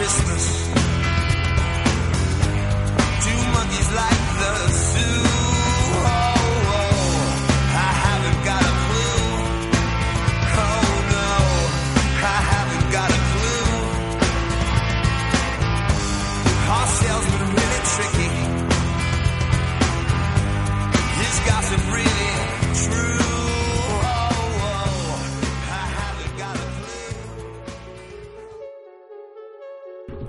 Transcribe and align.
Christmas. 0.00 0.66
Two 3.22 3.40
monkeys 3.52 3.92
like 3.92 4.20
the 4.40 4.72
zoo. 4.72 5.19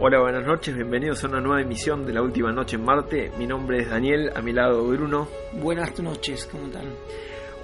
Hola, 0.03 0.19
buenas 0.19 0.43
noches, 0.43 0.73
bienvenidos 0.75 1.23
a 1.23 1.27
una 1.27 1.41
nueva 1.41 1.61
emisión 1.61 2.07
de 2.07 2.13
la 2.13 2.23
última 2.23 2.51
noche 2.51 2.75
en 2.75 2.83
Marte. 2.83 3.31
Mi 3.37 3.45
nombre 3.45 3.83
es 3.83 3.89
Daniel, 3.91 4.31
a 4.35 4.41
mi 4.41 4.51
lado 4.51 4.83
Bruno. 4.83 5.27
Buenas 5.53 5.99
noches, 5.99 6.49
¿cómo 6.51 6.65
están? 6.65 6.85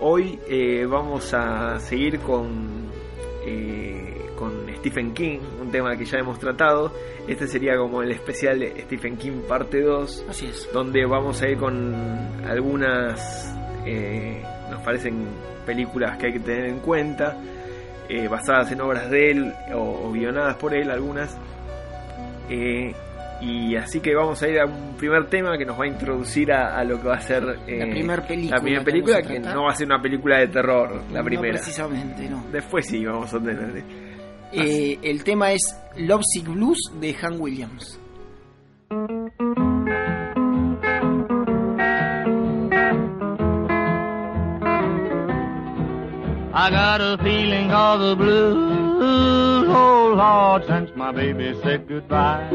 Hoy 0.02 0.40
eh, 0.48 0.86
vamos 0.88 1.34
a 1.34 1.80
seguir 1.80 2.20
con, 2.20 2.92
eh, 3.44 4.30
con 4.36 4.68
Stephen 4.78 5.16
King, 5.16 5.40
un 5.60 5.72
tema 5.72 5.98
que 5.98 6.06
ya 6.06 6.20
hemos 6.20 6.38
tratado. 6.38 6.94
Este 7.28 7.48
sería 7.48 7.76
como 7.76 8.04
el 8.04 8.12
especial 8.12 8.60
de 8.60 8.82
Stephen 8.84 9.18
King 9.18 9.42
parte 9.48 9.82
2, 9.82 10.26
Así 10.30 10.46
es. 10.46 10.70
donde 10.72 11.08
vamos 11.08 11.42
a 11.42 11.50
ir 11.50 11.58
con 11.58 11.96
algunas, 12.46 13.52
eh, 13.84 14.44
nos 14.70 14.84
parecen 14.84 15.26
películas 15.66 16.20
que 16.20 16.28
hay 16.28 16.34
que 16.34 16.40
tener 16.42 16.66
en 16.68 16.80
cuenta, 16.82 17.36
eh, 18.08 18.28
basadas 18.28 18.72
en 18.72 18.80
obras 18.82 19.10
de 19.10 19.32
él 19.32 19.54
o, 19.74 20.08
o 20.08 20.12
guionadas 20.12 20.56
por 20.58 20.76
él 20.76 20.92
algunas. 20.92 21.36
Eh, 22.50 22.94
y 23.42 23.76
así 23.76 24.00
que 24.00 24.16
vamos 24.16 24.42
a 24.42 24.48
ir 24.48 24.60
a 24.60 24.66
un 24.66 24.96
primer 24.98 25.28
tema 25.30 25.58
que 25.58 25.66
nos 25.66 25.80
va 25.80 25.84
a 25.84 25.88
introducir 25.88 26.52
a, 26.52 26.76
a 26.78 26.84
lo 26.84 27.00
que 27.00 27.08
va 27.08 27.16
a 27.16 27.22
ser 27.22 27.44
eh, 27.68 27.78
La 27.86 27.86
primer 27.94 28.26
película 28.26 28.56
la 28.58 28.62
primera 28.64 28.84
que 28.84 28.92
película 28.92 29.22
que 29.22 29.40
no 29.40 29.64
va 29.64 29.72
a 29.72 29.76
ser 29.76 29.86
una 29.86 30.02
película 30.02 30.40
de 30.40 30.48
terror, 30.48 31.02
la 31.12 31.20
No 31.20 31.26
primera. 31.26 31.54
precisamente, 31.54 32.28
no. 32.30 32.46
Después 32.52 32.88
sí, 32.88 33.06
vamos 33.06 33.32
a 33.34 33.40
tener. 33.40 33.84
Eh, 34.54 34.98
el 35.04 35.24
tema 35.24 35.52
es 35.52 35.62
Love 35.98 36.24
Sick 36.24 36.48
Blues 36.48 36.80
de 37.00 37.16
Han 37.22 37.40
Williams. 37.40 38.00
I 46.54 46.72
got 46.72 47.02
a 47.02 47.18
feeling 47.24 47.72
all 47.72 48.00
the 48.00 48.16
blues, 48.16 49.57
oh 49.68 50.14
Lord, 50.16 50.66
since 50.66 50.90
my 50.96 51.12
baby 51.12 51.58
said 51.64 51.88
goodbye. 51.88 52.50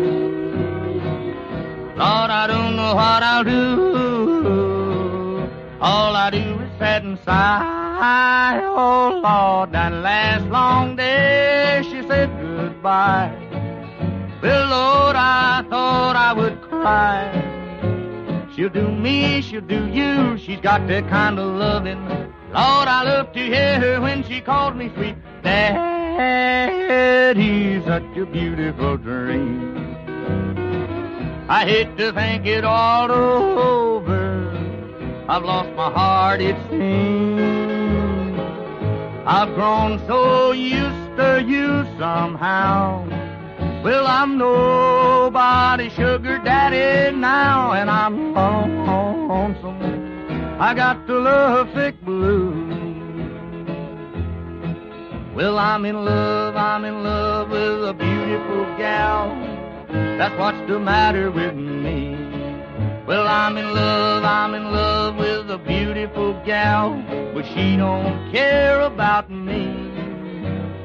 Lord, 1.96 2.30
I 2.30 2.46
don't 2.46 2.77
know 2.77 2.94
what 2.94 3.22
I'll 3.22 3.44
do. 3.44 5.48
All 5.80 6.16
I 6.16 6.30
do 6.30 6.38
is 6.38 6.70
sit 6.78 7.02
and 7.04 7.19
sigh. 7.24 8.60
Oh 8.64 9.20
Lord, 9.22 9.72
that 9.72 9.92
last 9.92 10.44
long 10.46 10.96
day 10.96 11.82
she 11.84 12.02
said 12.08 12.28
goodbye. 12.41 13.30
Well, 14.42 14.69
Lord, 14.69 15.16
I 15.16 15.64
thought 15.70 16.16
I 16.16 16.32
would 16.32 16.60
cry. 16.62 17.30
She'll 18.54 18.69
do 18.69 18.91
me, 18.91 19.41
she'll 19.42 19.60
do 19.60 19.86
you. 19.86 20.36
She's 20.38 20.60
got 20.60 20.86
that 20.88 21.08
kind 21.08 21.38
of 21.38 21.47
loving. 21.56 22.32
Lord, 22.53 22.86
I 22.86 23.03
love 23.05 23.33
to 23.33 23.41
hear 23.41 23.81
her 23.81 23.98
when 23.98 24.25
she 24.25 24.42
calls 24.42 24.75
me 24.75 24.91
sweet. 24.95 25.17
Daddy's 25.42 25.83
such 27.86 28.14
a 28.14 28.27
beautiful 28.27 28.98
dream. 28.98 29.97
I 31.48 31.64
hate 31.64 31.97
to 31.97 32.12
think 32.12 32.44
it 32.44 32.62
all 32.64 33.11
over. 33.11 34.50
I've 35.31 35.44
lost 35.44 35.71
my 35.75 35.91
heart, 35.91 36.43
it 36.43 36.56
seems. 36.69 38.38
I've 39.26 39.55
grown 39.55 39.99
so 40.06 40.53
used 40.53 41.16
to 41.16 41.43
you 41.47 41.87
somehow. 41.99 43.06
Well, 43.82 44.06
I'm 44.06 44.37
nobody's 44.37 45.94
sugar 45.94 46.37
daddy 46.44 47.16
now, 47.16 47.72
and 47.72 47.88
I'm 47.91 48.34
lonesome. 48.34 50.01
I 50.62 50.75
got 50.75 51.09
the 51.09 51.15
love 51.15 51.71
sick 51.75 52.00
blue. 52.03 52.53
Well, 55.34 55.59
I'm 55.59 55.84
in 55.84 56.05
love, 56.05 56.55
I'm 56.55 56.84
in 56.84 57.03
love 57.03 57.50
with 57.50 57.89
a 57.89 57.93
beautiful 57.93 58.65
gal. 58.78 59.34
That's 59.91 60.39
what's 60.39 60.65
the 60.69 60.78
matter 60.78 61.33
with 61.33 61.56
me. 61.56 62.15
Well, 63.09 63.27
I'm 63.27 63.56
in 63.56 63.75
love, 63.75 64.23
I'm 64.23 64.55
in 64.55 64.71
love 64.71 65.17
with 65.17 65.50
a 65.50 65.59
beautiful 65.59 66.41
gal, 66.47 66.94
but 67.34 67.44
she 67.44 67.77
don't 67.77 68.31
care 68.31 68.83
about 68.83 69.33
me. 69.33 69.67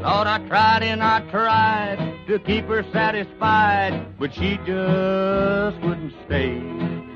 Lord, 0.02 0.26
I 0.26 0.44
tried 0.48 0.82
and 0.82 1.04
I 1.04 1.20
tried 1.30 2.26
to 2.26 2.40
keep 2.40 2.66
her 2.66 2.84
satisfied, 2.92 4.18
but 4.18 4.34
she 4.34 4.58
just 4.66 5.80
wouldn't 5.82 6.14
stay. 6.26 7.06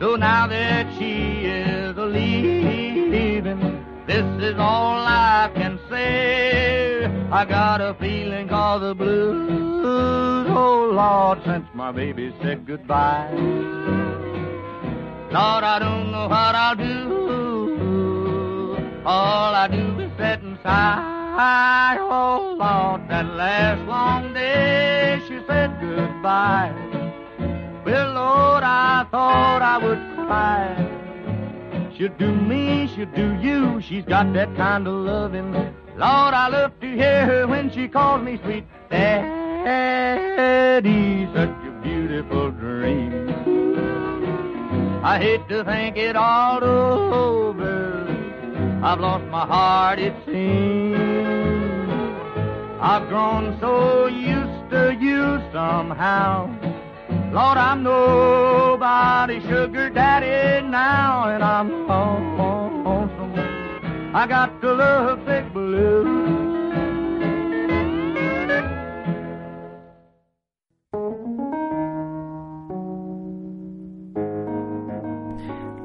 So 0.00 0.16
now 0.16 0.46
that 0.48 0.92
she 0.98 1.46
is 1.46 1.96
a 1.96 2.04
leaving, 2.04 3.60
this 4.06 4.24
is 4.42 4.56
all 4.58 4.98
I 4.98 5.50
can 5.54 5.78
say. 5.88 7.06
I 7.30 7.44
got 7.44 7.80
a 7.80 7.94
feeling 7.94 8.48
called 8.48 8.82
the 8.82 8.94
blues, 8.94 10.46
oh 10.50 10.90
Lord, 10.92 11.42
since 11.44 11.66
my 11.74 11.90
baby 11.92 12.34
said 12.42 12.66
goodbye. 12.66 13.30
Lord, 15.32 15.64
I 15.64 15.78
don't 15.80 16.12
know 16.12 16.28
what 16.28 16.54
I'll 16.54 16.76
do. 16.76 17.14
All 19.06 19.54
I 19.54 19.68
do 19.68 19.98
is 20.00 20.10
sit 20.16 20.42
and 20.42 20.58
sigh. 20.62 21.98
Oh 22.00 22.56
Lord, 22.58 23.08
that 23.08 23.26
last 23.26 23.88
long 23.88 24.32
day 24.32 25.20
she 25.28 25.40
said 25.46 25.80
goodbye. 25.80 26.93
Well, 27.84 28.12
Lord, 28.14 28.62
I 28.64 29.06
thought 29.10 29.60
I 29.60 29.76
would 29.76 29.98
cry. 30.14 30.74
She'll 31.96 32.16
do 32.18 32.34
me, 32.34 32.88
she'll 32.94 33.06
do 33.14 33.34
you. 33.40 33.80
She's 33.82 34.04
got 34.04 34.32
that 34.32 34.56
kind 34.56 34.88
of 34.88 34.94
loving. 34.94 35.52
Lord, 35.52 36.34
I 36.34 36.48
love 36.48 36.80
to 36.80 36.86
hear 36.90 37.26
her 37.26 37.46
when 37.46 37.70
she 37.70 37.86
calls 37.88 38.22
me 38.22 38.40
sweet. 38.42 38.64
Daddy, 38.90 39.68
such 41.34 41.50
a 41.50 41.70
beautiful 41.82 42.50
dream. 42.52 43.28
I 45.04 45.18
hate 45.18 45.46
to 45.50 45.62
think 45.64 45.98
it 45.98 46.16
all 46.16 46.64
over. 46.64 48.08
I've 48.82 48.98
lost 48.98 49.24
my 49.26 49.44
heart, 49.46 49.98
it 49.98 50.14
seems. 50.24 50.96
I've 52.80 53.06
grown 53.08 53.58
so 53.60 54.06
used 54.06 54.70
to 54.70 54.96
you 54.98 55.38
somehow. 55.52 56.48
Lord, 57.34 57.58
I'm 57.58 57.82
nobody's 57.82 59.42
sugar 59.42 59.90
daddy 59.90 60.68
now, 60.68 61.24
and 61.34 61.42
I'm 61.42 61.68
lonesome. 61.88 63.34
I 64.14 64.24
got 64.28 64.60
the 64.60 64.72
love 64.72 65.18
sick. 65.26 65.44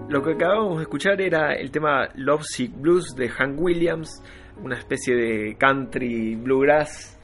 Lo 0.08 0.24
que 0.24 0.34
acabamos 0.34 0.78
de 0.78 0.84
escuchar 0.84 1.20
era 1.20 1.54
el 1.54 1.72
tema 1.72 2.10
Love 2.14 2.44
Sick 2.44 2.80
Blues 2.80 3.16
de 3.16 3.28
Hank 3.28 3.60
Williams, 3.60 4.22
una 4.64 4.78
especie 4.78 5.16
de 5.16 5.58
country 5.58 6.36
bluegrass 6.36 7.19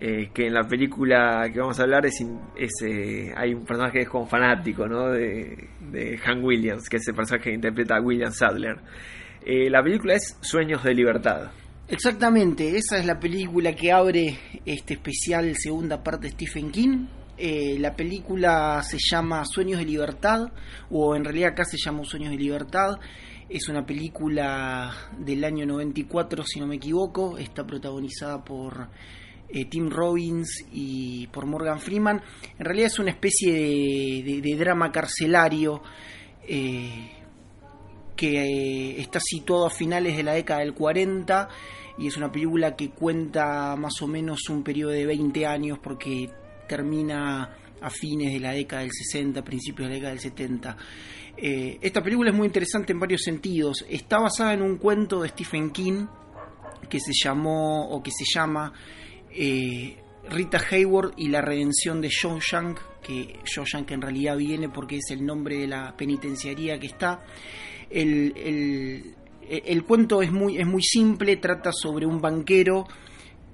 eh, 0.00 0.30
que 0.32 0.46
en 0.46 0.54
la 0.54 0.62
película 0.62 1.50
que 1.52 1.58
vamos 1.58 1.80
a 1.80 1.82
hablar 1.82 2.06
es, 2.06 2.24
es, 2.56 2.70
eh, 2.86 3.32
hay 3.36 3.52
un 3.52 3.64
personaje 3.64 3.94
que 3.94 4.02
es 4.02 4.08
como 4.08 4.26
fanático 4.26 4.86
¿no? 4.86 5.08
de, 5.08 5.70
de 5.90 6.16
Hank 6.18 6.44
Williams, 6.44 6.88
que 6.88 6.98
es 6.98 7.08
el 7.08 7.16
personaje 7.16 7.50
que 7.50 7.54
interpreta 7.54 7.96
a 7.96 8.00
William 8.00 8.30
Sadler. 8.30 8.76
Eh, 9.44 9.68
la 9.68 9.82
película 9.82 10.14
es 10.14 10.38
Sueños 10.40 10.84
de 10.84 10.94
Libertad. 10.94 11.50
Exactamente, 11.88 12.76
esa 12.76 12.98
es 12.98 13.06
la 13.06 13.18
película 13.18 13.74
que 13.74 13.90
abre 13.90 14.38
este 14.64 14.94
especial 14.94 15.56
segunda 15.56 16.00
parte 16.00 16.28
de 16.28 16.32
Stephen 16.32 16.70
King. 16.70 17.06
La 17.78 17.94
película 17.94 18.82
se 18.82 18.98
llama 18.98 19.44
Sueños 19.44 19.78
de 19.78 19.86
Libertad, 19.86 20.52
o 20.90 21.16
en 21.16 21.24
realidad 21.24 21.52
acá 21.52 21.64
se 21.64 21.78
llama 21.78 22.04
Sueños 22.04 22.30
de 22.30 22.36
Libertad. 22.36 22.98
Es 23.48 23.68
una 23.68 23.86
película 23.86 24.92
del 25.18 25.42
año 25.44 25.64
94, 25.64 26.44
si 26.44 26.60
no 26.60 26.66
me 26.66 26.76
equivoco. 26.76 27.38
Está 27.38 27.64
protagonizada 27.64 28.44
por 28.44 28.88
eh, 29.48 29.64
Tim 29.66 29.90
Robbins 29.90 30.64
y 30.72 31.26
por 31.28 31.46
Morgan 31.46 31.80
Freeman. 31.80 32.22
En 32.58 32.64
realidad 32.64 32.88
es 32.88 32.98
una 32.98 33.10
especie 33.10 33.52
de, 33.52 34.56
drama 34.56 34.92
carcelario 34.92 35.82
eh, 36.46 37.10
que 38.16 38.42
eh, 38.42 39.00
está 39.00 39.20
situado 39.20 39.66
a 39.66 39.70
finales 39.70 40.16
de 40.16 40.22
la 40.22 40.32
década 40.32 40.60
del 40.60 40.74
40 40.74 41.48
y 41.98 42.06
es 42.06 42.16
una 42.16 42.30
película 42.30 42.76
que 42.76 42.90
cuenta 42.90 43.76
más 43.76 44.00
o 44.02 44.06
menos 44.06 44.48
un 44.48 44.62
periodo 44.62 44.92
de 44.92 45.06
20 45.06 45.46
años 45.46 45.78
porque 45.82 46.30
termina 46.68 47.56
a 47.80 47.90
fines 47.90 48.32
de 48.32 48.40
la 48.40 48.52
década 48.52 48.82
del 48.82 48.92
60, 48.92 49.42
principios 49.42 49.88
de 49.88 49.94
la 49.94 49.94
década 49.94 50.10
del 50.10 50.20
70. 50.20 50.76
Eh, 51.36 51.78
esta 51.80 52.02
película 52.02 52.30
es 52.30 52.36
muy 52.36 52.46
interesante 52.46 52.92
en 52.92 53.00
varios 53.00 53.22
sentidos. 53.22 53.84
Está 53.88 54.18
basada 54.18 54.54
en 54.54 54.62
un 54.62 54.76
cuento 54.76 55.22
de 55.22 55.28
Stephen 55.28 55.70
King 55.70 56.06
que 56.88 57.00
se 57.00 57.12
llamó 57.12 57.88
o 57.88 58.02
que 58.02 58.10
se 58.10 58.24
llama 58.24 58.72
eh, 59.40 59.96
Rita 60.28 60.60
Hayward 60.70 61.12
y 61.16 61.28
la 61.28 61.40
redención 61.40 62.00
de 62.00 62.08
Shawshank, 62.08 62.78
que 63.02 63.38
Shawshank 63.44 63.90
en 63.92 64.02
realidad 64.02 64.36
viene 64.36 64.68
porque 64.68 64.96
es 64.96 65.10
el 65.10 65.24
nombre 65.24 65.56
de 65.58 65.66
la 65.68 65.96
penitenciaría 65.96 66.78
que 66.78 66.86
está. 66.88 67.24
El, 67.88 68.34
el- 68.36 69.14
cuento 69.84 70.20
es 70.20 70.30
muy, 70.32 70.58
es 70.58 70.66
muy 70.66 70.82
simple, 70.82 71.36
trata 71.36 71.70
sobre 71.72 72.04
un 72.04 72.20
banquero 72.20 72.86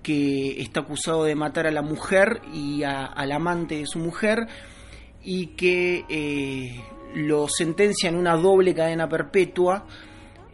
que 0.02 0.60
está 0.60 0.81
acusado 0.81 1.25
de 1.25 1.34
matar 1.36 1.66
a 1.66 1.70
la 1.70 1.82
mujer 1.82 2.40
y 2.52 2.82
a- 2.82 3.04
al 3.06 3.31
amante 3.31 3.76
de 3.78 3.86
su 3.86 3.98
mujer 4.00 4.48
y 5.22 5.48
que 5.56 6.04
eh, 6.08 6.81
lo 7.14 7.46
sentencian 7.48 8.16
a 8.16 8.19
una 8.19 8.36
doble 8.36 8.75
cadena 8.75 9.08
perpetua 9.08 9.86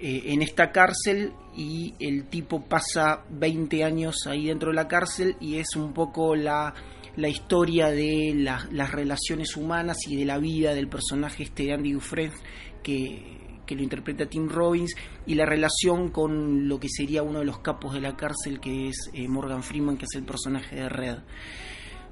eh, 0.01 0.33
en 0.33 0.43
esta 0.43 0.73
cárcel 0.73 1.33
y 1.57 1.95
el 2.01 2.25
tipo 2.29 2.63
pasa 2.63 3.25
20 3.31 3.85
años 3.85 4.27
ahí 4.27 4.47
dentro 4.47 4.71
de 4.71 4.77
la 4.77 4.89
cárcel 4.89 5.37
y 5.41 5.57
es 5.57 5.77
un 5.77 5.93
poco 5.93 6.35
la, 6.37 6.73
la 7.17 7.29
historia 7.29 7.89
de 7.91 8.33
la- 8.37 8.67
las 8.73 8.93
relaciones 8.93 9.57
humanas 9.57 9.99
y 10.09 10.17
de 10.17 10.25
la 10.25 10.39
vida 10.39 10.75
del 10.75 10.89
personaje 10.89 11.43
este 11.43 11.65
de 11.65 11.73
Andy 11.75 11.93
Dufresne 11.93 12.37
que, 12.83 13.39
que 13.67 13.75
lo 13.75 13.83
interpreta 13.83 14.27
Tim 14.27 14.49
Robbins 14.49 14.95
y 15.27 15.35
la 15.35 15.45
relación 15.45 16.09
con 16.11 16.67
lo 16.69 16.81
que 16.81 16.89
sería 16.89 17.23
uno 17.23 17.41
de 17.41 17.45
los 17.45 17.59
capos 17.61 17.93
de 17.95 18.01
la 18.01 18.17
cárcel 18.17 18.59
que 18.61 18.89
es 18.89 19.11
eh, 19.13 19.29
Morgan 19.29 19.63
Freeman 19.63 19.97
que 19.99 20.05
es 20.07 20.15
el 20.17 20.25
personaje 20.25 20.77
de 20.77 20.89
Red. 20.89 21.19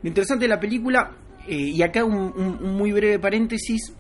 Lo 0.03 0.09
interesante 0.09 0.45
de 0.45 0.49
la 0.51 0.61
película, 0.61 1.17
eh, 1.49 1.57
y 1.57 1.83
acá 1.83 2.05
un, 2.05 2.59
muy 2.77 2.93
breve 2.93 3.19
paréntesis, 3.19 3.95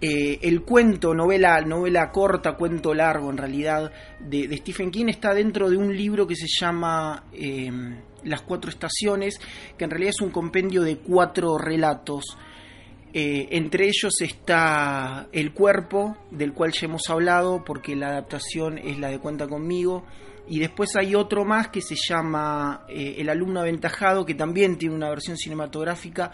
eh, 0.00 0.38
el 0.42 0.62
cuento, 0.62 1.12
novela, 1.12 1.60
novela 1.60 2.12
corta, 2.12 2.54
cuento 2.54 2.94
largo 2.94 3.30
en 3.30 3.36
realidad, 3.36 3.90
de, 4.20 4.56
Stephen 4.58 4.92
King 4.92 5.06
está 5.08 5.34
dentro 5.34 5.68
de 5.68 5.76
un 5.76 5.96
libro 5.96 6.24
que 6.24 6.36
se 6.36 6.46
llama 6.46 7.24
eh, 7.32 7.68
Las 8.22 8.42
Cuatro 8.42 8.70
Estaciones, 8.70 9.40
que 9.76 9.84
en 9.84 9.90
realidad 9.90 10.10
es 10.10 10.20
un 10.20 10.30
compendio 10.30 10.82
de 10.82 10.98
cuatro 10.98 11.58
relatos. 11.58 12.38
Eh, 13.12 13.48
entre 13.50 13.86
ellos 13.86 14.20
está 14.20 15.26
El 15.32 15.52
Cuerpo, 15.52 16.16
del 16.30 16.52
cual 16.52 16.70
ya 16.70 16.86
hemos 16.86 17.10
hablado, 17.10 17.64
porque 17.64 17.96
la 17.96 18.10
adaptación 18.10 18.78
es 18.78 19.00
la 19.00 19.08
de 19.08 19.18
Cuenta 19.18 19.48
conmigo. 19.48 20.04
Y 20.46 20.60
después 20.60 20.94
hay 20.96 21.16
otro 21.16 21.44
más 21.44 21.68
que 21.68 21.82
se 21.82 21.96
llama 21.96 22.86
El 22.88 23.28
alumno 23.28 23.60
aventajado, 23.60 24.24
que 24.24 24.34
también 24.34 24.78
tiene 24.78 24.94
una 24.94 25.10
versión 25.10 25.36
cinematográfica 25.36 26.30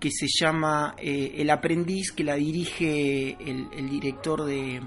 que 0.00 0.10
se 0.10 0.26
llama 0.28 0.94
eh, 0.98 1.34
El 1.36 1.50
aprendiz, 1.50 2.10
que 2.12 2.24
la 2.24 2.34
dirige 2.34 3.36
el, 3.38 3.68
director 3.90 4.44
de 4.44 4.80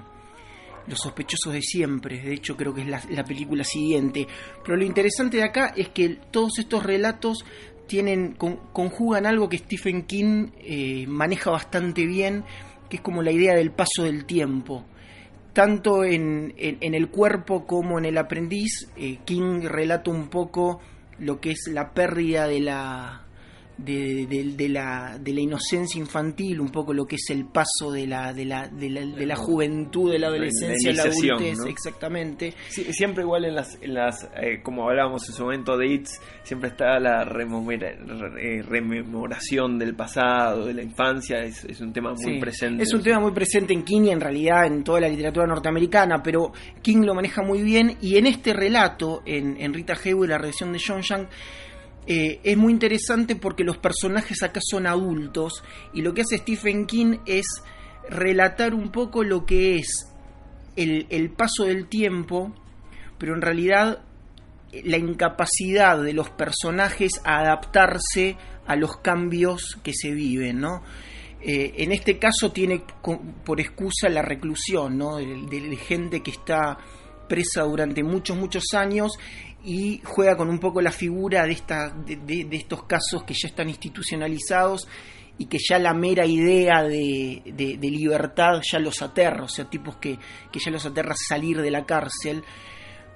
Los 0.88 0.98
sospechosos 0.98 1.52
de 1.52 1.62
siempre. 1.62 2.20
De 2.20 2.34
hecho, 2.34 2.56
creo 2.56 2.74
que 2.74 2.82
es 2.82 2.88
la, 2.88 3.00
la 3.10 3.24
película 3.24 3.64
siguiente. 3.64 4.26
Pero 4.64 4.76
lo 4.76 4.84
interesante 4.84 5.36
de 5.38 5.44
acá 5.44 5.72
es 5.76 5.88
que 5.90 6.18
todos 6.30 6.58
estos 6.58 6.82
relatos 6.82 7.44
tienen 7.86 8.32
con- 8.32 8.58
conjugan 8.72 9.24
algo 9.26 9.48
que 9.48 9.58
Stephen 9.58 10.02
King 10.02 10.48
eh, 10.58 11.06
maneja 11.06 11.50
bastante 11.50 12.04
bien, 12.06 12.44
que 12.90 12.96
es 12.96 13.02
como 13.02 13.22
la 13.22 13.30
idea 13.30 13.54
del 13.54 13.70
paso 13.70 14.02
del 14.04 14.24
tiempo 14.26 14.84
tanto 15.52 16.02
en, 16.02 16.52
en- 16.56 16.78
en 16.80 16.94
el 16.94 17.08
cuerpo 17.10 17.64
como 17.64 17.96
en 17.98 18.04
el 18.06 18.18
aprendiz, 18.18 18.88
eh, 18.96 19.18
King 19.24 19.60
relata 19.62 20.10
un 20.10 20.26
poco 20.28 20.80
lo 21.20 21.38
que 21.40 21.52
es 21.52 21.68
la 21.72 21.92
pérdida 21.94 22.48
de 22.48 22.58
la, 22.58 23.23
de, 23.76 24.26
de- 24.26 24.52
de 24.56 24.68
la, 24.68 25.18
de 25.18 25.32
la 25.32 25.40
inocencia 25.40 25.98
infantil, 25.98 26.60
un 26.60 26.70
poco 26.70 26.92
lo 26.94 27.04
que 27.06 27.16
es 27.16 27.28
el 27.30 27.46
paso 27.46 27.90
de 27.92 28.06
la, 28.06 28.32
de 28.32 28.44
la, 28.44 28.68
de 28.68 28.90
la, 28.90 29.00
de 29.04 29.26
la 29.26 29.36
juventud, 29.36 30.12
de 30.12 30.18
la 30.18 30.28
adolescencia 30.28 30.90
a 30.90 30.94
la 30.94 31.02
adultez, 31.02 31.58
¿no? 31.58 31.66
exactamente. 31.66 32.54
Sí, 32.68 32.84
siempre 32.92 33.22
igual 33.24 33.44
en 33.46 33.54
las, 33.56 33.76
en 33.82 33.94
las 33.94 34.28
eh, 34.40 34.60
como 34.62 34.88
hablábamos 34.88 35.28
en 35.28 35.34
su 35.34 35.42
momento 35.42 35.76
de 35.76 35.86
It's, 35.88 36.20
siempre 36.44 36.70
está 36.70 36.98
la 37.00 37.24
rememora- 37.24 37.96
re- 37.96 38.58
eh, 38.58 38.62
rememoración 38.62 39.78
del 39.78 39.94
pasado, 39.94 40.66
de 40.66 40.74
la 40.74 40.82
infancia, 40.82 41.38
es, 41.40 41.64
es 41.64 41.80
un 41.80 41.92
tema 41.92 42.12
muy 42.14 42.34
Sí. 42.34 42.38
presente. 42.40 42.82
Es 42.82 42.92
un 42.94 43.02
tema 43.02 43.20
muy 43.20 43.32
presente 43.32 43.72
en 43.74 43.82
King 43.82 44.02
y 44.04 44.10
en 44.10 44.20
realidad 44.20 44.66
en 44.66 44.84
toda 44.84 45.00
la 45.00 45.08
literatura 45.08 45.46
norteamericana, 45.46 46.22
pero 46.22 46.52
King 46.82 47.02
lo 47.04 47.14
maneja 47.14 47.42
muy 47.42 47.62
bien 47.62 47.96
y 48.00 48.16
en 48.16 48.26
este 48.26 48.52
relato, 48.52 49.22
en, 49.26 49.60
en 49.60 49.74
Rita 49.74 49.94
Hayworth, 49.94 50.30
la 50.30 50.38
redención 50.38 50.72
de 50.72 50.80
John 50.84 51.02
Young, 51.02 51.26
eh, 52.06 52.40
es 52.44 52.56
muy 52.56 52.72
interesante 52.72 53.34
porque 53.34 53.64
los 53.64 53.78
personajes 53.78 54.42
acá 54.42 54.60
son 54.62 54.86
adultos 54.86 55.64
y 55.94 56.02
lo 56.02 56.12
que 56.12 56.22
hace 56.22 56.38
Stephen 56.38 56.86
King 56.86 57.18
es 57.24 57.46
relatar 58.10 58.74
un 58.74 58.90
poco 58.90 59.24
lo 59.24 59.46
que 59.46 59.76
es 59.76 60.06
el, 60.76 61.06
el 61.08 61.30
paso 61.30 61.64
del 61.64 61.86
tiempo, 61.86 62.54
pero 63.18 63.34
en 63.34 63.40
realidad 63.40 64.02
eh, 64.72 64.82
la 64.84 64.98
incapacidad 64.98 66.02
de 66.02 66.12
los 66.12 66.28
personajes 66.28 67.12
a 67.24 67.38
adaptarse 67.38 68.36
a 68.66 68.76
los 68.76 68.98
cambios 68.98 69.78
que 69.82 69.92
se 69.94 70.10
viven, 70.10 70.60
¿no? 70.60 70.82
Eh, 71.40 71.74
en 71.78 71.92
este 71.92 72.18
caso 72.18 72.52
tiene 72.52 72.82
por 73.44 73.60
excusa 73.60 74.08
la 74.08 74.22
reclusión, 74.22 74.96
¿no? 74.98 75.16
De, 75.16 75.26
de 75.48 75.76
gente 75.76 76.22
que 76.22 76.30
está 76.30 76.78
presa 77.28 77.62
durante 77.62 78.02
muchos, 78.02 78.36
muchos 78.36 78.64
años 78.74 79.12
y 79.64 80.00
juega 80.04 80.36
con 80.36 80.48
un 80.48 80.58
poco 80.58 80.80
la 80.82 80.92
figura 80.92 81.44
de, 81.46 81.52
esta, 81.52 81.90
de, 81.90 82.16
de- 82.16 82.56
estos 82.56 82.84
casos 82.84 83.24
que 83.24 83.34
ya 83.34 83.48
están 83.48 83.68
institucionalizados 83.68 84.86
y 85.38 85.46
que 85.46 85.58
ya 85.58 85.78
la 85.78 85.94
mera 85.94 86.26
idea 86.26 86.82
de, 86.82 87.42
de- 87.46 87.90
libertad 87.90 88.60
ya 88.70 88.78
los 88.78 89.02
aterra, 89.02 89.44
o 89.44 89.48
sea, 89.48 89.64
tipos 89.68 89.96
que, 89.96 90.18
que 90.52 90.58
ya 90.60 90.70
los 90.70 90.84
aterra 90.86 91.14
salir 91.16 91.60
de 91.60 91.70
la 91.70 91.84
cárcel. 91.86 92.42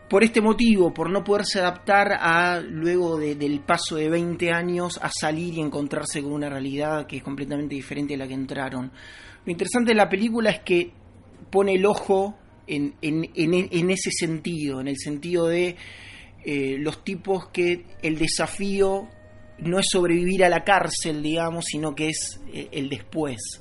Por 0.09 0.25
este 0.25 0.41
motivo, 0.41 0.93
por 0.95 1.11
no 1.11 1.23
poderse 1.23 1.59
adaptar 1.61 2.12
a 2.19 2.61
luego 2.61 3.19
de- 3.19 3.35
del 3.35 3.61
paso 3.61 3.97
de 3.97 4.09
20 4.09 4.50
años 4.50 4.99
a 5.03 5.11
salir 5.11 5.55
y 5.55 5.61
encontrarse 5.61 6.23
con 6.23 6.33
una 6.33 6.49
realidad 6.49 7.06
que 7.06 7.19
es 7.19 7.23
completamente 7.23 7.75
diferente 7.75 8.15
a 8.15 8.17
la 8.17 8.27
que 8.27 8.35
entraron. 8.35 8.91
Lo 9.45 9.53
interesante 9.53 9.91
de 9.91 9.97
la 9.97 10.09
película 10.09 10.50
es 10.50 10.61
que 10.61 10.91
pone 11.50 11.75
el 11.75 11.85
ojo 11.87 12.37
en- 12.67 12.95
en- 13.03 13.29
en 13.71 13.91
ese 13.91 14.11
sentido, 14.11 14.81
en 14.81 14.89
el 14.89 14.97
sentido 14.99 15.47
de 15.47 15.77
eh, 16.44 16.76
los 16.79 17.05
tipos 17.05 17.49
que 17.49 17.85
el 18.02 18.19
desafío 18.19 19.08
no 19.58 19.79
es 19.79 19.87
sobrevivir 19.90 20.45
a 20.45 20.49
la 20.49 20.62
cárcel, 20.64 21.23
digamos, 21.23 21.64
sino 21.66 21.95
que 21.95 22.09
es 22.09 22.40
eh, 22.52 22.68
el 22.73 22.88
después. 22.88 23.61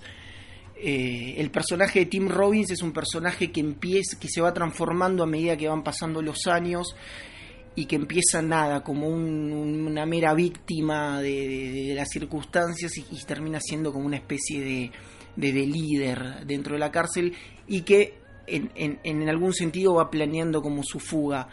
Eh, 0.80 1.36
el 1.40 1.50
personaje 1.50 2.00
de 2.00 2.06
Tim 2.06 2.28
Robbins 2.30 2.70
es 2.72 2.84
un 2.84 2.94
personaje 2.94 3.52
que 3.52 3.60
empieza, 3.62 4.20
que 4.20 4.28
se 4.30 4.42
va 4.42 4.54
transformando 4.54 5.24
a 5.24 5.28
medida 5.28 5.58
que 5.58 5.68
van 5.68 5.84
pasando 5.84 6.22
los 6.22 6.46
años 6.46 6.96
y 7.76 7.86
que 7.86 7.96
empieza 7.96 8.42
nada 8.44 8.84
como 8.84 9.08
un- 9.08 9.52
un- 9.52 9.88
una 9.88 10.06
mera 10.06 10.34
víctima 10.36 11.20
de, 11.22 11.94
las 11.96 12.10
circunstancias 12.10 12.96
y, 12.98 13.06
y 13.12 13.24
termina 13.26 13.60
siendo 13.60 13.92
como 13.92 14.06
una 14.06 14.18
especie 14.18 14.62
de, 14.62 14.92
de- 15.36 15.52
de 15.54 15.66
líder 15.66 16.46
dentro 16.46 16.74
de 16.74 16.80
la 16.80 16.92
cárcel 16.92 17.34
y 17.68 17.82
que 17.82 18.20
en, 18.46 18.72
en- 18.76 19.00
en 19.04 19.28
algún 19.30 19.54
sentido 19.54 19.96
va 19.96 20.12
planeando 20.12 20.62
como 20.62 20.84
su 20.84 21.00
fuga. 21.00 21.48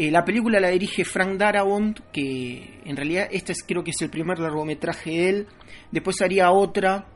Eh, 0.00 0.12
la 0.12 0.24
película 0.24 0.60
la 0.60 0.68
dirige 0.68 1.04
Frank 1.04 1.36
Darabont, 1.38 1.98
que 2.12 2.78
en 2.84 2.96
realidad 2.96 3.26
este 3.32 3.50
es, 3.50 3.64
creo 3.66 3.82
que 3.82 3.90
es 3.90 4.00
el 4.00 4.10
primer 4.10 4.38
largometraje 4.38 5.10
de 5.10 5.28
él. 5.28 5.46
Después 5.90 6.22
haría 6.22 6.52
otra 6.52 7.08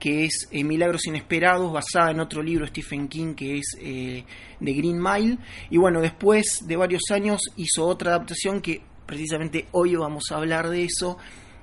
que 0.00 0.24
es 0.24 0.48
eh, 0.50 0.64
Milagros 0.64 1.06
Inesperados, 1.06 1.72
basada 1.72 2.10
en 2.10 2.18
otro 2.18 2.42
libro 2.42 2.64
de 2.64 2.70
Stephen 2.70 3.06
King 3.06 3.34
que 3.34 3.58
es 3.58 3.76
eh, 3.80 4.24
The 4.58 4.72
Green 4.72 5.00
Mile. 5.00 5.38
Y 5.70 5.78
bueno, 5.78 6.00
después 6.00 6.66
de 6.66 6.74
varios 6.74 7.02
años 7.12 7.42
hizo 7.54 7.86
otra 7.86 8.10
adaptación 8.10 8.60
que 8.60 8.82
precisamente 9.06 9.68
hoy 9.70 9.94
vamos 9.94 10.24
a 10.32 10.38
hablar 10.38 10.68
de 10.68 10.82
eso, 10.82 11.16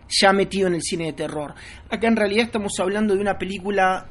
ya 0.08 0.32
metido 0.32 0.70
en 0.70 0.76
el 0.76 0.82
cine 0.82 1.08
de 1.08 1.14
terror. 1.14 1.56
Acá 1.90 2.08
en 2.08 2.16
realidad 2.16 2.46
estamos 2.46 2.72
hablando 2.80 3.16
de 3.16 3.20
una 3.20 3.38
película 3.38 4.08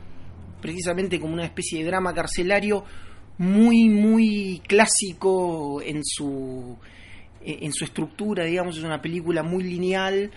precisamente 0.61 1.19
como 1.19 1.33
una 1.33 1.47
especie 1.47 1.78
de 1.78 1.87
drama 1.87 2.12
carcelario 2.12 2.85
muy, 3.38 3.88
muy 3.88 4.62
clásico 4.66 5.83
en 5.83 6.02
su, 6.05 6.76
en 7.43 7.73
su 7.73 7.85
estructura, 7.85 8.45
digamos, 8.45 8.78
es 8.78 8.85
una 8.85 9.00
película 9.02 9.43
muy 9.43 9.62
lineal, 9.64 10.31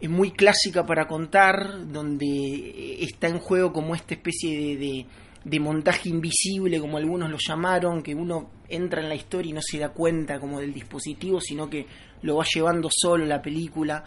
es 0.00 0.10
muy 0.10 0.30
clásica 0.32 0.84
para 0.86 1.06
contar, 1.06 1.86
donde 1.90 2.98
está 3.00 3.28
en 3.28 3.38
juego 3.38 3.72
como 3.72 3.94
esta 3.94 4.14
especie 4.14 4.58
de, 4.58 4.76
de- 4.76 5.06
de 5.44 5.60
montaje 5.60 6.08
invisible, 6.08 6.80
como 6.80 6.96
algunos 6.96 7.28
lo 7.30 7.36
llamaron, 7.36 8.02
que 8.02 8.14
uno 8.14 8.48
entra 8.66 9.02
en 9.02 9.10
la 9.10 9.14
historia 9.14 9.50
y 9.50 9.52
no 9.52 9.60
se 9.60 9.78
da 9.78 9.90
cuenta 9.90 10.40
como 10.40 10.58
del 10.58 10.72
dispositivo, 10.72 11.38
sino 11.38 11.68
que 11.68 11.86
lo 12.22 12.36
va 12.36 12.46
llevando 12.50 12.88
solo 12.90 13.26
la 13.26 13.42
película. 13.42 14.02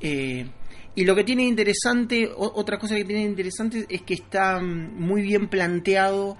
Eh, 0.00 0.44
y 0.96 1.04
lo 1.04 1.14
que 1.14 1.22
tiene 1.22 1.44
interesante, 1.44 2.28
otra 2.36 2.78
cosa 2.80 2.96
que 2.96 3.04
tiene 3.04 3.22
interesante 3.22 3.86
es 3.88 4.02
que 4.02 4.14
está 4.14 4.58
mm, 4.60 4.98
muy 4.98 5.22
bien 5.22 5.46
planteado 5.46 6.36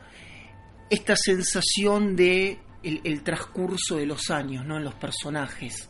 esta 0.90 1.16
sensación 1.16 2.16
de 2.16 2.58
el, 2.82 3.22
transcurso 3.22 3.96
de 3.96 4.06
los 4.06 4.30
años, 4.30 4.64
¿no? 4.64 4.76
En 4.76 4.84
los 4.84 4.94
personajes. 4.94 5.88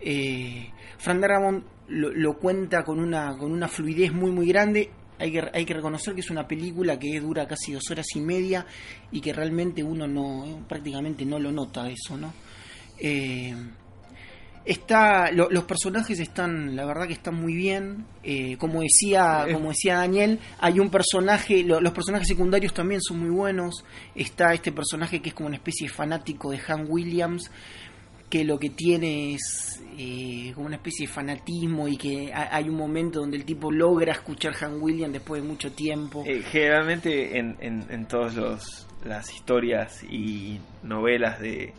Eh, 0.00 0.70
Frank 0.98 1.20
Darabont 1.20 1.64
lo, 1.88 2.10
lo 2.10 2.38
cuenta 2.38 2.84
con 2.84 3.00
una, 3.00 3.36
con 3.36 3.50
una 3.50 3.68
fluidez 3.68 4.12
muy 4.12 4.30
muy 4.30 4.46
grande. 4.46 4.90
Hay 5.18 5.32
que, 5.32 5.42
hay 5.52 5.64
que 5.64 5.74
reconocer 5.74 6.14
que 6.14 6.20
es 6.20 6.30
una 6.30 6.46
película 6.46 6.96
que 6.96 7.18
dura 7.18 7.48
casi 7.48 7.72
dos 7.72 7.90
horas 7.90 8.06
y 8.14 8.20
media 8.20 8.64
y 9.10 9.20
que 9.20 9.32
realmente 9.32 9.82
uno 9.82 10.06
no 10.06 10.64
prácticamente 10.68 11.24
no 11.24 11.40
lo 11.40 11.50
nota 11.50 11.90
eso, 11.90 12.16
¿no? 12.16 12.32
Eh, 12.98 13.52
está 14.68 15.32
lo- 15.32 15.48
los 15.50 15.64
personajes 15.64 16.20
están 16.20 16.76
la 16.76 16.84
verdad 16.84 17.06
que 17.06 17.14
están 17.14 17.34
muy 17.34 17.54
bien 17.54 18.04
Eh, 18.22 18.56
como 18.58 18.82
decía 18.82 19.46
como 19.52 19.70
decía 19.70 19.96
Daniel 19.96 20.38
hay 20.60 20.78
un 20.78 20.90
personaje 20.90 21.62
lo- 21.64 21.80
los 21.80 21.92
personajes 21.92 22.28
secundarios 22.28 22.74
también 22.74 23.00
son 23.00 23.18
muy 23.20 23.30
buenos 23.30 23.84
está 24.14 24.52
este 24.52 24.70
personaje 24.72 25.20
que 25.22 25.30
es 25.30 25.34
como 25.34 25.46
una 25.46 25.56
especie 25.56 25.88
de 25.88 25.94
fanático 25.94 26.50
de 26.50 26.60
Han 26.68 26.86
Williams 26.88 27.50
que 28.28 28.44
lo 28.44 28.58
que 28.58 28.68
tiene 28.68 29.32
es 29.34 29.82
eh, 29.96 30.52
como 30.54 30.66
una 30.66 30.76
especie 30.76 31.06
de 31.06 31.12
fanatismo 31.12 31.88
y 31.88 31.96
que 31.96 32.30
ha- 32.32 32.54
hay 32.54 32.68
un 32.68 32.76
momento 32.76 33.20
donde 33.20 33.38
el 33.38 33.44
tipo 33.46 33.72
logra 33.72 34.12
escuchar 34.12 34.52
Han 34.60 34.82
Williams 34.82 35.14
después 35.14 35.42
de 35.42 35.48
mucho 35.48 35.72
tiempo. 35.72 36.22
Eh, 36.26 36.42
generalmente 36.42 37.38
en, 37.38 37.56
en, 37.60 37.84
en 37.90 38.06
todas 38.06 38.34
los- 38.36 38.86
las 39.04 39.32
historias 39.34 40.02
y 40.04 40.60
novelas 40.82 41.40
de, 41.40 41.72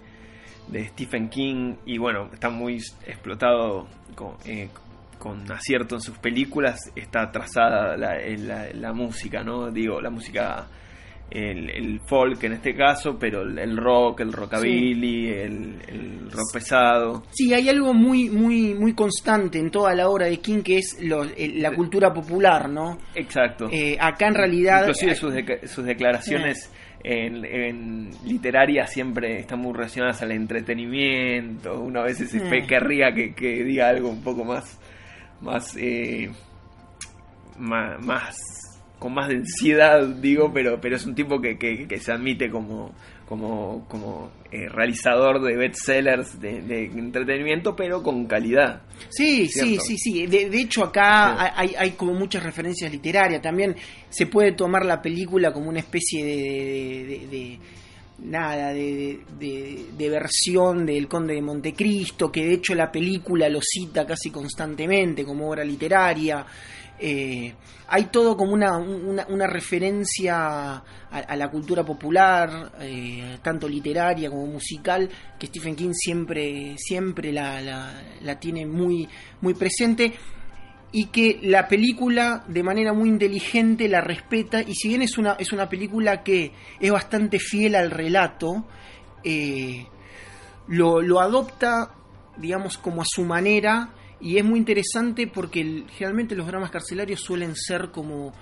de 0.72 0.88
Stephen 0.90 1.30
King, 1.30 1.76
y 1.86 1.98
bueno, 1.98 2.30
está 2.34 2.50
muy 2.50 2.78
explotado 3.08 3.88
con, 4.16 4.36
eh, 4.46 4.70
con 5.18 5.52
acierto 5.52 5.96
en 5.96 6.02
sus 6.02 6.18
películas, 6.18 6.80
está 6.96 7.32
trazada 7.32 7.98
la, 7.98 8.20
eh, 8.22 8.38
la- 8.38 8.72
la 8.74 8.94
música, 8.94 9.44
¿no? 9.44 9.70
Digo, 9.72 10.00
la 10.00 10.10
música, 10.10 10.68
el, 11.32 11.70
el 11.70 12.00
folk 12.08 12.44
en 12.44 12.54
este 12.54 12.74
caso, 12.76 13.18
pero 13.20 13.42
el, 13.42 13.78
rock, 13.78 14.22
el 14.22 14.32
rockabilly, 14.34 15.28
el, 15.30 15.76
el 15.88 16.32
rock 16.32 16.54
pesado. 16.54 17.24
Sí, 17.32 17.54
hay 17.54 17.68
algo 17.70 17.94
muy, 17.94 18.30
muy, 18.30 18.74
muy 18.74 18.94
constante 18.94 19.60
en 19.60 19.70
toda 19.72 19.94
la 19.94 20.08
obra 20.10 20.26
de 20.28 20.38
King 20.40 20.62
que 20.64 20.78
es 20.78 20.98
lo- 21.02 21.24
el- 21.24 21.62
la 21.62 21.76
cultura 21.76 22.14
popular, 22.14 22.70
¿no? 22.70 22.98
Exacto. 23.16 23.68
Eh, 23.72 23.98
acá 24.00 24.28
en 24.28 24.36
realidad... 24.36 24.80
Inclusive 24.88 25.12
eh, 25.12 25.60
sus, 25.62 25.72
sus 25.72 25.86
declaraciones 25.86 26.72
en, 27.04 27.46
en 27.46 28.10
literarias 28.26 28.92
siempre 28.92 29.40
están 29.40 29.60
muy 29.60 29.74
relacionadas 29.74 30.22
al 30.22 30.32
entretenimiento. 30.32 31.80
Uno 31.82 32.02
a 32.02 32.04
veces 32.04 32.34
Mm. 32.34 32.68
querría 32.68 33.14
que, 33.14 33.34
que 33.34 33.64
diga 33.64 33.90
algo 33.90 34.10
un 34.10 34.22
poco 34.22 34.44
más, 34.44 34.80
más, 35.42 35.76
eh, 35.78 36.30
más, 37.58 38.36
con 38.98 39.14
más 39.14 39.30
densidad, 39.30 40.08
digo, 40.08 40.52
pero, 40.54 40.80
pero 40.82 40.96
es 40.96 41.06
un 41.06 41.16
tipo 41.16 41.40
que, 41.42 41.58
que, 41.58 41.88
que 41.88 42.00
se 42.00 42.12
admite 42.12 42.50
como, 42.50 42.94
como, 43.30 43.86
como 43.88 44.32
eh, 44.52 44.68
realizador 44.68 45.40
de 45.42 45.56
bestsellers 45.56 46.42
de, 46.42 46.62
de 46.64 46.86
entretenimiento, 46.86 47.76
pero 47.76 48.02
con 48.02 48.26
calidad. 48.26 48.82
Sí, 49.10 49.46
sí, 49.48 49.60
¿Cierto? 49.62 49.86
sí, 49.86 49.98
sí. 50.00 50.26
De, 50.26 50.50
de 50.50 50.60
hecho 50.62 50.84
acá 50.84 51.38
Sí. 51.38 51.54
hay, 51.56 51.76
hay 51.78 51.92
como 51.92 52.14
muchas 52.14 52.42
referencias 52.44 52.92
literarias. 52.92 53.42
También 53.42 53.76
se 54.10 54.26
puede 54.26 54.54
tomar 54.54 54.84
la 54.84 55.00
película 55.02 55.54
como 55.54 55.70
una 55.70 55.80
especie 55.80 56.26
de... 56.26 56.36
de- 56.36 57.06
de- 57.06 57.28
de- 57.28 57.60
nada, 58.22 58.74
de, 58.74 59.22
de- 59.40 59.86
de 59.98 60.10
versión 60.10 60.86
del 60.86 61.08
Conde 61.08 61.36
de 61.36 61.42
Montecristo, 61.42 62.30
que 62.30 62.44
de 62.44 62.56
hecho 62.56 62.76
la 62.76 62.92
película 62.92 63.48
lo 63.48 63.62
cita 63.62 64.06
casi 64.06 64.30
constantemente 64.30 65.24
como 65.24 65.50
obra 65.50 65.64
literaria. 65.64 66.46
Eh, 67.00 67.54
hay 67.88 68.06
todo 68.06 68.36
como 68.36 68.54
una, 68.54 68.78
una, 68.78 69.48
referencia 69.48 70.74
a, 70.74 70.84
a 71.10 71.36
la 71.36 71.50
cultura 71.50 71.84
popular, 71.84 72.74
eh, 72.82 73.38
tanto 73.42 73.68
literaria 73.68 74.30
como 74.30 74.46
musical, 74.46 75.10
que 75.40 75.48
Stephen 75.48 75.76
King 75.76 75.94
siempre, 75.94 76.76
siempre 76.78 77.32
la, 77.32 77.62
la, 77.62 78.02
la 78.22 78.40
tiene 78.40 78.66
muy, 78.66 79.08
muy 79.42 79.54
presente 79.54 80.14
y 80.92 81.06
que 81.06 81.40
la 81.44 81.68
película 81.68 82.44
de 82.48 82.64
manera 82.64 82.94
muy 82.94 83.10
inteligente 83.10 83.88
la 83.88 84.02
respeta 84.02 84.62
y 84.62 84.76
si 84.76 84.90
bien 84.90 85.02
es 85.02 85.18
una, 85.18 85.34
es 85.40 85.54
una 85.54 85.70
película 85.70 86.24
que 86.24 86.52
es 86.80 86.92
bastante 86.92 87.40
fiel 87.40 87.76
al 87.76 87.92
relato, 87.92 88.66
eh, 89.24 89.88
lo, 90.68 91.02
lo 91.02 91.22
adopta 91.22 91.96
digamos 92.38 92.78
como 92.78 93.02
a 93.02 93.06
su 93.08 93.24
manera 93.24 93.90
y 94.22 94.38
es 94.38 94.44
muy 94.46 94.60
interesante 94.60 95.28
porque 95.28 95.62
el- 95.62 95.86
generalmente 95.90 96.36
los 96.36 96.46
dramas 96.48 96.72
carcelarios 96.72 97.20
suelen 97.22 97.56
ser 97.56 97.90
como, 97.92 98.34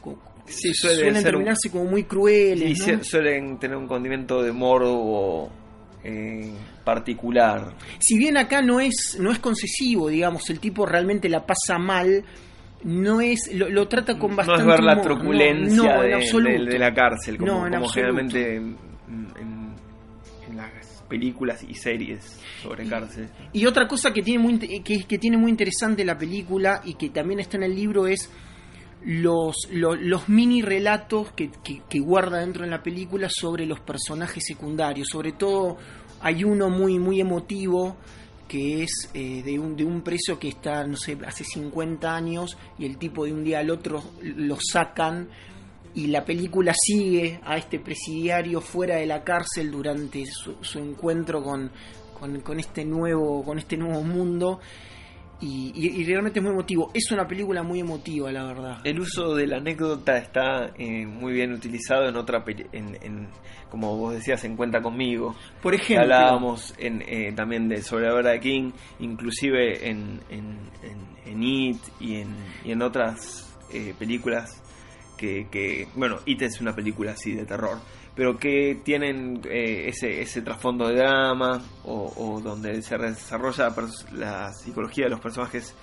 co- 0.00 0.18
Sí, 0.46 0.72
suele 0.74 0.96
suelen 0.96 1.14
ser 1.14 1.24
un- 1.26 1.30
terminarse 1.32 1.70
como 1.70 1.84
muy 1.86 2.04
crueles 2.04 2.78
Y 2.78 2.92
¿no? 2.92 3.02
suelen 3.02 3.58
tener 3.58 3.76
un 3.76 3.86
condimento 3.86 4.42
de 4.42 4.52
morbo 4.52 5.50
eh, 6.04 6.52
particular. 6.84 7.72
si 7.98 8.18
bien 8.18 8.36
acá 8.36 8.60
no 8.60 8.78
es 8.78 9.16
no 9.18 9.30
es 9.32 9.38
concesivo 9.38 10.08
digamos 10.08 10.50
el 10.50 10.60
tipo 10.60 10.84
realmente 10.84 11.30
la 11.30 11.46
pasa 11.46 11.78
mal 11.78 12.22
no 12.82 13.22
es 13.22 13.50
lo, 13.54 13.70
lo 13.70 13.88
trata 13.88 14.18
con 14.18 14.32
No 14.32 14.36
bastante 14.36 14.60
es 14.60 14.66
ver 14.68 14.80
la 14.84 14.92
humor, 14.92 15.06
no, 15.06 15.14
truculencia 15.14 15.94
no, 15.96 16.02
en 16.02 16.08
de, 16.10 16.14
absoluto. 16.16 16.64
de- 16.64 16.70
de 16.70 16.78
la 16.78 16.92
cárcel, 16.92 17.38
como, 17.38 17.66
No, 17.70 17.88
generalmente 17.88 18.56
en, 18.56 18.76
en- 19.08 19.63
películas 21.18 21.64
y 21.68 21.74
series 21.74 22.38
sobre 22.62 22.86
cárcel. 22.88 23.28
Y 23.52 23.66
otra 23.66 23.86
cosa 23.86 24.12
que 24.12 24.22
tiene 24.22 24.42
muy 24.42 24.58
que, 24.58 25.04
que 25.04 25.18
tiene 25.18 25.36
muy 25.36 25.50
interesante 25.50 26.04
la 26.04 26.16
película 26.18 26.80
y 26.84 26.94
que 26.94 27.10
también 27.10 27.40
está 27.40 27.56
en 27.56 27.62
el 27.64 27.74
libro 27.74 28.06
es 28.06 28.30
los, 29.04 29.56
lo- 29.70 29.94
los, 29.96 30.28
mini 30.28 30.62
relatos 30.62 31.32
que, 31.32 31.50
que- 31.62 31.82
que 31.88 31.98
guarda 32.00 32.38
dentro 32.38 32.64
de 32.64 32.70
la 32.70 32.82
película 32.82 33.28
sobre 33.30 33.66
los 33.66 33.80
personajes 33.80 34.42
secundarios. 34.46 35.08
Sobre 35.10 35.32
todo 35.32 35.76
hay 36.20 36.42
uno 36.44 36.70
muy, 36.70 36.98
muy 36.98 37.20
emotivo 37.20 37.96
que 38.48 38.82
es 38.82 39.10
eh, 39.14 39.42
de, 39.42 39.58
un, 39.58 39.76
de 39.76 39.84
un 39.84 40.02
preso 40.02 40.38
que 40.38 40.48
está, 40.48 40.86
no 40.86 40.96
sé, 40.96 41.16
hace 41.26 41.44
50 41.44 42.14
años 42.14 42.56
y 42.78 42.86
el 42.86 42.96
tipo 42.98 43.24
de 43.24 43.32
un 43.32 43.42
día 43.44 43.58
al 43.60 43.70
otro 43.70 44.02
lo 44.22 44.56
sacan 44.60 45.28
y 45.94 46.08
la 46.08 46.24
película 46.24 46.72
sigue 46.76 47.40
a 47.44 47.56
este 47.56 47.78
presidiario 47.78 48.60
fuera 48.60 48.96
de 48.96 49.06
la 49.06 49.22
cárcel 49.22 49.70
durante 49.70 50.24
su, 50.26 50.56
su 50.60 50.78
encuentro 50.78 51.42
con, 51.42 51.70
con, 52.18 52.40
con 52.40 52.58
este 52.58 52.84
nuevo 52.84 53.44
con 53.44 53.58
este 53.58 53.76
nuevo 53.76 54.02
mundo. 54.02 54.60
Y, 55.40 55.72
y- 55.74 56.00
y 56.00 56.04
realmente 56.04 56.38
es 56.38 56.42
muy 56.44 56.52
emotivo. 56.52 56.90
Es 56.94 57.10
una 57.10 57.26
película 57.26 57.62
muy 57.62 57.80
emotiva 57.80 58.30
la 58.32 58.44
verdad. 58.44 58.78
El 58.84 59.00
uso 59.00 59.34
de 59.34 59.46
la 59.46 59.56
anécdota 59.58 60.16
está 60.16 60.72
eh, 60.78 61.04
muy 61.06 61.32
bien 61.32 61.52
utilizado 61.52 62.08
en 62.08 62.16
otra 62.16 62.44
peli- 62.44 62.66
en, 62.72 62.96
en- 63.02 63.28
como 63.68 63.96
vos 63.96 64.14
decías, 64.14 64.42
en 64.44 64.56
Cuenta 64.56 64.80
conmigo. 64.80 65.34
por 65.60 65.74
ejemplo. 65.74 66.02
Hablábamos 66.04 66.72
en, 66.78 67.02
eh, 67.06 67.32
también 67.34 67.68
de 67.68 67.82
sobre 67.82 68.06
la 68.22 68.30
de 68.30 68.40
King, 68.40 68.70
inclusive 69.00 69.88
en, 69.90 70.20
en, 70.30 70.58
en- 70.82 71.16
en 71.32 71.42
It 71.42 71.78
y 72.00 72.16
en, 72.16 72.28
y 72.64 72.70
en 72.70 72.80
otras 72.82 73.54
eh, 73.72 73.92
películas 73.98 74.62
que, 75.16 75.48
que, 75.50 75.88
bueno, 75.94 76.18
It 76.26 76.42
es 76.42 76.60
una 76.60 76.74
película 76.74 77.12
así 77.12 77.32
de 77.32 77.44
terror, 77.44 77.78
pero 78.14 78.38
que 78.38 78.80
tienen 78.84 79.40
eh, 79.50 79.88
ese, 79.88 80.20
ese 80.20 80.42
trasfondo 80.42 80.88
de 80.88 80.96
drama 80.96 81.62
o, 81.84 82.40
donde 82.42 82.80
se 82.82 82.96
desarrolla 82.96 83.74
la 84.12 84.52
psicología 84.52 85.04
de 85.04 85.10
los 85.10 85.20
personajes 85.20 85.74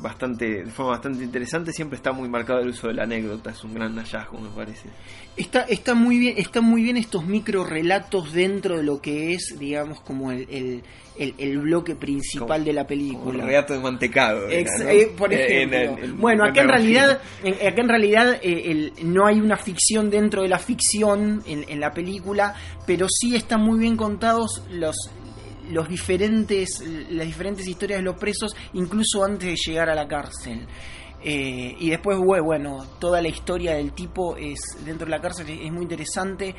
bastante 0.00 0.64
de 0.64 0.70
forma 0.70 0.92
bastante 0.92 1.22
interesante 1.22 1.72
siempre 1.72 1.96
está 1.96 2.12
muy 2.12 2.28
marcado 2.28 2.60
el 2.60 2.68
uso 2.68 2.88
de 2.88 2.94
la 2.94 3.04
anécdota 3.04 3.50
es 3.50 3.62
un 3.64 3.74
gran 3.74 3.94
hallazgo 3.96 4.38
me 4.40 4.48
parece 4.50 4.88
Está, 5.36 5.62
está 5.62 5.94
muy 5.94 6.18
bien, 6.18 6.34
están 6.36 6.64
muy 6.64 6.82
bien 6.82 6.98
estos 6.98 7.24
micro 7.24 7.64
relatos 7.64 8.34
dentro 8.34 8.76
de 8.76 8.82
lo 8.82 9.00
que 9.00 9.32
es, 9.32 9.56
digamos, 9.58 9.98
como 10.02 10.30
el, 10.30 10.46
el, 10.50 10.82
el- 11.18 11.34
el 11.38 11.58
bloque 11.58 11.94
principal 11.96 12.48
Como- 12.48 12.64
de 12.66 12.72
la 12.74 12.80
como 12.82 12.88
película. 12.88 13.38
el 13.40 13.46
regato 13.46 13.72
de 13.72 13.80
mantecado 13.80 14.46
era, 14.48 14.60
Ex- 14.60 14.78
¿no? 14.84 14.88
eh, 14.90 15.10
por 15.16 15.32
Eh, 15.32 15.62
ejemplo. 15.62 15.78
en 15.78 15.98
el- 15.98 16.04
en- 16.04 16.18
bueno, 16.20 16.44
en 16.44 16.50
acá 16.50 16.60
en 16.60 16.68
realidad, 16.68 17.20
en- 17.44 17.54
acá 17.66 17.80
en 17.80 17.88
realidad 17.88 18.38
eh, 18.42 18.92
no 19.04 19.24
hay 19.26 19.40
una 19.40 19.56
ficción 19.56 20.10
dentro 20.10 20.42
de 20.42 20.48
la 20.50 20.58
ficción 20.58 21.42
en, 21.46 21.64
en 21.66 21.80
la 21.80 21.92
película, 21.94 22.54
pero 22.86 23.06
sí 23.08 23.34
están 23.34 23.62
muy 23.62 23.78
bien 23.78 23.96
contados 23.96 24.62
los 24.70 24.94
los 25.70 25.88
diferentes 25.88 26.82
las 27.10 27.26
diferentes 27.26 27.66
historias 27.66 28.00
de 28.00 28.04
los 28.04 28.16
presos 28.16 28.54
incluso 28.72 29.24
antes 29.24 29.48
de 29.50 29.56
llegar 29.56 29.88
a 29.90 29.94
la 29.94 30.06
cárcel. 30.08 30.66
Eh, 31.24 31.76
y 31.78 31.90
después 31.90 32.18
bue- 32.18 32.42
bueno 32.42 32.84
toda 32.98 33.22
la 33.22 33.28
historia 33.28 33.74
del 33.74 33.92
tipo 33.92 34.36
es 34.36 34.58
dentro 34.84 35.04
de 35.06 35.10
la 35.12 35.20
cárcel 35.20 35.48
es, 35.50 35.70
muy 35.70 35.82
interesante 35.82 36.52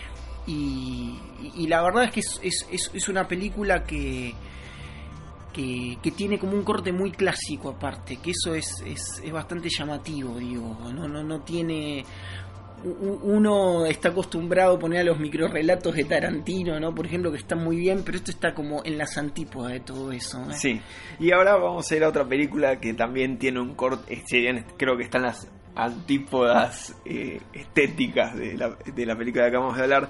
y, 0.47 1.17
y 1.55 1.67
la 1.67 1.81
verdad 1.81 2.05
es 2.05 2.11
que 2.11 2.19
es, 2.21 2.39
es- 2.41 2.91
es- 2.93 3.09
una 3.09 3.27
película 3.27 3.83
que 3.83 4.33
que, 5.51 5.97
que 6.01 6.11
tiene 6.11 6.39
como 6.39 6.53
un 6.53 6.63
corte 6.63 6.91
muy 6.91 7.11
clásico 7.11 7.69
aparte, 7.69 8.17
que 8.17 8.31
eso 8.31 8.55
es, 8.55 8.81
es, 8.87 9.21
es 9.23 9.31
bastante 9.31 9.69
llamativo, 9.69 10.35
digo, 10.39 10.75
no, 10.91 11.07
no, 11.07 11.23
no 11.23 11.41
tiene 11.41 12.03
uno 12.83 13.85
está 13.85 14.09
acostumbrado 14.09 14.75
a 14.75 14.79
poner 14.79 14.99
a 15.01 15.03
los 15.03 15.19
microrelatos 15.19 15.95
de 15.95 16.03
Tarantino, 16.05 16.79
¿no? 16.79 16.93
Por 16.93 17.05
ejemplo, 17.05 17.31
que 17.31 17.37
están 17.37 17.63
muy 17.63 17.77
bien, 17.77 18.03
pero 18.05 18.17
esto 18.17 18.31
está 18.31 18.53
como 18.53 18.83
en 18.83 18.97
las 18.97 19.17
antípodas 19.17 19.71
de 19.73 19.79
todo 19.79 20.11
eso. 20.11 20.41
¿eh? 20.49 20.53
Sí, 20.53 20.81
y 21.19 21.31
ahora 21.31 21.55
vamos 21.55 21.89
a 21.91 21.95
ir 21.95 22.03
a 22.03 22.09
otra 22.09 22.25
película 22.25 22.79
que 22.79 22.93
también 22.93 23.37
tiene 23.37 23.59
un 23.61 23.75
corte, 23.75 24.21
bien 24.31 24.65
creo 24.77 24.97
que 24.97 25.03
están 25.03 25.21
las 25.23 25.47
antípodas 25.75 26.95
eh, 27.05 27.39
estéticas 27.53 28.35
de 28.35 28.55
la, 28.57 28.77
de 28.93 29.05
la 29.05 29.15
película 29.15 29.43
que 29.45 29.49
acabamos 29.49 29.77
de 29.77 29.83
hablar, 29.83 30.09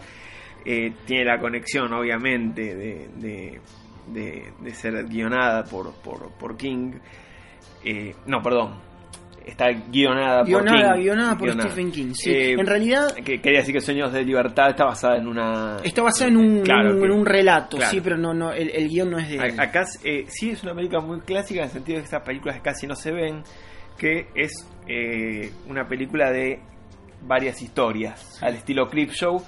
eh, 0.66 0.94
tiene 1.06 1.26
la 1.26 1.40
conexión 1.40 1.94
obviamente 1.94 2.76
de, 2.76 3.10
de, 3.18 3.62
de- 4.08 4.54
de 4.60 4.74
ser 4.74 5.06
guionada 5.08 5.64
por, 5.66 5.94
por, 6.02 6.32
por 6.34 6.58
King, 6.58 6.94
eh, 7.86 8.14
no, 8.26 8.42
perdón, 8.42 8.80
está 9.46 9.70
guionada, 9.90 10.40
por 10.40 10.48
Guionada, 10.48 10.94
King. 10.94 11.02
guionada 11.02 11.38
por 11.38 11.48
Guionada. 11.48 11.70
Stephen 11.70 11.92
King. 11.92 12.14
Sí. 12.14 12.32
Eh, 12.32 12.52
en 12.54 12.66
realidad 12.66 13.14
que 13.16 13.42
quería 13.42 13.60
decir 13.60 13.74
que 13.74 13.82
Sueños 13.82 14.12
de 14.14 14.24
Libertad 14.24 14.70
está 14.70 14.86
basada 14.86 15.18
en 15.18 15.28
una... 15.28 15.78
está 15.84 16.02
basada 16.02 16.30
en 16.30 16.38
un, 16.38 16.62
Claro, 16.62 16.92
un- 16.94 17.00
que- 17.00 17.06
en 17.06 17.12
un 17.12 17.26
relato, 17.26 17.78
claro. 17.78 17.92
sí, 17.92 18.02
pero 18.02 18.18
no, 18.18 18.34
no, 18.34 18.52
el, 18.52 18.70
el 18.70 18.88
guion 18.90 19.10
no 19.12 19.18
es 19.20 19.30
de. 19.30 19.40
A- 19.40 19.64
Acá 19.64 19.84
eh, 20.04 20.26
sí 20.28 20.52
es 20.52 20.64
una 20.64 20.74
película 20.74 21.02
muy 21.02 21.20
clásica 21.22 21.60
en 21.62 21.66
el 21.66 21.72
sentido 21.72 21.98
de 21.98 22.02
que 22.02 22.06
estas 22.06 22.24
películas 22.24 22.60
casi 22.64 22.88
no 22.88 22.96
se 22.96 23.12
ven, 23.12 23.44
que 23.98 24.28
es 24.36 24.52
eh, 24.88 25.52
una 25.68 25.88
película 25.88 26.32
de 26.32 26.60
varias 27.22 27.62
historias, 27.62 28.40
al 28.42 28.56
estilo 28.56 28.88
Clip 28.90 29.10
Show. 29.12 29.42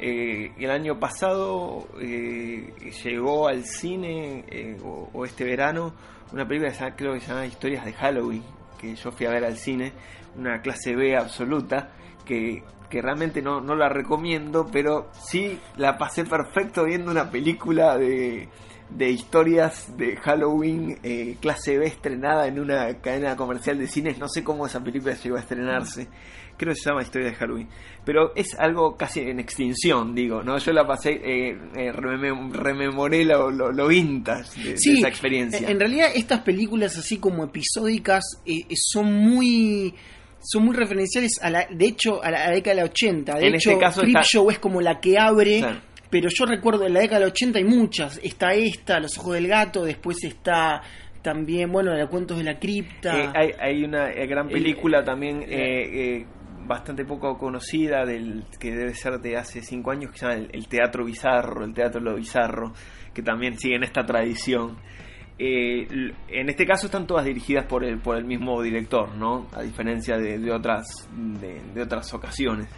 Eh, 0.00 0.52
el 0.60 0.70
año 0.70 0.98
pasado 1.00 1.88
eh, 2.00 2.72
llegó 3.04 3.48
al 3.48 3.64
cine, 3.64 4.44
eh, 4.48 4.76
o, 4.84 5.10
o 5.12 5.24
este 5.24 5.44
verano, 5.44 5.92
una 6.32 6.46
película 6.46 6.70
que 6.70 6.76
se 6.76 6.84
llama- 6.84 6.96
creo 6.96 7.14
que 7.14 7.20
se 7.20 7.28
llama 7.28 7.46
Historias 7.46 7.84
de 7.84 7.92
Halloween, 7.94 8.44
que 8.78 8.94
yo 8.94 9.12
fui 9.12 9.26
a 9.26 9.30
ver 9.30 9.44
al 9.44 9.56
cine, 9.56 9.92
una 10.36 10.60
clase 10.62 10.94
B 10.94 11.16
absoluta, 11.16 11.90
que, 12.24 12.62
que 12.88 13.02
realmente 13.02 13.42
no, 13.42 13.60
no 13.60 13.74
la 13.74 13.88
recomiendo, 13.88 14.66
pero 14.70 15.10
sí 15.12 15.58
la 15.76 15.98
pasé 15.98 16.24
perfecto 16.24 16.84
viendo 16.84 17.10
una 17.10 17.30
película 17.30 17.98
de, 17.98 18.48
de 18.90 19.10
historias 19.10 19.96
de 19.96 20.16
Halloween 20.16 20.98
eh, 21.02 21.36
clase 21.40 21.78
B 21.78 21.86
estrenada 21.86 22.46
en 22.46 22.58
una 22.58 22.94
cadena 23.00 23.36
comercial 23.36 23.78
de 23.78 23.86
cines. 23.86 24.18
No 24.18 24.28
sé 24.28 24.42
cómo 24.42 24.66
esa 24.66 24.82
película 24.82 25.14
llegó 25.14 25.36
a 25.36 25.40
estrenarse. 25.40 26.08
Creo 26.58 26.74
que 26.74 26.80
se 26.80 26.90
llama 26.90 27.02
Historia 27.02 27.28
de 27.28 27.34
Halloween. 27.36 27.68
Pero 28.04 28.32
es 28.34 28.54
algo 28.58 28.96
casi 28.96 29.20
en 29.20 29.38
extinción, 29.40 30.14
digo, 30.14 30.42
¿no? 30.42 30.58
Yo 30.58 30.72
la 30.72 30.86
pasé, 30.86 31.12
eh, 31.12 31.50
eh, 31.76 31.92
remem- 31.92 32.50
rememoré 32.52 33.24
lo, 33.24 33.50
lo, 33.50 33.70
lo 33.72 33.86
vintage 33.88 34.60
de, 34.62 34.72
esa 34.74 35.08
experiencia. 35.08 35.68
En 35.70 35.78
realidad 35.78 36.08
estas 36.14 36.40
películas 36.40 36.98
así 36.98 37.18
como 37.18 37.44
episódicas 37.44 38.24
eh, 38.44 38.60
eh, 38.68 38.74
son 38.76 39.12
muy 39.12 39.94
son 40.40 40.64
muy 40.64 40.74
referenciales 40.76 41.32
a 41.42 41.50
la 41.50 41.66
de 41.70 41.84
hecho 41.86 42.22
a 42.22 42.30
la, 42.30 42.44
a 42.44 42.48
la 42.48 42.54
década 42.54 42.76
de 42.76 42.82
la 42.82 42.88
80. 42.88 43.34
De 43.38 43.46
En 43.48 43.54
hecho, 43.54 43.70
este 43.70 43.80
caso 43.80 44.00
Creep 44.02 44.16
está- 44.16 44.22
Show 44.28 44.50
es 44.50 44.58
como 44.58 44.80
la 44.80 45.00
que 45.00 45.18
abre, 45.18 45.58
Claro. 45.60 45.80
pero 46.10 46.28
yo 46.32 46.46
recuerdo 46.46 46.86
en 46.86 46.94
la 46.94 47.00
década 47.00 47.20
del 47.20 47.28
80 47.30 47.58
hay 47.58 47.64
muchas. 47.64 48.18
Está 48.22 48.54
esta, 48.54 48.98
Los 49.00 49.16
ojos 49.18 49.34
del 49.34 49.46
gato, 49.48 49.84
después 49.84 50.22
está 50.24 50.80
también, 51.22 51.70
bueno, 51.72 51.92
los 51.94 52.08
cuentos 52.08 52.38
de 52.38 52.44
la 52.44 52.58
cripta. 52.58 53.18
Eh, 53.20 53.30
hay, 53.34 53.50
hay 53.60 53.84
una 53.84 54.10
eh, 54.12 54.26
gran 54.26 54.46
El- 54.46 54.52
película 54.52 55.04
también 55.04 55.40
la- 55.40 55.46
eh, 55.46 56.16
eh, 56.20 56.26
bastante 56.68 57.04
poco 57.04 57.36
conocida 57.38 58.04
del 58.04 58.44
que 58.60 58.70
debe 58.70 58.94
ser 58.94 59.18
de 59.20 59.36
hace 59.36 59.62
cinco 59.62 59.90
años 59.90 60.12
que 60.12 60.18
se 60.18 60.26
llama 60.26 60.38
el, 60.38 60.50
el 60.52 60.68
teatro 60.68 61.04
bizarro, 61.04 61.64
el 61.64 61.74
teatro 61.74 62.00
lo 62.00 62.14
bizarro, 62.14 62.72
que 63.14 63.22
también 63.22 63.58
sigue 63.58 63.76
en 63.76 63.82
esta 63.82 64.04
tradición. 64.04 64.76
Eh, 65.38 65.86
en 66.28 66.48
este 66.48 66.66
caso 66.66 66.86
están 66.86 67.06
todas 67.06 67.24
dirigidas 67.24 67.64
por 67.66 67.84
el 67.84 67.98
por 67.98 68.16
el 68.16 68.24
mismo 68.24 68.60
director, 68.62 69.14
¿no? 69.16 69.46
A 69.54 69.62
diferencia 69.62 70.16
de, 70.18 70.38
de 70.38 70.52
otras 70.52 70.86
de, 71.12 71.60
de 71.74 71.82
otras 71.82 72.12
ocasiones, 72.14 72.68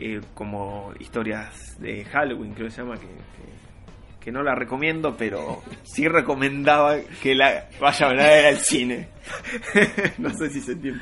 Eh, 0.00 0.20
como 0.34 0.92
historias 0.98 1.78
de 1.80 2.04
Halloween 2.06 2.54
creo 2.54 2.66
que 2.66 2.72
se 2.74 2.82
llama 2.82 2.96
que, 2.96 3.06
que 3.06 3.52
que 4.22 4.30
no 4.32 4.42
la 4.42 4.54
recomiendo, 4.54 5.16
pero 5.16 5.62
sí 5.82 6.08
recomendaba 6.08 6.96
que 7.22 7.34
la 7.34 7.68
vaya 7.80 8.06
a 8.06 8.12
ver 8.14 8.46
al 8.46 8.58
cine. 8.58 9.08
no 10.18 10.30
sé 10.30 10.48
si 10.50 10.60
se 10.60 10.72
entiende. 10.72 11.00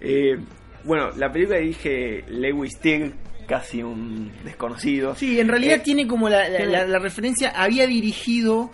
Eh, 0.00 0.36
bueno, 0.84 1.10
la 1.16 1.30
película 1.32 1.58
dirige 1.58 2.24
Lewis 2.28 2.78
Teague, 2.80 3.12
casi 3.46 3.82
un 3.82 4.30
desconocido. 4.44 5.14
Sí, 5.14 5.40
en 5.40 5.48
realidad 5.48 5.76
Eh, 5.76 5.82
tiene 5.84 6.06
como 6.06 6.28
la, 6.28 6.48
la- 6.48 6.56
tiene- 6.58 6.72
la- 6.72 6.86
la 6.86 6.98
referencia. 6.98 7.50
Había 7.50 7.86
dirigido 7.86 8.70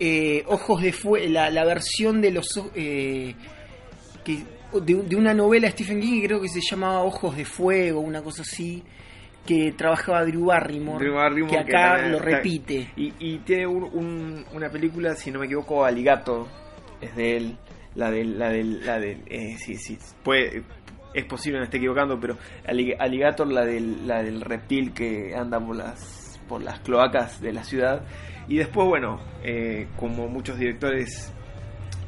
eh, 0.00 0.44
Ojos 0.46 0.80
de 0.82 0.92
Fuego, 0.92 1.26
la, 1.28 1.64
versión 1.64 2.20
de 2.20 2.30
los. 2.30 2.46
eh, 2.74 3.34
que, 4.24 4.44
de, 4.80 4.94
de 5.02 5.16
una 5.16 5.32
novela 5.34 5.66
de 5.66 5.72
Stephen 5.72 6.00
King 6.00 6.20
que 6.20 6.26
creo 6.26 6.40
que 6.40 6.48
se 6.48 6.60
llamaba 6.60 7.02
Ojos 7.02 7.36
de 7.36 7.44
Fuego, 7.44 8.00
una 8.00 8.22
cosa 8.22 8.42
así. 8.42 8.82
Que 9.46 9.72
trabajaba 9.72 10.24
Drew 10.26 10.44
Barrymore. 10.44 11.02
Drew 11.02 11.14
Barrymore, 11.16 11.52
que 11.52 11.58
acá 11.58 12.06
lo 12.06 12.18
repite. 12.18 12.90
Y, 12.96 13.14
y 13.18 13.38
tiene 13.38 13.66
un- 13.66 13.84
un- 13.84 14.44
una 14.52 14.68
película, 14.70 15.14
si 15.14 15.30
no 15.30 15.38
me 15.40 15.46
equivoco, 15.46 15.84
Aligato, 15.86 16.46
es 17.00 17.16
de 17.16 17.36
él. 17.38 17.56
La 17.94 18.10
del, 18.10 18.38
la 18.38 18.50
del, 18.50 18.84
la 18.86 19.00
del, 19.00 19.22
eh, 19.26 19.56
sí, 19.58 19.74
sí, 19.76 19.98
puede, 20.22 20.62
es 21.14 21.24
posible 21.24 21.58
me 21.58 21.64
esté 21.64 21.78
equivocando, 21.78 22.18
pero 22.20 22.36
Allig- 22.66 22.96
Alligator, 22.98 23.46
la 23.50 23.64
del, 23.64 24.06
la 24.06 24.22
del 24.22 24.40
reptil 24.40 24.92
que 24.92 25.34
anda 25.34 25.58
por 25.58 25.76
las, 25.76 26.40
por 26.48 26.62
las 26.62 26.80
cloacas 26.80 27.40
de 27.40 27.52
la 27.52 27.64
ciudad. 27.64 28.02
Y 28.48 28.56
después, 28.56 28.86
bueno, 28.88 29.20
eh, 29.42 29.88
como 29.96 30.28
muchos 30.28 30.58
directores 30.58 31.32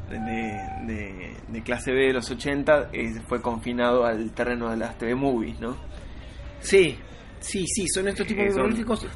de, 0.09 0.19
de- 0.19 1.35
de 1.49 1.63
clase 1.63 1.93
B 1.93 2.07
de 2.07 2.13
los 2.15 2.31
80, 2.31 2.91
eh, 2.93 3.15
fue 3.29 3.41
confinado 3.41 4.05
al 4.05 4.33
terreno 4.33 4.71
de 4.71 4.77
las 4.77 4.97
TV 4.99 5.15
movies, 5.15 5.59
¿no? 5.61 5.77
Sí, 6.61 6.97
sí, 7.41 7.65
sí, 7.67 7.87
son 7.89 8.09
estos 8.09 8.27
tipos 8.27 8.45
Eh, 8.45 8.49
de 8.49 8.55
son-. 8.55 9.09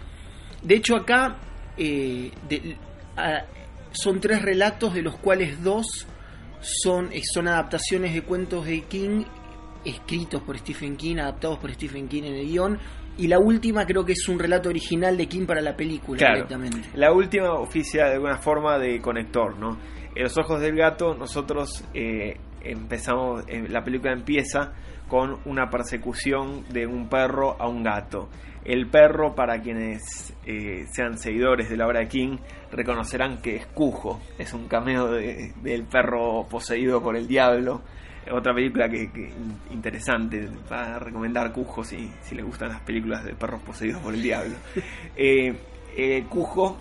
De 0.62 0.74
hecho, 0.76 0.96
acá 0.96 1.36
eh, 1.76 2.30
de- 2.48 2.76
a- 3.16 3.44
son 3.92 4.20
tres 4.20 4.40
relatos, 4.42 4.94
de 4.94 5.02
los 5.02 5.16
cuales 5.16 5.62
dos 5.62 6.06
son, 6.60 7.12
eh, 7.12 7.20
son 7.24 7.48
adaptaciones 7.48 8.14
de 8.14 8.22
cuentos 8.22 8.64
de 8.66 8.82
King, 8.82 9.24
escritos 9.84 10.42
por 10.42 10.58
Stephen 10.58 10.96
King, 10.96 11.16
adaptados 11.18 11.58
por 11.58 11.72
Stephen 11.72 12.08
King 12.08 12.22
en 12.24 12.34
el 12.34 12.46
guion. 12.46 12.78
Y 13.16 13.28
la 13.28 13.38
última 13.38 13.86
creo 13.86 14.04
que 14.04 14.12
es 14.12 14.28
un 14.28 14.38
relato 14.38 14.68
original 14.68 15.16
de 15.16 15.26
King 15.28 15.46
para 15.46 15.60
la 15.60 15.76
película 15.76 16.18
Claro. 16.18 16.34
directamente. 16.34 16.88
La 16.94 17.12
última 17.12 17.52
oficia 17.54 18.06
de 18.06 18.14
alguna 18.14 18.38
forma 18.38 18.78
de 18.78 19.00
conector, 19.00 19.56
¿no? 19.58 19.78
En 20.16 20.22
los 20.24 20.36
ojos 20.38 20.60
del 20.60 20.74
gato 20.76 21.14
nosotros 21.14 21.84
eh, 21.94 22.36
empezamos, 22.62 23.44
eh, 23.48 23.66
la 23.68 23.84
película 23.84 24.12
empieza 24.12 24.72
con 25.08 25.38
una 25.44 25.68
persecución 25.70 26.64
de 26.70 26.86
un 26.86 27.08
perro 27.08 27.56
a 27.60 27.68
un 27.68 27.82
gato. 27.84 28.28
El 28.64 28.88
perro, 28.88 29.34
para 29.34 29.60
quienes 29.60 30.34
eh, 30.46 30.86
sean 30.90 31.18
seguidores 31.18 31.68
de 31.68 31.76
la 31.76 31.86
obra 31.86 32.00
de 32.00 32.08
King, 32.08 32.38
reconocerán 32.72 33.42
que 33.42 33.56
es 33.56 33.66
Cujo, 33.66 34.20
es 34.38 34.52
un 34.54 34.66
cameo 34.66 35.08
de- 35.12 35.52
del 35.62 35.84
perro 35.84 36.46
poseído 36.48 37.02
por 37.02 37.16
el 37.16 37.28
diablo. 37.28 37.82
Otra 38.32 38.54
película 38.54 38.88
que, 38.88 39.10
que 39.12 39.20
in- 39.28 39.58
interesante 39.70 40.48
para 40.68 40.98
recomendar 40.98 41.52
Cujo 41.52 41.84
si, 41.84 42.10
si 42.22 42.34
les 42.34 42.44
gustan 42.44 42.70
las 42.70 42.80
películas 42.80 43.24
de 43.24 43.34
perros 43.34 43.60
poseídos 43.62 44.00
por 44.00 44.14
el 44.14 44.22
diablo. 44.22 44.54
Eh, 45.16 45.54
eh, 45.96 46.24
Cujo 46.28 46.76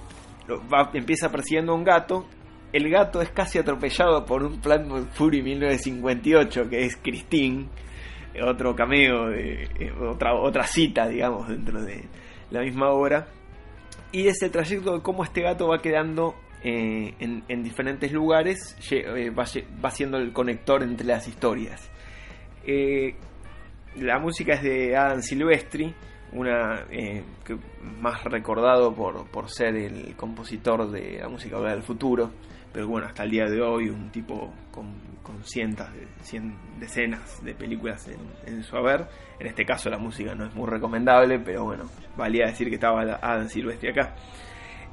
va- 0.72 0.90
empieza 0.94 1.30
persiguiendo 1.32 1.74
a 1.74 1.76
un 1.76 1.84
gato. 1.84 2.26
El 2.72 2.90
gato 2.90 3.22
es 3.22 3.30
casi 3.30 3.60
atropellado 3.60 4.26
por 4.26 4.42
un 4.44 4.60
Plan 4.60 4.88
Fury 5.14 5.44
1958 5.44 6.70
que 6.70 6.86
es 6.86 6.96
Christine, 6.98 7.68
otro 8.44 8.76
cameo, 8.76 9.28
de, 9.30 9.64
eh, 9.80 9.92
otra, 10.02 10.34
otra 10.34 10.64
cita, 10.66 11.08
digamos, 11.08 11.48
dentro 11.48 11.82
de 11.84 12.04
la 12.50 12.62
misma 12.62 12.90
obra. 12.90 13.28
Y 14.12 14.28
es 14.28 14.42
el 14.42 14.50
trayecto 14.52 14.96
de 14.96 15.02
cómo 15.04 15.24
este 15.24 15.42
gato 15.42 15.68
va 15.68 15.80
quedando 15.80 16.34
eh, 16.64 17.14
en, 17.20 17.44
en 17.50 17.62
diferentes 17.62 18.12
lugares, 18.14 18.78
eh, 18.90 19.30
va, 19.32 19.92
siendo 19.92 20.18
el 20.18 20.32
conector 20.32 20.82
entre 20.82 21.06
las 21.06 21.28
historias. 21.28 21.92
Eh, 22.66 23.16
la 23.98 24.18
música 24.18 24.54
es 24.54 24.64
de 24.64 24.96
Adam 24.96 25.22
Silvestri, 25.22 25.94
una 26.32 26.88
que 26.90 27.58
más 28.00 28.24
recordado 28.24 28.96
por, 28.96 29.30
por 29.30 29.50
ser 29.50 29.76
el 29.76 30.16
compositor 30.16 30.90
de 30.90 31.20
la 31.20 31.28
música 31.28 31.60
Hora 31.60 31.74
del 31.74 31.84
futuro, 31.84 32.32
pero 32.72 32.88
bueno, 32.88 33.08
hasta 33.08 33.24
el 33.24 33.32
día 33.32 33.46
de 33.46 33.62
hoy 33.62 33.90
un 33.90 34.10
tipo 34.10 34.52
con, 34.72 34.96
con 35.22 35.44
cientos, 35.44 35.94
de, 35.94 36.08
cien 36.22 36.56
decenas 36.80 37.44
de 37.44 37.54
películas 37.54 38.08
en, 38.08 38.22
en 38.52 38.64
su 38.64 38.76
haber. 38.78 39.06
En 39.40 39.48
este 39.48 39.66
caso 39.66 39.90
la 39.90 40.00
música 40.00 40.34
no 40.34 40.46
es 40.46 40.56
muy 40.56 40.68
recomendable, 40.68 41.40
pero 41.40 41.66
bueno, 41.66 41.84
valía 42.18 42.48
decir 42.48 42.70
que 42.70 42.76
estaba 42.76 43.02
Adam 43.22 43.48
Silvestri 43.48 43.90
acá. 43.90 44.16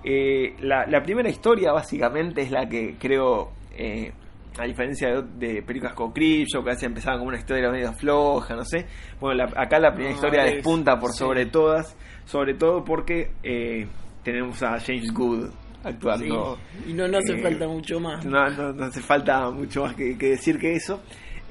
Eh, 0.04 0.54
la, 0.60 0.86
la 0.86 1.02
primera 1.02 1.28
historia 1.28 1.72
básicamente 1.72 2.42
es 2.42 2.50
la 2.50 2.68
que 2.68 2.96
creo, 2.98 3.50
eh, 3.76 4.12
a 4.58 4.64
diferencia 4.64 5.08
de, 5.22 5.22
de 5.54 5.62
películas 5.62 5.94
como 5.94 6.12
Creepshow, 6.12 6.62
que 6.64 6.70
a 6.70 6.72
veces 6.72 6.84
empezaban 6.84 7.18
como 7.18 7.28
una 7.28 7.38
historia 7.38 7.70
medio 7.70 7.92
floja, 7.92 8.54
no 8.56 8.64
sé. 8.64 8.86
Bueno, 9.20 9.44
la- 9.44 9.62
acá 9.62 9.78
la 9.78 9.90
primera 9.92 10.10
No, 10.10 10.14
historia 10.16 10.44
es- 10.46 10.54
despunta 10.54 10.98
por 10.98 11.12
sí. 11.12 11.18
sobre 11.18 11.46
todas, 11.46 11.96
sobre 12.24 12.54
todo 12.54 12.84
porque 12.84 13.30
eh, 13.42 13.86
tenemos 14.24 14.62
a 14.62 14.78
James 14.80 15.12
Good 15.12 15.50
actuando. 15.84 16.56
Sí, 16.84 16.90
Y 16.90 16.92
no, 16.94 17.06
no 17.08 17.18
hace 17.18 17.34
Eh, 17.34 17.42
falta 17.42 17.66
mucho 17.68 18.00
más. 18.00 18.24
No, 18.24 18.48
no, 18.50 18.72
no 18.72 18.84
hace 18.84 19.00
falta 19.00 19.50
mucho 19.50 19.82
más 19.84 19.94
que, 19.94 20.16
que 20.16 20.30
decir 20.30 20.58
que 20.58 20.74
eso. 20.74 21.00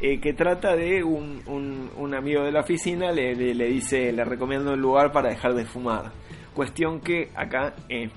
eh, 0.02 0.20
que 0.22 0.32
trata 0.34 0.76
de 0.78 1.04
un, 1.04 1.42
un, 1.46 1.90
un 1.98 2.14
amigo 2.16 2.44
de 2.44 2.54
la 2.54 2.62
oficina, 2.62 3.12
le, 3.12 3.36
le, 3.36 3.54
le 3.54 3.66
dice, 3.68 4.14
le 4.14 4.24
recomiendo 4.24 4.72
un 4.72 4.80
lugar 4.80 5.12
para 5.12 5.28
dejar 5.30 5.54
de 5.56 5.66
fumar. 5.66 6.12
Cuestión 6.54 7.02
que 7.02 7.30
acá, 7.36 7.74
eh, 7.90 8.10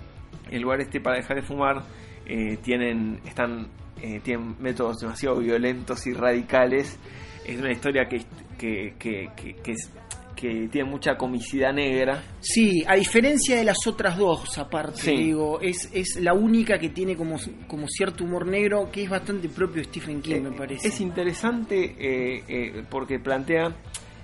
el 0.55 0.63
lugar 0.63 0.81
este 0.81 1.01
para 1.01 1.17
dejar 1.17 1.37
de 1.37 1.43
fumar, 1.43 1.83
eh, 2.27 2.59
tienen, 2.63 3.21
están, 3.27 3.69
eh, 4.01 4.21
tienen 4.23 4.57
métodos 4.61 5.01
demasiado 5.01 5.39
violentos 5.39 6.07
y 6.07 6.13
radicales. 6.13 6.99
Es 7.45 7.59
una 7.59 7.73
historia 7.73 8.07
que, 8.09 8.19
que, 8.59 8.95
que, 8.99 9.29
que, 9.37 9.55
que 9.57 9.73
es- 9.73 9.91
que 10.37 10.67
tiene 10.73 10.91
mucha 10.91 11.17
comicidad 11.17 11.73
negra. 11.73 12.21
Sí, 12.41 12.83
a 12.89 12.97
diferencia 12.97 13.55
de 13.57 13.63
las 13.63 13.87
otras 13.87 14.17
dos, 14.19 14.59
aparte, 14.59 15.01
Sí. 15.01 15.17
digo, 15.17 15.61
es, 15.61 15.89
es 15.95 16.19
la 16.21 16.35
única 16.35 16.81
que 16.81 16.89
tiene 16.89 17.15
como, 17.15 17.37
como 17.69 17.87
cierto 17.87 18.25
humor 18.25 18.47
negro 18.49 18.91
que 18.91 19.05
es 19.05 19.11
bastante 19.11 19.49
propio 19.49 19.77
de 19.83 19.85
Stephen 19.85 20.21
King, 20.21 20.41
me 20.43 20.49
Eh, 20.49 20.55
parece. 20.59 20.89
Es 20.89 21.01
interesante 21.01 21.95
eh, 21.97 22.43
eh, 22.49 22.85
porque 22.91 23.21
plantea 23.21 23.73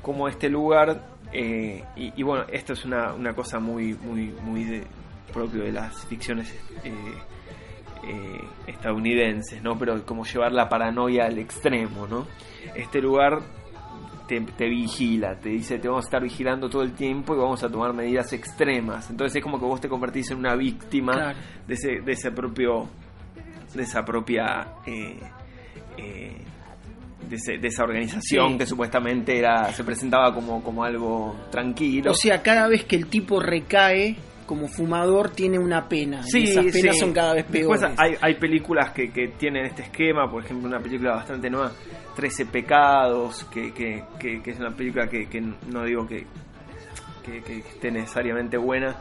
como 0.02 0.26
este 0.26 0.48
lugar, 0.48 1.06
eh, 1.32 1.84
y, 1.94 2.12
y 2.16 2.22
bueno, 2.24 2.46
esto 2.52 2.72
es 2.72 2.84
una, 2.84 3.12
una 3.14 3.32
cosa 3.32 3.60
muy, 3.60 3.94
muy, 3.94 4.32
muy 4.42 4.64
de- 4.64 4.84
propio 5.32 5.62
de 5.62 5.72
las 5.72 6.04
ficciones 6.06 6.52
eh, 6.84 6.92
eh, 8.04 8.40
estadounidenses, 8.66 9.62
¿no? 9.62 9.78
Pero 9.78 10.04
como 10.04 10.24
llevar 10.24 10.52
la 10.52 10.68
paranoia 10.68 11.26
al 11.26 11.38
extremo, 11.38 12.06
¿no? 12.06 12.26
Este 12.74 13.00
lugar 13.00 13.40
te, 14.26 14.40
te 14.40 14.68
vigila, 14.68 15.36
te 15.38 15.48
dice 15.50 15.78
te 15.78 15.88
vamos 15.88 16.04
a 16.04 16.08
estar 16.08 16.22
vigilando 16.22 16.68
todo 16.68 16.82
el 16.82 16.92
tiempo 16.92 17.34
y 17.34 17.38
vamos 17.38 17.62
a 17.64 17.68
tomar 17.70 17.92
medidas 17.94 18.32
extremas. 18.32 19.10
Entonces 19.10 19.36
es 19.36 19.42
como 19.42 19.58
que 19.58 19.64
vos 19.64 19.80
te 19.80 19.88
convertís 19.88 20.30
en 20.30 20.38
una 20.38 20.54
víctima 20.54 21.12
Claro. 21.14 21.38
de 21.66 21.74
ese, 21.74 22.00
de 22.00 22.12
ese 22.12 22.30
propio, 22.30 22.88
de 23.74 23.82
esa 23.82 24.04
propia 24.04 24.68
eh, 24.86 25.18
eh, 25.96 26.36
de, 27.28 27.36
ese- 27.36 27.58
de 27.58 27.68
esa 27.68 27.82
organización 27.84 28.52
Sí. 28.52 28.58
que 28.58 28.66
supuestamente 28.66 29.38
era 29.38 29.72
se 29.72 29.82
presentaba 29.84 30.32
como, 30.34 30.62
como 30.62 30.84
algo 30.84 31.36
tranquilo. 31.50 32.10
O 32.12 32.14
sea, 32.14 32.42
cada 32.42 32.68
vez 32.68 32.84
que 32.84 32.96
el 32.96 33.06
tipo 33.08 33.40
recae 33.40 34.16
como 34.48 34.66
fumador 34.66 35.30
tiene 35.30 35.58
una 35.60 35.88
pena. 35.88 36.22
y 36.26 36.30
Sí, 36.30 36.42
esas 36.44 36.64
penas 36.72 36.94
sí. 36.96 37.00
son 37.00 37.12
cada 37.12 37.34
vez 37.34 37.46
Después 37.48 37.78
peores. 37.80 37.96
hay, 38.00 38.14
hay 38.20 38.34
películas 38.40 38.90
que, 38.92 39.12
que 39.12 39.28
tienen 39.38 39.66
este 39.66 39.82
esquema, 39.82 40.28
por 40.28 40.42
ejemplo, 40.44 40.66
una 40.66 40.80
película 40.80 41.12
bastante 41.14 41.48
nueva, 41.50 41.70
13 42.16 42.46
Pecados, 42.46 43.44
que, 43.44 43.72
que, 43.72 44.02
es 44.44 44.58
una 44.58 44.74
película 44.74 45.06
que, 45.06 45.28
que 45.28 45.40
no 45.40 45.84
digo 45.84 46.04
que, 46.08 46.26
esté 47.48 47.90
necesariamente 47.90 48.56
buena, 48.56 48.96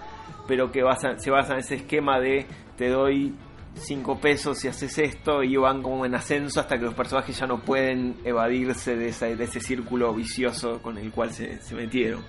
pero 0.47 0.71
que 0.71 0.83
basa- 0.83 1.17
se 1.17 1.31
basa 1.31 1.53
en 1.53 1.59
ese 1.59 1.75
esquema 1.75 2.19
de 2.19 2.45
te 2.77 2.89
doy 2.89 3.33
5 3.75 4.19
pesos 4.19 4.57
si 4.59 4.67
haces 4.67 4.97
esto 4.97 5.43
y 5.43 5.55
van 5.55 5.81
como 5.81 6.05
en 6.05 6.13
ascenso 6.15 6.59
hasta 6.59 6.77
que 6.77 6.83
los 6.85 6.93
personajes 6.93 7.37
ya 7.39 7.45
no 7.47 7.59
pueden 7.61 8.15
evadirse 8.25 8.95
de, 8.95 9.09
esa- 9.09 9.27
de 9.27 9.43
ese 9.43 9.59
círculo 9.61 10.13
vicioso 10.13 10.81
con 10.81 10.97
el 10.97 11.11
cual 11.11 11.31
se, 11.31 11.61
se 11.61 11.73
metieron. 11.75 12.21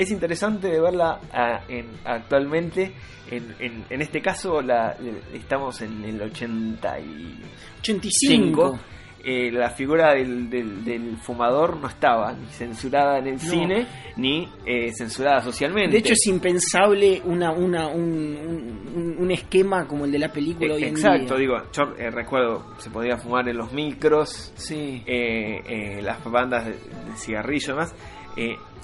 Es 0.00 0.10
interesante 0.10 0.68
de 0.68 0.80
verla 0.80 1.20
ah, 1.32 1.60
en- 1.68 1.88
actualmente. 2.04 2.92
En, 3.30 3.54
en- 3.58 3.84
en 3.90 4.00
este 4.00 4.22
caso 4.22 4.62
la, 4.62 4.96
estamos 5.34 5.80
en 5.82 6.02
el 6.04 6.22
80 6.22 7.00
y 7.00 7.40
85. 7.80 8.78
eh, 9.24 9.50
la 9.52 9.68
figura 9.70 10.14
del, 10.14 10.48
del- 10.48 10.84
del 10.84 11.16
fumador 11.18 11.76
no 11.78 11.88
estaba 11.88 12.32
ni 12.32 12.46
censurada 12.46 13.18
en 13.18 13.26
el 13.26 13.40
cine 13.40 13.86
ni 14.16 14.48
eh, 14.64 14.92
censurada 14.96 15.42
socialmente. 15.42 15.90
De 15.92 15.98
hecho, 15.98 16.12
es 16.14 16.26
impensable 16.28 17.20
una, 17.24 17.50
una, 17.52 17.88
un, 17.88 18.80
un- 18.94 19.16
un 19.18 19.30
esquema 19.30 19.86
como 19.86 20.04
el 20.06 20.12
de 20.12 20.20
la 20.20 20.32
película 20.32 20.74
hoy 20.74 20.84
en 20.84 20.90
Exacto, 20.90 21.36
día. 21.36 21.38
digo, 21.48 21.56
yo 21.72 21.82
eh, 21.98 22.10
recuerdo, 22.10 22.64
se 22.78 22.88
podía 22.90 23.16
fumar 23.18 23.46
en 23.48 23.58
los 23.58 23.72
micros, 23.72 24.52
Sí. 24.56 25.02
eh, 25.04 25.60
eh, 25.66 26.00
las 26.02 26.22
bandas 26.24 26.64
de, 26.64 26.72
de 26.72 27.16
cigarrillo 27.16 27.64
y 27.66 27.76
demás. 27.76 27.94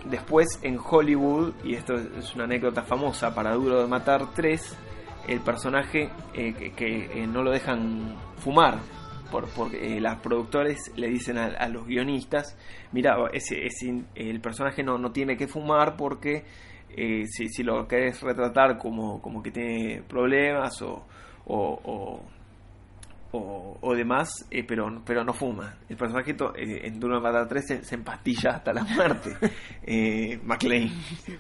Después 0.04 0.58
en 0.62 0.78
Hollywood, 0.78 1.54
y 1.64 1.74
esto 1.74 1.94
es 1.94 2.34
una 2.34 2.44
anécdota 2.44 2.82
famosa 2.82 3.34
para 3.34 3.54
Duro 3.54 3.80
de 3.80 3.88
Matar 3.88 4.34
3, 4.34 4.76
el 5.28 5.40
personaje 5.40 6.10
eh, 6.34 6.72
que, 6.76 7.22
eh, 7.22 7.26
no 7.26 7.42
lo 7.42 7.50
dejan 7.50 8.14
fumar. 8.38 8.78
Por, 9.30 9.48
porque 9.48 9.96
eh, 9.96 10.00
los 10.00 10.16
productores 10.16 10.92
le 10.96 11.08
dicen 11.08 11.38
a, 11.38 11.66
los 11.68 11.86
guionistas, 11.86 12.56
mira, 12.92 13.16
ese, 13.32 13.66
ese- 13.66 14.04
el 14.14 14.40
personaje 14.40 14.82
no, 14.84 14.98
no 14.98 15.10
tiene 15.10 15.36
que 15.36 15.48
fumar 15.48 15.96
porque 15.96 16.44
si, 17.26 17.48
si 17.48 17.62
lo 17.64 17.88
querés 17.88 18.20
retratar 18.22 18.78
como, 18.78 19.20
como 19.20 19.42
que 19.42 19.50
tiene 19.50 20.02
problemas 20.06 20.80
o- 20.82 21.04
o, 23.36 23.78
o 23.80 23.94
demás, 23.94 24.30
eh, 24.50 24.62
pero, 24.66 25.02
pero 25.04 25.24
no 25.24 25.32
fuma. 25.32 25.74
El 25.88 25.96
personaje 25.96 26.30
eh, 26.32 26.80
en 26.86 27.00
Duro 27.00 27.16
de 27.16 27.20
Matar 27.22 27.48
3 27.48 27.66
se, 27.66 27.84
se 27.84 27.94
empastilla 27.96 28.50
hasta 28.52 28.72
la 28.72 28.84
muerte, 28.84 29.30
eh, 29.86 30.38
McLean, 30.44 30.90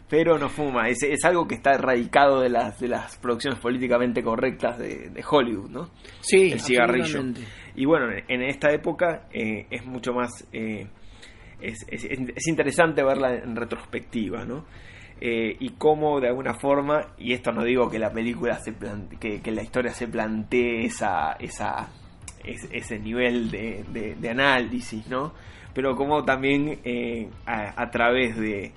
pero 0.08 0.38
no 0.38 0.48
fuma. 0.48 0.88
Es, 0.88 1.02
es 1.02 1.24
algo 1.24 1.46
que 1.46 1.54
está 1.54 1.72
erradicado 1.74 2.40
de 2.40 2.48
las, 2.48 2.78
de 2.80 2.88
las 2.88 3.16
producciones 3.18 3.60
políticamente 3.60 4.22
correctas 4.22 4.78
de, 4.78 5.10
de 5.10 5.24
Hollywood, 5.28 5.70
¿no? 5.70 5.90
Sí, 6.20 6.50
el 6.52 6.60
cigarrillo. 6.60 7.04
Y 7.76 7.84
bueno, 7.86 8.06
en 8.28 8.42
esta 8.42 8.70
época 8.72 9.28
eh, 9.32 9.66
es 9.70 9.84
mucho 9.86 10.12
más... 10.12 10.30
eh, 10.52 10.86
es, 11.60 11.78
es- 11.88 12.04
es 12.04 12.46
interesante 12.48 13.02
verla 13.02 13.34
en 13.36 13.54
retrospectiva, 13.56 14.44
¿no? 14.44 14.66
Eh, 15.20 15.56
y 15.60 15.70
cómo 15.70 16.20
de 16.20 16.28
alguna 16.28 16.54
forma, 16.54 17.14
y 17.18 17.32
esto 17.32 17.52
no 17.52 17.62
digo 17.64 17.88
que 17.88 17.98
la 17.98 18.10
película 18.12 18.58
se 18.58 18.72
plante- 18.72 19.40
que, 19.40 19.50
la 19.52 19.62
historia 19.62 19.92
se 19.92 20.08
plantee 20.08 20.84
esa, 20.86 21.32
esa, 21.38 21.88
es- 22.44 22.68
ese 22.72 22.98
nivel 22.98 23.50
de, 23.50 24.28
análisis, 24.30 25.06
¿no? 25.08 25.32
Pero 25.72 25.94
como 25.96 26.24
también 26.24 26.80
eh, 26.84 27.28
a, 27.46 27.90
través 27.90 28.36
de- 28.36 28.72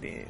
de- 0.00 0.26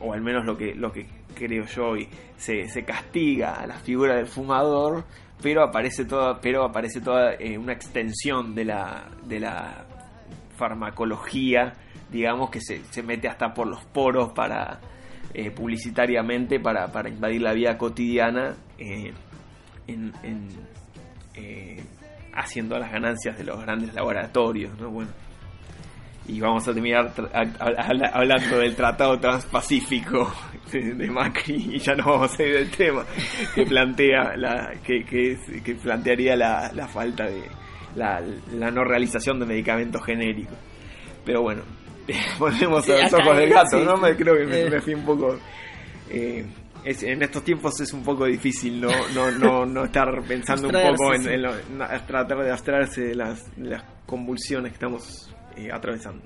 o 0.00 0.12
al 0.14 0.22
menos 0.22 0.44
lo 0.46 0.56
que, 0.56 0.74
lo 0.74 0.90
que 0.90 1.06
creo 1.34 1.64
yo 1.66 1.88
hoy, 1.90 2.08
se, 2.36 2.68
se 2.68 2.84
castiga 2.84 3.54
a 3.60 3.66
la 3.66 3.74
figura 3.78 4.16
del 4.16 4.26
fumador, 4.26 5.04
pero 5.42 5.62
aparece 5.62 6.04
toda, 6.06 6.40
pero 6.40 6.64
aparece 6.64 7.00
toda 7.00 7.34
eh, 7.34 7.56
una 7.58 7.72
extensión 7.74 8.54
de 8.54 8.64
la, 8.64 9.08
de 9.24 9.40
la 9.40 9.86
farmacología, 10.60 11.72
digamos, 12.10 12.50
que 12.50 12.60
se, 12.60 12.84
se 12.84 13.02
mete 13.02 13.28
hasta 13.28 13.54
por 13.54 13.66
los 13.66 13.82
poros 13.86 14.32
para 14.32 14.78
eh, 15.32 15.50
publicitariamente 15.50 16.60
para, 16.60 16.88
para 16.92 17.08
invadir 17.08 17.40
la 17.40 17.54
vida 17.54 17.78
cotidiana 17.78 18.54
eh, 18.78 19.12
en, 19.86 20.12
en, 20.22 20.48
eh, 21.34 21.82
haciendo 22.34 22.78
las 22.78 22.92
ganancias 22.92 23.38
de 23.38 23.44
los 23.44 23.58
grandes 23.60 23.94
laboratorios, 23.94 24.78
¿no? 24.78 24.90
Bueno, 24.90 25.10
y 26.28 26.40
vamos 26.40 26.68
a 26.68 26.74
terminar 26.74 27.12
hablando 28.12 28.58
del 28.58 28.76
Tratado 28.76 29.18
Transpacífico 29.18 30.32
de, 30.72 31.10
Macri 31.10 31.74
y 31.74 31.78
ya 31.78 31.94
no 31.94 32.04
vamos 32.04 32.38
a 32.38 32.42
ir 32.42 32.54
del 32.54 32.70
tema 32.70 33.04
que 33.54 33.64
plantea 33.64 34.36
la 34.36 34.72
que, 34.84 35.04
que, 35.04 35.36
que 35.64 35.74
plantearía 35.74 36.36
la, 36.36 36.70
la 36.72 36.86
falta 36.86 37.24
de 37.24 37.42
la, 37.96 38.20
la 38.52 38.70
no 38.70 38.84
realización 38.84 39.40
de 39.40 39.46
medicamentos 39.46 40.04
genéricos 40.04 40.56
pero 41.24 41.42
bueno 41.42 41.62
volvemos 42.38 42.84
Sí, 42.84 42.92
a 42.92 43.02
los 43.04 43.12
ojos 43.14 43.36
del 43.36 43.50
gato 43.50 43.78
sí. 43.78 43.84
no 43.84 43.96
me 43.96 44.16
creo 44.16 44.36
que 44.36 44.46
me, 44.46 44.60
Eh. 44.62 44.70
me 44.70 44.80
fui 44.80 44.94
un 44.94 45.04
poco 45.04 45.38
eh, 46.10 46.44
es- 46.84 47.02
en 47.02 47.22
estos 47.22 47.44
tiempos 47.44 47.80
es 47.80 47.92
un 47.92 48.02
poco 48.02 48.24
difícil 48.26 48.80
no 48.80 48.90
no 49.14 49.30
no, 49.32 49.66
no 49.66 49.84
estar 49.84 50.08
pensando 50.26 50.68
un 50.68 50.72
poco 50.96 51.14
en, 51.14 51.42
lo- 51.42 51.52
tratar 52.06 52.38
de 52.38 52.50
abstraerse 52.50 53.02
de 53.02 53.14
las, 53.14 53.54
de 53.56 53.70
las 53.70 53.84
convulsiones 54.06 54.72
que 54.72 54.74
estamos 54.74 55.32
eh, 55.56 55.68
atravesando. 55.72 56.22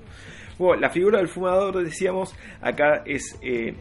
Bueno, 0.57 0.79
la 0.81 0.89
figura 0.89 1.17
del 1.19 1.27
fumador, 1.27 1.83
decíamos, 1.83 2.33
acá 2.61 3.03
es 3.05 3.37
eh, 3.41 3.75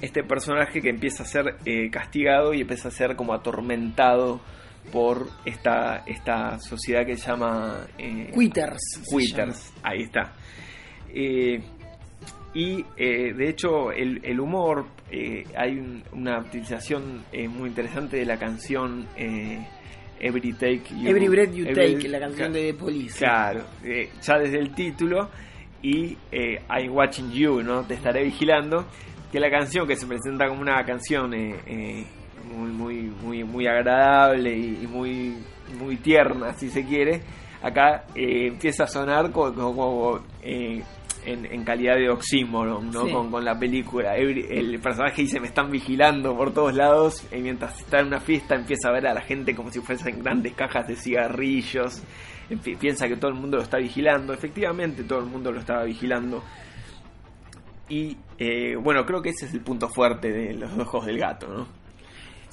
este 0.00 0.22
personaje 0.22 0.80
que 0.80 0.88
empieza 0.90 1.24
a 1.24 1.26
ser 1.26 1.56
eh, 1.66 1.90
castigado 1.90 2.54
y 2.54 2.60
empieza 2.60 2.88
a 2.88 2.90
ser 2.92 3.16
como 3.16 3.34
atormentado 3.34 4.40
por 4.92 5.28
esta, 5.44 6.04
esta 6.06 6.58
sociedad 6.60 7.04
que 7.04 7.16
se 7.16 7.28
llama... 7.28 7.86
eh, 7.98 8.30
Quitters. 8.32 9.02
Quitters, 9.10 9.72
ahí 9.82 10.02
está. 10.02 10.32
Eh, 11.12 11.60
y 12.54 12.84
eh, 12.96 13.32
de 13.34 13.48
hecho 13.48 13.90
el, 13.90 14.20
el 14.24 14.38
humor, 14.38 14.86
eh, 15.10 15.44
hay 15.56 15.78
un- 15.78 16.02
una 16.12 16.38
utilización 16.38 17.24
eh, 17.32 17.48
muy 17.48 17.68
interesante 17.68 18.16
de 18.16 18.24
la 18.26 18.38
canción 18.38 19.06
Every 20.20 20.52
Take 20.52 20.82
You-. 20.96 21.08
Every 21.08 21.28
Breath 21.28 21.52
You 21.52 21.64
Every- 21.66 21.94
Take, 21.96 22.08
la 22.08 22.20
canción 22.20 22.52
de 22.52 22.72
The 22.72 22.74
Police. 22.78 23.18
Claro, 23.18 23.64
ya 24.22 24.38
desde 24.38 24.58
el 24.58 24.72
título 24.74 25.30
y 25.82 26.16
I'm 26.32 26.92
Watching 26.92 27.30
You, 27.32 27.62
¿no? 27.62 27.82
Te 27.84 27.94
estaré 27.94 28.22
vigilando. 28.24 28.86
Que 29.32 29.40
la 29.40 29.50
canción 29.50 29.84
que 29.88 29.96
se 29.96 30.06
presenta 30.06 30.46
como 30.46 30.60
una 30.62 30.84
canción 30.84 31.32
muy, 32.54 32.70
muy, 32.70 33.02
muy, 33.22 33.44
muy 33.44 33.66
agradable 33.66 34.56
y, 34.56 34.86
muy, 34.86 35.36
muy 35.78 35.96
tierna, 35.96 36.52
si 36.54 36.70
se 36.70 36.84
quiere, 36.84 37.22
acá 37.62 38.04
eh, 38.14 38.48
empieza 38.48 38.84
a 38.84 38.86
sonar 38.86 39.30
como, 39.32 39.54
como, 39.54 40.20
eh, 40.42 40.82
en, 41.26 41.46
en 41.46 41.64
calidad 41.64 41.96
de 41.96 42.10
oxímoron, 42.10 42.90
¿no? 42.90 43.06
Sí. 43.06 43.12
Con, 43.12 43.30
con 43.30 43.44
la 43.44 43.58
película. 43.58 44.14
Every- 44.16 44.46
el 44.50 44.78
personaje 44.80 45.22
dice 45.22 45.40
me 45.40 45.46
están 45.46 45.70
vigilando 45.70 46.36
por 46.36 46.52
todos 46.52 46.74
lados 46.74 47.26
y 47.32 47.38
mientras 47.40 47.80
está 47.80 48.00
en 48.00 48.08
una 48.08 48.20
fiesta 48.20 48.54
empieza 48.54 48.90
a 48.90 48.92
ver 48.92 49.06
a 49.06 49.14
la 49.14 49.22
gente 49.22 49.54
como 49.54 49.70
si 49.70 49.80
fuesen 49.80 50.22
grandes 50.22 50.52
cajas 50.52 50.86
de 50.86 50.96
cigarrillos. 50.96 52.02
Piensa 52.78 53.08
que 53.08 53.16
todo 53.16 53.30
el 53.30 53.38
mundo 53.38 53.56
lo 53.56 53.62
está 53.62 53.78
vigilando. 53.78 54.34
Efectivamente, 54.34 55.02
todo 55.04 55.20
el 55.20 55.24
mundo 55.24 55.50
lo 55.50 55.60
estaba 55.60 55.84
vigilando. 55.84 56.42
Y 57.88 58.18
eh, 58.38 58.76
bueno, 58.76 59.06
creo 59.06 59.22
que 59.22 59.30
ese 59.30 59.46
es 59.46 59.54
el 59.54 59.60
punto 59.62 59.88
fuerte 59.88 60.30
de 60.30 60.52
los 60.54 60.76
ojos 60.78 61.06
del 61.06 61.18
gato, 61.18 61.48
¿no? 61.48 61.66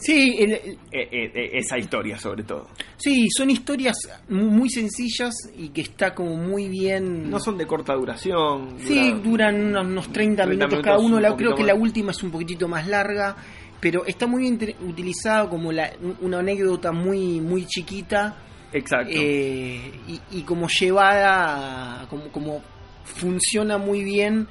Sí, 0.02 0.36
el- 0.40 0.52
el- 0.54 0.72
eh, 0.92 1.08
eh, 1.12 1.32
eh, 1.34 1.50
esa 1.54 1.78
historia 1.78 2.18
sobre 2.18 2.44
todo. 2.44 2.68
sí, 2.98 3.28
son 3.30 3.50
historias 3.52 3.96
mu- 4.30 4.50
muy 4.50 4.70
sencillas 4.70 5.34
y 5.56 5.70
que 5.70 5.82
está 5.82 6.14
como 6.16 6.36
muy 6.36 6.68
bien. 6.68 7.30
No 7.30 7.40
son 7.40 7.58
de 7.58 7.66
corta 7.68 7.94
duración. 7.94 8.76
Sí, 8.80 9.12
dura- 9.12 9.22
duran 9.52 9.56
unos, 9.68 9.86
unos 9.86 10.12
30, 10.12 10.44
30 10.46 10.66
minutos 10.68 10.84
cada 10.84 10.98
uno. 11.00 11.20
La, 11.20 11.36
creo 11.36 11.52
que 11.56 11.62
más. 11.64 11.68
la 11.68 11.76
última 11.76 12.12
es 12.12 12.22
un 12.24 12.32
poquitito 12.32 12.68
más 12.68 12.88
larga, 12.88 13.36
pero 13.80 14.06
está 14.06 14.26
muy 14.28 14.42
bien 14.42 14.60
utilizado 14.88 15.50
como 15.50 15.72
la, 15.72 15.92
un- 16.02 16.18
una 16.22 16.40
anécdota 16.40 16.92
muy 16.92 17.40
muy 17.40 17.66
chiquita 17.66 18.38
Exacto. 18.74 19.12
eh, 19.16 19.92
y, 20.08 20.20
y 20.32 20.42
como 20.44 20.68
llevada, 20.68 22.06
como, 22.10 22.28
como 22.30 22.62
funciona 23.04 23.78
muy 23.78 24.04
bien, 24.04 24.48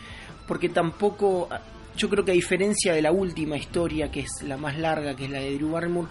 porque 0.47 0.69
tampoco, 0.69 1.49
yo 1.96 2.09
creo 2.09 2.24
que 2.24 2.31
a 2.33 2.35
diferencia 2.35 2.92
de 2.92 3.03
la 3.03 3.12
última 3.12 3.57
historia, 3.57 4.11
que 4.11 4.20
es 4.20 4.42
la 4.46 4.57
más 4.57 4.79
larga, 4.79 5.14
que 5.16 5.24
es 5.24 5.31
la 5.31 5.40
de 5.40 5.55
Drew 5.57 5.70
Barrymore, 5.70 6.09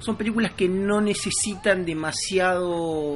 son 0.00 0.16
películas 0.16 0.52
que 0.52 0.68
no 0.68 1.00
necesitan 1.00 1.84
demasiado 1.86 2.68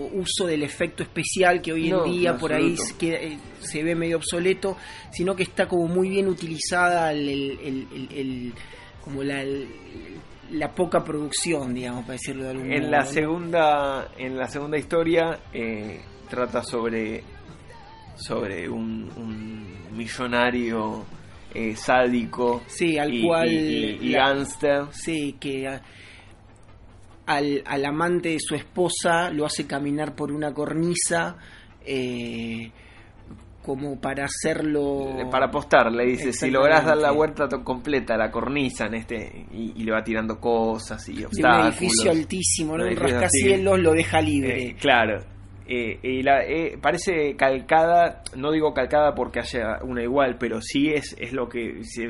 uso 0.06 0.46
del 0.46 0.62
efecto 0.62 1.02
especial 1.02 1.60
que 1.60 1.72
hoy 1.72 1.86
en 1.90 1.96
No, 1.96 2.04
día 2.04 2.36
por 2.38 2.52
ahí 2.52 2.76
se, 2.76 2.94
eh, 3.14 3.38
se 3.60 3.82
ve 3.82 3.94
medio 3.94 4.16
obsoleto, 4.16 4.76
sino 5.12 5.36
que 5.36 5.42
está 5.42 5.68
como 5.68 5.86
muy 5.86 6.08
bien 6.08 6.28
utilizada 6.28 7.12
el, 7.12 7.28
el- 7.28 7.58
el- 7.62 7.88
el- 7.92 8.08
el- 8.18 8.52
como 9.04 9.22
la, 9.22 9.42
poca 10.74 11.04
producción, 11.04 11.74
digamos, 11.74 12.02
para 12.02 12.14
decirlo 12.14 12.44
de 12.44 12.50
algún 12.50 12.72
En 12.72 12.80
modo. 12.82 12.90
la 12.90 13.00
¿no? 13.00 13.06
segunda, 13.06 14.08
en 14.16 14.36
la 14.38 14.48
segunda 14.48 14.78
historia 14.78 15.40
eh, 15.52 16.00
trata 16.30 16.62
sobre 16.62 17.22
sobre 18.16 18.68
un, 18.68 19.10
un 19.16 19.96
millonario 19.96 21.04
eh, 21.54 21.74
sádico 21.76 22.62
Sí, 22.66 22.98
al 22.98 23.12
y, 23.14 23.26
cual 23.26 23.48
y, 23.52 23.98
y 24.00 24.12
gángster. 24.12 24.84
Sí, 24.92 25.36
que 25.40 25.66
a- 25.68 25.82
al, 27.26 27.62
al 27.66 27.84
amante 27.84 28.30
de 28.30 28.38
su 28.40 28.54
esposa 28.54 29.30
lo 29.30 29.44
hace 29.46 29.66
caminar 29.66 30.14
por 30.14 30.32
una 30.32 30.52
cornisa 30.54 31.36
eh, 31.84 32.70
como 33.62 34.00
para 34.00 34.24
hacerlo... 34.24 35.28
para 35.30 35.46
apostar 35.46 35.92
le 35.92 36.06
dice 36.06 36.32
si 36.32 36.50
lográs 36.50 36.86
dar 36.86 36.96
la 36.96 37.10
vuelta 37.10 37.46
completa 37.62 38.14
a 38.14 38.16
la 38.16 38.30
cornisa 38.30 38.86
en 38.86 38.94
este 38.94 39.46
y, 39.52 39.72
y 39.76 39.84
le 39.84 39.92
va 39.92 40.02
tirando 40.02 40.40
cosas 40.40 41.06
y 41.10 41.12
de 41.14 41.18
un 41.20 41.26
obstáculos 41.26 41.66
edificio 41.68 42.10
altísimo, 42.10 42.78
¿no? 42.78 42.84
Un 42.86 42.96
rascacielos 42.96 43.78
lo 43.78 43.92
deja 43.92 44.20
Eh, 44.20 44.22
libre. 44.22 44.76
claro. 44.80 45.18
Eh, 45.68 46.00
la- 46.22 46.44
eh, 46.46 46.78
parece 46.80 47.36
calcada, 47.36 48.22
no 48.36 48.50
digo 48.52 48.72
calcada 48.72 49.14
porque 49.14 49.40
haya 49.40 49.78
una 49.82 50.02
igual, 50.02 50.38
pero 50.38 50.60
sí 50.62 50.90
es, 50.94 51.14
es 51.20 51.32
lo 51.34 51.48
que 51.48 51.84
si 51.84 52.06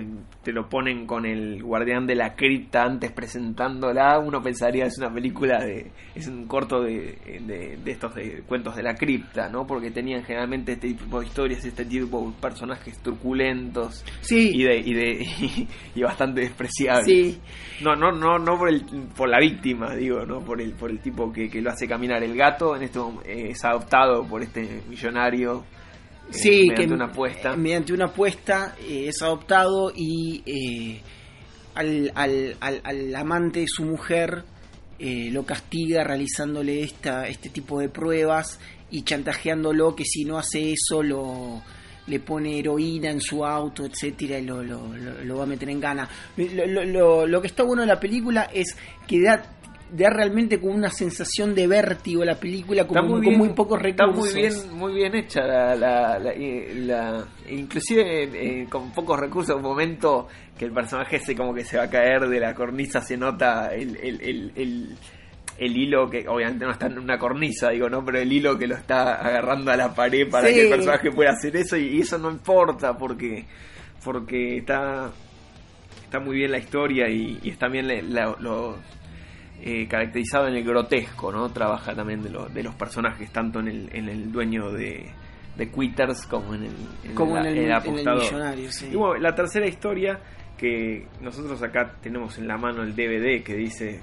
te 0.48 0.54
lo 0.54 0.66
ponen 0.66 1.06
con 1.06 1.26
el 1.26 1.62
guardián 1.62 2.06
de 2.06 2.14
la 2.14 2.34
cripta 2.34 2.82
antes 2.82 3.12
presentándola, 3.12 4.18
uno 4.18 4.40
pensaría 4.40 4.86
es 4.86 4.96
una 4.96 5.12
película 5.12 5.58
de, 5.62 5.90
es 6.14 6.26
un 6.26 6.46
corto 6.46 6.80
de, 6.80 7.18
de, 7.46 7.76
de 7.76 7.90
estos 7.90 8.14
de 8.14 8.44
cuentos 8.46 8.74
de 8.74 8.82
la 8.82 8.94
cripta, 8.94 9.50
¿no? 9.50 9.66
Porque 9.66 9.90
tenían 9.90 10.24
generalmente 10.24 10.72
este 10.72 10.94
tipo 10.94 11.20
de 11.20 11.26
historias, 11.26 11.66
este 11.66 11.84
tipo 11.84 12.22
de 12.22 12.40
personajes 12.40 12.98
turculentos 13.02 14.02
sí, 14.22 14.52
y 14.54 14.62
de, 14.62 14.78
y 14.78 14.94
de 14.94 15.26
y 15.94 16.02
bastante 16.02 16.40
despreciables. 16.40 17.04
sí. 17.04 17.38
No, 17.82 17.94
no, 17.94 18.10
no, 18.10 18.38
no 18.38 18.56
por 18.56 18.70
el, 18.70 18.86
por 19.14 19.28
la 19.28 19.40
víctima, 19.40 19.94
digo, 19.96 20.24
no 20.24 20.40
por 20.40 20.62
el, 20.62 20.72
por 20.72 20.90
el 20.90 21.00
tipo 21.00 21.30
que, 21.30 21.50
que 21.50 21.60
lo 21.60 21.68
hace 21.68 21.86
caminar. 21.86 22.24
El 22.24 22.34
gato 22.34 22.74
en 22.74 22.84
esto 22.84 23.20
es 23.26 23.62
adoptado 23.66 24.26
por 24.26 24.40
este 24.42 24.80
millonario. 24.88 25.66
Eh, 26.30 26.32
Sí, 26.32 26.50
mediante 26.68 26.86
que 26.86 26.92
una 26.94 27.04
apuesta. 27.06 27.52
eh, 27.52 27.56
mediante 27.56 27.92
una 27.92 28.04
apuesta 28.06 28.76
eh, 28.80 29.06
es 29.08 29.22
adoptado 29.22 29.92
y 29.94 30.42
eh, 30.46 31.00
al, 31.74 32.10
al, 32.14 32.56
al, 32.60 32.80
al 32.84 33.16
amante 33.16 33.60
de 33.60 33.66
su 33.68 33.84
mujer 33.84 34.44
eh, 34.98 35.30
lo 35.32 35.44
castiga 35.46 36.02
realizándole 36.04 36.82
esta, 36.82 37.28
este 37.28 37.48
tipo 37.50 37.78
de 37.80 37.88
pruebas 37.88 38.58
y 38.90 39.02
chantajeándolo 39.02 39.94
que 39.94 40.04
si 40.04 40.24
no 40.24 40.38
hace 40.38 40.72
eso 40.72 41.02
lo 41.02 41.62
le 42.08 42.20
pone 42.20 42.58
heroína 42.58 43.10
en 43.10 43.20
su 43.20 43.44
auto, 43.44 43.84
etcétera, 43.84 44.38
y 44.38 44.44
lo, 44.46 44.62
lo, 44.62 44.96
lo- 44.96 45.22
lo 45.24 45.36
va 45.36 45.42
a 45.44 45.46
meter 45.46 45.68
en 45.68 45.78
gana. 45.78 46.08
Lo, 46.38 46.66
lo- 46.66 46.84
lo- 46.86 47.26
lo 47.26 47.40
que 47.42 47.48
está 47.48 47.64
bueno 47.64 47.82
de 47.82 47.86
la 47.88 48.00
película 48.00 48.44
es 48.50 48.74
que 49.06 49.20
da, 49.20 49.44
da 49.90 50.10
realmente 50.10 50.60
como 50.60 50.74
una 50.74 50.90
sensación 50.90 51.54
de 51.54 51.66
vértigo 51.66 52.24
la 52.24 52.34
película, 52.38 52.86
como 52.86 53.00
Está 53.00 53.10
muy 53.12 53.24
con 53.24 53.36
muy 53.38 53.48
pocos 53.50 53.80
está 53.84 54.06
recursos. 54.06 54.34
muy 54.34 54.42
bien, 54.42 54.54
muy 54.78 54.94
bien 54.94 55.14
hecha 55.14 55.40
la, 55.42 55.74
la, 55.74 56.18
la- 56.18 56.32
eh, 56.32 56.72
la- 56.76 57.24
inclusive 57.50 58.24
eh, 58.62 58.66
con 58.68 58.92
pocos 58.92 59.18
recursos, 59.18 59.56
un 59.56 59.62
momento 59.62 60.28
que 60.58 60.64
el 60.66 60.72
personaje 60.72 61.18
se 61.20 61.34
como 61.34 61.54
que 61.54 61.64
se 61.64 61.76
va 61.78 61.84
a 61.84 61.90
caer 61.90 62.28
de 62.28 62.40
la 62.40 62.54
cornisa, 62.54 63.00
se 63.00 63.16
nota 63.16 63.68
el, 63.74 63.96
el, 63.96 64.20
el, 64.20 64.52
el- 64.56 64.96
el 65.58 65.76
hilo 65.76 66.08
que 66.08 66.24
obviamente 66.28 66.64
no 66.64 66.70
está 66.70 66.86
en 66.86 66.98
una 67.00 67.18
cornisa, 67.18 67.70
digo, 67.70 67.88
¿no? 67.88 68.04
Pero 68.04 68.18
el 68.20 68.32
hilo 68.32 68.56
que 68.56 68.68
lo 68.68 68.76
está 68.76 69.14
agarrando 69.16 69.72
a 69.72 69.76
la 69.76 69.92
pared 69.92 70.28
para 70.30 70.46
Sí. 70.48 70.54
que 70.54 70.62
el 70.64 70.68
personaje 70.70 71.10
pueda 71.10 71.30
hacer 71.30 71.56
eso 71.56 71.76
y, 71.76 71.96
y 71.96 72.00
eso 72.00 72.16
no 72.18 72.30
importa 72.30 72.96
porque 72.96 73.44
porque 74.04 74.58
está 74.58 75.10
está 76.04 76.20
muy 76.20 76.36
bien 76.36 76.52
la 76.52 76.58
historia 76.58 77.08
y, 77.08 77.38
y 77.42 77.50
está 77.50 77.66
bien 77.68 77.88
le- 77.88 78.02
la- 78.02 78.36
lo 78.38 78.76
eh, 79.62 79.86
caracterizado 79.88 80.48
en 80.48 80.54
el 80.54 80.64
grotesco, 80.64 81.32
¿no? 81.32 81.50
Trabaja 81.50 81.94
también 81.94 82.22
de, 82.22 82.30
lo- 82.30 82.48
de 82.48 82.62
los 82.62 82.74
personajes, 82.74 83.30
tanto 83.32 83.60
en 83.60 83.68
el, 83.68 83.88
en 83.92 84.08
el 84.08 84.30
dueño 84.32 84.70
de, 84.70 85.10
de 85.56 85.70
Quitters 85.70 86.26
como 86.26 86.54
en 86.54 86.64
el, 86.64 86.72
en 87.04 87.14
como 87.14 87.34
la- 87.34 87.40
en 87.42 87.46
el, 87.48 87.52
el 87.52 87.58
en 87.64 87.64
el 87.70 87.72
apostador. 87.72 88.22
millonario, 88.22 88.70
sí. 88.72 88.88
Y 88.92 88.96
bueno, 88.96 89.16
la 89.20 89.34
tercera 89.34 89.66
historia 89.66 90.20
que 90.56 91.06
nosotros 91.20 91.62
acá 91.62 91.94
tenemos 92.02 92.36
en 92.38 92.48
la 92.48 92.56
mano 92.56 92.82
el 92.82 92.94
DVD 92.94 93.42
que 93.44 93.54
dice 93.54 94.00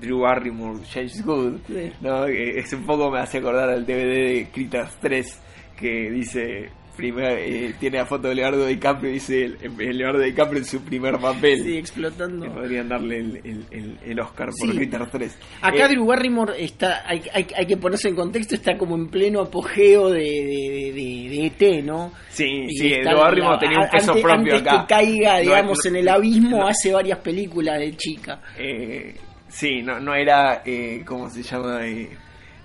Drew 0.00 0.20
Barrymore, 0.20 0.80
James 0.92 1.24
Good, 1.24 1.58
Sí. 1.66 1.92
¿no? 2.00 2.26
Que 2.26 2.58
es 2.58 2.72
un 2.72 2.84
poco 2.84 3.10
me 3.10 3.20
hace 3.20 3.38
acordar 3.38 3.68
al 3.70 3.84
DVD 3.86 4.34
de 4.34 4.48
Critters 4.52 4.96
3 5.00 5.42
que 5.76 6.10
dice 6.10 6.70
primer, 6.96 7.38
eh, 7.38 7.74
tiene 7.78 7.98
la 7.98 8.06
foto 8.06 8.28
de 8.28 8.34
Leonardo 8.34 8.66
DiCaprio 8.66 9.10
y 9.10 9.14
dice 9.14 9.50
Leonardo 9.78 10.20
DiCaprio 10.20 10.58
en 10.58 10.64
su 10.64 10.80
primer 10.82 11.18
papel. 11.18 11.62
Sí, 11.62 11.76
explotando. 11.76 12.44
Que 12.46 12.50
podrían 12.50 12.88
darle 12.88 13.18
el, 13.18 13.36
el, 13.44 13.64
el- 13.70 13.98
el 14.04 14.20
Oscar 14.20 14.48
por 14.58 14.70
Sí. 14.70 14.76
Critters 14.76 15.10
3. 15.10 15.38
Acá 15.62 15.84
Eh, 15.86 15.88
Drew 15.88 16.06
Barrymore 16.06 16.54
está, 16.64 17.02
hay, 17.08 17.22
hay, 17.32 17.46
hay 17.56 17.66
que 17.66 17.76
ponerse 17.76 18.08
en 18.08 18.16
contexto, 18.16 18.54
está 18.54 18.76
como 18.78 18.94
en 18.96 19.08
pleno 19.08 19.40
apogeo 19.42 20.10
de, 20.10 20.20
de, 20.20 20.92
de- 20.94 21.28
de 21.30 21.46
ET, 21.78 21.84
¿no? 21.84 22.12
Sí, 22.30 22.44
Y 22.68 22.76
sí, 22.76 22.88
Drew 22.90 23.18
Barrymore 23.18 23.54
la- 23.54 23.58
tenía 23.60 23.78
un 23.80 23.90
peso 23.90 24.10
antes, 24.12 24.22
propio 24.24 24.54
antes 24.54 24.60
acá. 24.62 24.80
que 24.86 24.94
caiga, 24.94 25.38
digamos, 25.38 25.78
no, 25.84 25.90
en 25.90 25.96
el 25.96 26.08
abismo, 26.08 26.58
no. 26.58 26.66
hace 26.68 26.92
varias 26.92 27.18
películas 27.20 27.78
de 27.78 27.96
chica. 27.96 28.40
Eh, 28.58 29.14
sí, 29.48 29.82
no, 29.82 30.00
no 30.00 30.14
era, 30.14 30.62
eh, 30.64 31.02
¿cómo 31.04 31.28
se 31.30 31.42
llama? 31.42 31.80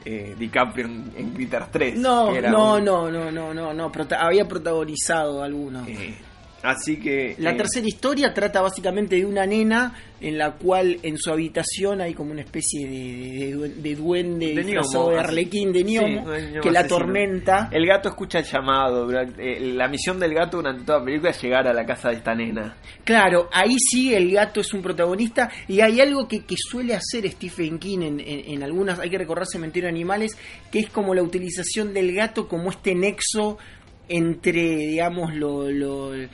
Eh, 0.03 0.35
DiCaprio 0.37 0.85
en, 0.85 1.11
en 1.15 1.29
Critters 1.31 1.69
3. 1.71 1.95
No, 1.97 2.31
no, 2.51 2.79
no, 2.79 3.11
no, 3.11 3.31
no, 3.31 3.53
no, 3.53 3.73
no, 3.73 3.91
prota- 3.91 4.19
había 4.21 4.47
protagonizado 4.47 5.43
algunos. 5.43 5.87
eh, 5.87 6.15
así 6.63 6.97
que... 6.99 7.35
La 7.39 7.51
eh, 7.51 7.55
tercera 7.55 7.87
historia 7.87 8.33
trata 8.33 8.61
básicamente 8.61 9.15
de 9.15 9.25
una 9.25 9.45
nena 9.45 9.93
en 10.19 10.37
la 10.37 10.51
cual 10.51 10.99
en 11.01 11.17
su 11.17 11.31
habitación 11.31 11.99
hay 12.01 12.13
como 12.13 12.31
una 12.31 12.41
especie 12.41 12.87
de, 12.87 12.91
de, 12.91 13.57
de- 13.57 13.69
de 13.81 13.95
duende 13.95 14.53
De 14.53 15.19
arlequín 15.19 15.73
de 15.73 15.79
Sí, 15.79 15.95
gnomo 15.97 16.25
que 16.61 16.69
la 16.71 16.81
asesino. 16.81 16.95
atormenta. 16.97 17.69
El 17.71 17.87
gato 17.87 18.09
escucha 18.09 18.39
el 18.39 18.45
llamado. 18.45 19.09
eh, 19.39 19.59
la 19.73 19.87
misión 19.87 20.19
del 20.19 20.33
gato 20.35 20.57
durante 20.57 20.83
toda 20.83 20.99
la 20.99 21.05
película 21.05 21.31
es 21.31 21.41
llegar 21.41 21.67
a 21.67 21.73
la 21.73 21.85
casa 21.85 22.09
de 22.09 22.15
esta 22.17 22.35
nena. 22.35 22.77
Claro, 23.03 23.49
ahí 23.51 23.75
sí 23.79 24.13
el 24.13 24.31
gato 24.31 24.61
es 24.61 24.71
un 24.73 24.81
protagonista 24.83 25.49
y 25.67 25.81
hay 25.81 25.99
algo 25.99 26.27
que, 26.27 26.45
que 26.45 26.55
suele 26.57 26.93
hacer 26.93 27.27
Stephen 27.31 27.79
King 27.79 27.99
en, 28.03 28.19
en- 28.19 28.51
en 28.53 28.63
algunas, 28.63 28.99
hay 28.99 29.09
que 29.09 29.17
recordar 29.17 29.47
Cementerio 29.47 29.87
de 29.87 29.95
Animales, 29.95 30.37
que 30.71 30.79
es 30.79 30.89
como 30.91 31.15
la 31.15 31.23
utilización 31.23 31.93
del 31.93 32.13
gato 32.13 32.47
como 32.47 32.69
este 32.69 32.93
nexo 32.93 33.57
entre, 34.15 34.61
digamos, 34.77 35.33
lo, 35.35 35.69
lo 35.69 36.13
en- 36.15 36.29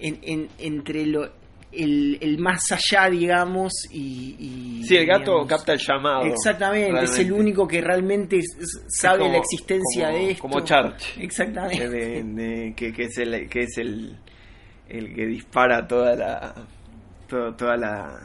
en- 0.00 0.48
entre 0.58 1.06
lo 1.06 1.38
el, 1.72 2.18
el 2.20 2.38
más 2.38 2.72
allá, 2.72 3.08
digamos, 3.08 3.72
y... 3.92 4.34
y, 4.80 4.84
Sí, 4.84 4.96
el 4.96 5.06
gato 5.06 5.30
digamos, 5.30 5.46
capta 5.48 5.72
el 5.74 5.78
llamado. 5.78 6.24
Exactamente, 6.24 7.04
es 7.04 7.18
el 7.20 7.30
único 7.32 7.68
que 7.68 7.80
realmente 7.80 8.40
sabe 8.88 9.20
como- 9.20 9.32
la 9.32 9.38
existencia 9.38 10.06
como- 10.08 10.18
de 10.18 10.30
esto. 10.32 10.42
como 10.42 10.60
Church. 10.64 11.18
Exactamente. 11.18 11.88
de- 11.88 12.22
de- 12.24 12.74
que, 12.74 12.92
que 12.92 13.02
es 13.04 13.18
el 13.18 13.48
que 13.48 13.60
es 13.60 13.78
el, 13.78 14.16
el 14.88 15.14
que 15.14 15.26
dispara 15.26 15.86
toda 15.86 16.16
la 16.16 16.54
todo- 17.28 17.54
toda 17.54 17.76
la 17.76 18.18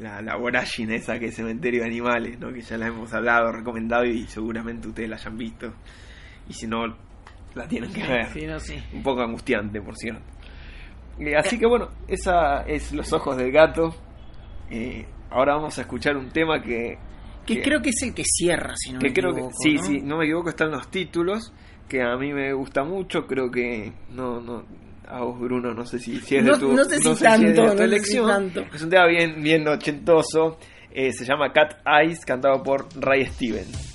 la, 0.00 0.22
la 0.22 0.36
vorágine 0.36 0.96
esa 0.96 1.18
que 1.18 1.26
es 1.26 1.34
cementerio 1.36 1.82
de 1.82 1.86
animales 1.86 2.38
¿no? 2.40 2.52
que 2.52 2.62
ya 2.62 2.78
la 2.78 2.86
hemos 2.86 3.12
hablado 3.12 3.52
recomendado 3.52 4.04
y 4.06 4.26
seguramente 4.26 4.88
ustedes 4.88 5.10
la 5.10 5.16
hayan 5.16 5.36
visto 5.36 5.72
y 6.48 6.54
si 6.54 6.66
no 6.66 6.96
la 7.54 7.66
tienen 7.68 7.92
que 7.92 8.02
ver 8.02 8.26
Sí, 8.32 8.46
no, 8.46 8.58
sí. 8.60 8.74
un 8.92 9.02
poco 9.02 9.22
angustiante 9.22 9.80
por 9.80 9.96
cierto 9.96 10.22
Eh, 11.18 11.34
así 11.36 11.58
que 11.58 11.66
bueno 11.66 11.88
esa 12.08 12.62
es 12.62 12.92
los 12.92 13.12
ojos 13.12 13.36
del 13.36 13.52
gato 13.52 13.94
Eh, 14.70 15.04
ahora 15.30 15.54
vamos 15.56 15.78
a 15.78 15.82
escuchar 15.82 16.16
un 16.16 16.30
tema 16.30 16.62
que 16.62 16.96
Que 17.46 17.60
creo 17.62 17.80
que 17.82 17.90
es 17.90 18.02
el 18.02 18.14
que 18.14 18.24
cierra, 18.24 18.74
si 18.76 18.92
no 18.92 18.98
que 19.00 19.08
me 19.08 19.12
creo 19.12 19.30
equivoco, 19.30 19.48
que 19.50 19.54
sí, 19.70 19.74
¿no? 19.76 19.82
sí, 19.82 20.00
no 20.02 20.16
me 20.18 20.24
equivoco, 20.24 20.48
están 20.50 20.70
los 20.70 20.90
títulos 20.90 21.52
que 21.88 22.00
a 22.02 22.16
mí 22.16 22.32
me 22.32 22.52
gusta 22.54 22.84
mucho, 22.84 23.26
creo 23.26 23.50
que 23.50 23.92
no 24.10 24.40
no 24.40 24.64
a 25.06 25.20
vos, 25.20 25.38
Bruno, 25.38 25.74
no 25.74 25.84
sé 25.84 25.98
si, 25.98 26.18
si 26.20 26.36
es 26.36 26.44
No- 26.44 26.54
de 26.54 26.58
tu, 26.60 26.72
no 26.72 26.84
sé 26.84 26.98
si 27.00 27.08
es 27.10 27.20
de 27.20 27.24
tanto, 27.26 27.54
tu 27.54 27.62
no 27.62 27.68
sé 27.72 27.76
si 27.76 27.82
elección. 27.84 28.26
tanto. 28.28 28.60
Es 28.72 28.82
un 28.82 28.88
tema 28.88 29.06
bien, 29.08 29.42
bien 29.42 29.68
ochentoso. 29.68 30.58
eh, 30.94 31.12
se 31.12 31.24
llama 31.26 31.52
Cat 31.52 31.80
Eyes, 31.86 32.24
cantado 32.24 32.62
por 32.62 32.86
Ray 32.98 33.26
Stevens. 33.26 33.91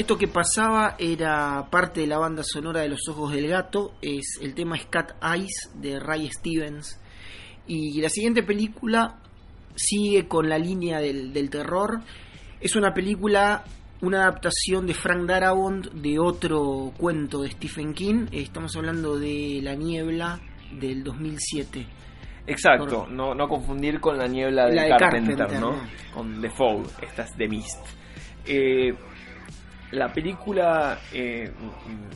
Esto 0.00 0.16
que 0.16 0.28
pasaba 0.28 0.96
era 0.98 1.68
parte 1.70 2.00
de 2.00 2.06
la 2.06 2.16
banda 2.16 2.42
sonora 2.42 2.80
de 2.80 2.88
Los 2.88 3.06
Ojos 3.10 3.34
del 3.34 3.48
Gato, 3.48 3.92
es 4.00 4.38
el 4.40 4.54
tema 4.54 4.78
es 4.78 4.86
Cat 4.86 5.12
Eyes 5.22 5.72
de 5.74 6.00
Ray 6.00 6.30
Stevens. 6.30 6.98
Y 7.66 8.00
la 8.00 8.08
siguiente 8.08 8.42
película 8.42 9.18
sigue 9.74 10.26
con 10.26 10.48
la 10.48 10.56
línea 10.56 11.00
del, 11.00 11.34
del 11.34 11.50
terror. 11.50 12.00
Es 12.62 12.76
una 12.76 12.94
película, 12.94 13.62
una 14.00 14.22
adaptación 14.22 14.86
de 14.86 14.94
Frank 14.94 15.26
Darabont 15.26 15.88
de 15.92 16.18
otro 16.18 16.94
cuento 16.96 17.42
de 17.42 17.50
Stephen 17.50 17.92
King. 17.92 18.24
Estamos 18.32 18.74
hablando 18.76 19.18
de 19.18 19.60
La 19.62 19.74
Niebla 19.74 20.40
del 20.80 21.04
2007. 21.04 21.86
Exacto, 22.46 23.02
Por- 23.04 23.10
no, 23.10 23.34
no 23.34 23.46
confundir 23.48 24.00
con 24.00 24.16
la 24.16 24.26
niebla 24.26 24.64
de, 24.64 24.76
La 24.76 24.84
de 24.84 24.88
Carpenter, 24.96 25.36
Carpenter, 25.36 25.60
¿no? 25.60 25.72
¿no? 25.72 25.82
Con 26.14 26.40
The 26.40 26.48
Fog, 26.48 26.86
esta 27.02 27.24
es 27.24 27.36
The 27.36 27.48
Mist. 27.48 27.86
Eh, 28.46 28.94
la 29.92 30.12
película 30.12 30.98
eh, 31.12 31.50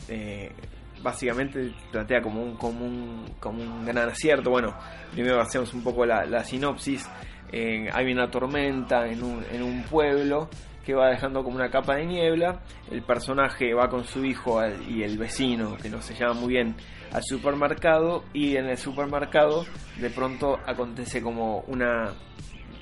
eh, 0.07 0.51
básicamente 1.01 1.73
plantea 1.91 2.21
como 2.21 2.41
un, 2.41 2.55
como, 2.55 2.85
un, 2.85 3.25
como 3.39 3.61
un 3.61 3.85
gran 3.85 4.09
acierto. 4.09 4.49
Bueno, 4.49 4.75
primero 5.11 5.41
hacemos 5.41 5.73
un 5.73 5.83
poco 5.83 6.05
la, 6.05 6.43
sinopsis. 6.43 7.09
Eh, 7.51 7.89
hay 7.93 8.11
una 8.11 8.29
tormenta 8.29 9.07
en 9.07 9.23
un, 9.23 9.43
en 9.51 9.63
un 9.63 9.83
pueblo 9.83 10.49
que 10.83 10.93
va 10.93 11.09
dejando 11.09 11.43
como 11.43 11.55
una 11.55 11.69
capa 11.69 11.95
de 11.95 12.05
niebla. 12.05 12.61
El 12.91 13.01
personaje 13.01 13.73
va 13.73 13.89
con 13.89 14.05
su 14.05 14.23
hijo 14.23 14.61
y 14.87 15.03
el 15.03 15.17
vecino, 15.17 15.75
que 15.77 15.89
no 15.89 16.01
se 16.01 16.13
llama 16.13 16.33
muy 16.33 16.49
bien, 16.49 16.75
al 17.11 17.23
supermercado 17.23 18.23
y 18.33 18.55
en 18.55 18.67
el 18.67 18.77
supermercado 18.77 19.65
de 19.97 20.09
pronto 20.09 20.59
acontece 20.65 21.21
como 21.21 21.59
una 21.61 22.13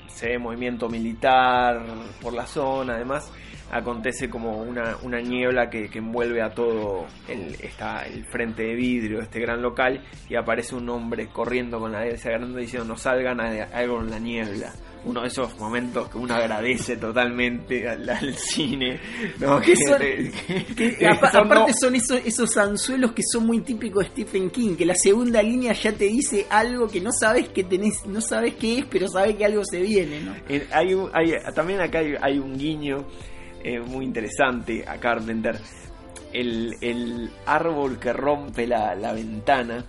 se 0.08 0.28
ve 0.28 0.38
movimiento 0.38 0.88
militar 0.88 1.84
por 2.22 2.34
la 2.34 2.46
zona 2.46 2.94
además 2.94 3.32
acontece 3.74 4.30
como 4.30 4.62
una, 4.62 4.96
una 5.02 5.20
niebla 5.20 5.68
que, 5.68 5.88
que 5.90 5.98
envuelve 5.98 6.40
a 6.40 6.50
todo 6.54 7.06
el, 7.28 7.54
esta, 7.60 8.06
el 8.06 8.24
frente 8.24 8.62
de 8.62 8.74
vidrio 8.76 9.18
de 9.18 9.24
este 9.24 9.40
gran 9.40 9.60
local 9.60 10.00
y 10.30 10.36
aparece 10.36 10.76
un 10.76 10.88
hombre 10.88 11.26
corriendo 11.26 11.80
con 11.80 11.90
la 11.90 12.06
esa 12.06 12.30
grande 12.30 12.60
diciendo 12.60 12.86
no 12.86 12.96
salgan 12.96 13.40
a, 13.40 13.64
algo 13.74 14.00
en 14.00 14.10
la 14.10 14.18
niebla 14.20 14.72
uno 15.06 15.20
de 15.20 15.26
esos 15.28 15.58
momentos 15.58 16.08
que 16.08 16.16
uno 16.16 16.34
agradece 16.34 16.96
totalmente 16.96 17.86
al, 17.86 18.08
al 18.08 18.34
cine 18.36 18.98
¿no? 19.38 19.60
Que 19.60 19.74
son- 19.76 19.98
que- 19.98 20.32
Que 20.76 20.96
que 20.96 21.06
apa- 21.06 21.30
son, 21.32 21.46
aparte 21.46 21.72
no- 21.72 21.76
son 21.78 21.94
esos, 21.94 22.20
esos 22.24 22.56
anzuelos 22.56 23.12
que 23.12 23.22
son 23.22 23.44
muy 23.44 23.60
típicos 23.60 24.04
de 24.04 24.10
Stephen 24.10 24.48
King, 24.50 24.76
que 24.76 24.86
la 24.86 24.94
segunda 24.94 25.42
línea 25.42 25.72
ya 25.74 25.92
te 25.92 26.04
dice 26.04 26.46
algo 26.48 26.88
que 26.88 27.00
no 27.02 27.10
sabes 27.12 27.48
que 27.48 27.64
tenés, 27.64 28.06
no 28.06 28.20
sabes 28.22 28.54
qué 28.54 28.78
es, 28.78 28.84
pero 28.86 29.06
sabes 29.08 29.36
que 29.36 29.44
algo 29.44 29.62
se 29.64 29.80
viene, 29.82 30.20
¿no? 30.20 30.32
Hay 30.72 30.94
un- 30.94 31.10
hay- 31.12 31.34
también 31.54 31.80
acá 31.82 31.98
hay, 31.98 32.14
hay 32.22 32.38
un 32.38 32.56
guiño 32.56 33.04
eh, 33.64 33.80
muy 33.80 34.04
interesante 34.04 34.84
a 34.86 34.98
Carpenter. 34.98 35.58
El, 36.32 36.74
el 36.80 37.30
árbol 37.46 37.98
que 37.98 38.12
rompe 38.12 38.66
la, 38.66 38.94
la 38.94 39.12
ventana 39.12 39.84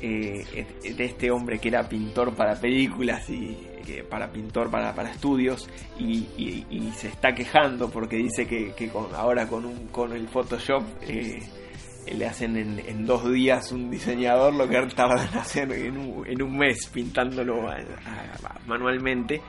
eh, 0.00 0.66
de 0.96 1.04
este 1.04 1.30
hombre 1.30 1.58
que 1.58 1.68
era 1.68 1.88
pintor 1.88 2.34
para 2.34 2.58
películas 2.60 3.28
y 3.30 3.56
que 3.86 4.02
para 4.02 4.30
pintor 4.32 4.70
para, 4.70 4.94
para 4.94 5.10
estudios 5.12 5.68
y, 5.98 6.26
y- 6.36 6.66
y 6.70 6.90
se 6.92 7.08
está 7.08 7.32
quejando 7.34 7.88
porque 7.90 8.16
dice 8.16 8.46
que, 8.46 8.72
que 8.74 8.88
con, 8.88 9.14
ahora 9.14 9.46
con, 9.46 9.64
un, 9.64 9.86
con 9.88 10.12
el 10.12 10.26
Photoshop 10.28 10.82
eh, 11.02 11.38
le 12.12 12.26
hacen 12.26 12.56
en, 12.56 12.78
en 12.80 13.04
dos 13.06 13.30
días 13.30 13.70
un 13.70 13.90
diseñador 13.90 14.54
lo 14.54 14.66
que 14.68 14.80
tardan 14.94 15.28
en 15.32 15.38
hacer 15.38 15.70
en 15.72 15.98
un, 15.98 16.26
en 16.26 16.42
un 16.42 16.56
mes 16.56 16.86
pintándolo 16.92 17.68
manualmente. 18.66 19.40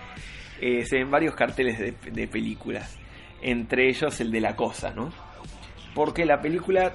Eh, 0.60 0.86
se 0.86 0.98
ven 0.98 1.10
varios 1.12 1.36
carteles 1.36 1.78
de, 1.80 1.94
de 2.12 2.28
películas, 2.28 2.98
entre 3.42 3.90
ellos 3.90 4.20
el 4.22 4.32
de 4.32 4.42
la 4.42 4.56
cosa, 4.56 4.92
¿no? 4.92 5.10
Porque 5.94 6.26
la 6.26 6.42
película 6.42 6.94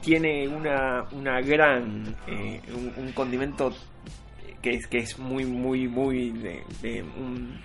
tiene 0.00 0.48
una, 0.48 1.04
una 1.12 1.40
gran, 1.40 2.16
eh, 2.26 2.60
un, 2.74 2.92
un 2.96 3.12
condimento 3.12 3.72
que 4.62 4.70
es, 4.70 4.86
que 4.86 4.98
es 4.98 5.18
muy, 5.18 5.44
muy, 5.44 5.88
muy 5.88 6.30
de, 6.30 6.62
de, 6.82 7.02
un- 7.02 7.60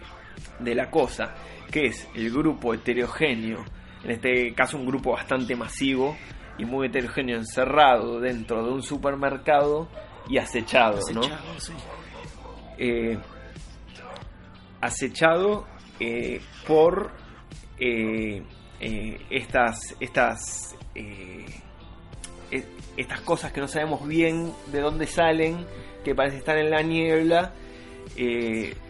de 0.59 0.75
la 0.75 0.89
cosa, 0.89 1.33
que 1.71 1.87
es 1.87 2.07
el 2.15 2.31
grupo 2.31 2.73
heterogéneo, 2.73 3.63
en 4.03 4.11
este 4.11 4.53
caso 4.53 4.77
un 4.77 4.85
grupo 4.85 5.11
bastante 5.13 5.55
masivo 5.55 6.15
y 6.57 6.63
muy 6.65 6.87
heterogéneo 6.87 7.37
encerrado 7.37 8.19
dentro 8.19 8.65
de 8.65 8.71
un 8.71 8.81
supermercado 8.83 9.89
y 10.29 10.37
acechado, 10.37 10.99
¿no? 11.13 11.21
Acechado, 11.21 11.59
sí. 11.59 11.73
eh, 12.77 13.17
acechado 14.81 15.65
eh, 15.99 16.41
por 16.67 17.11
eh, 17.79 18.41
eh, 18.79 19.17
estas 19.29 19.95
estas 19.99 20.75
eh, 20.95 21.45
estas 22.97 23.21
cosas 23.21 23.51
que 23.51 23.59
no 23.61 23.67
sabemos 23.67 24.07
bien 24.07 24.51
de 24.71 24.79
dónde 24.81 25.07
salen 25.07 25.65
que 26.03 26.13
parece 26.15 26.37
estar 26.37 26.57
en 26.57 26.69
la 26.69 26.81
niebla 26.81 27.53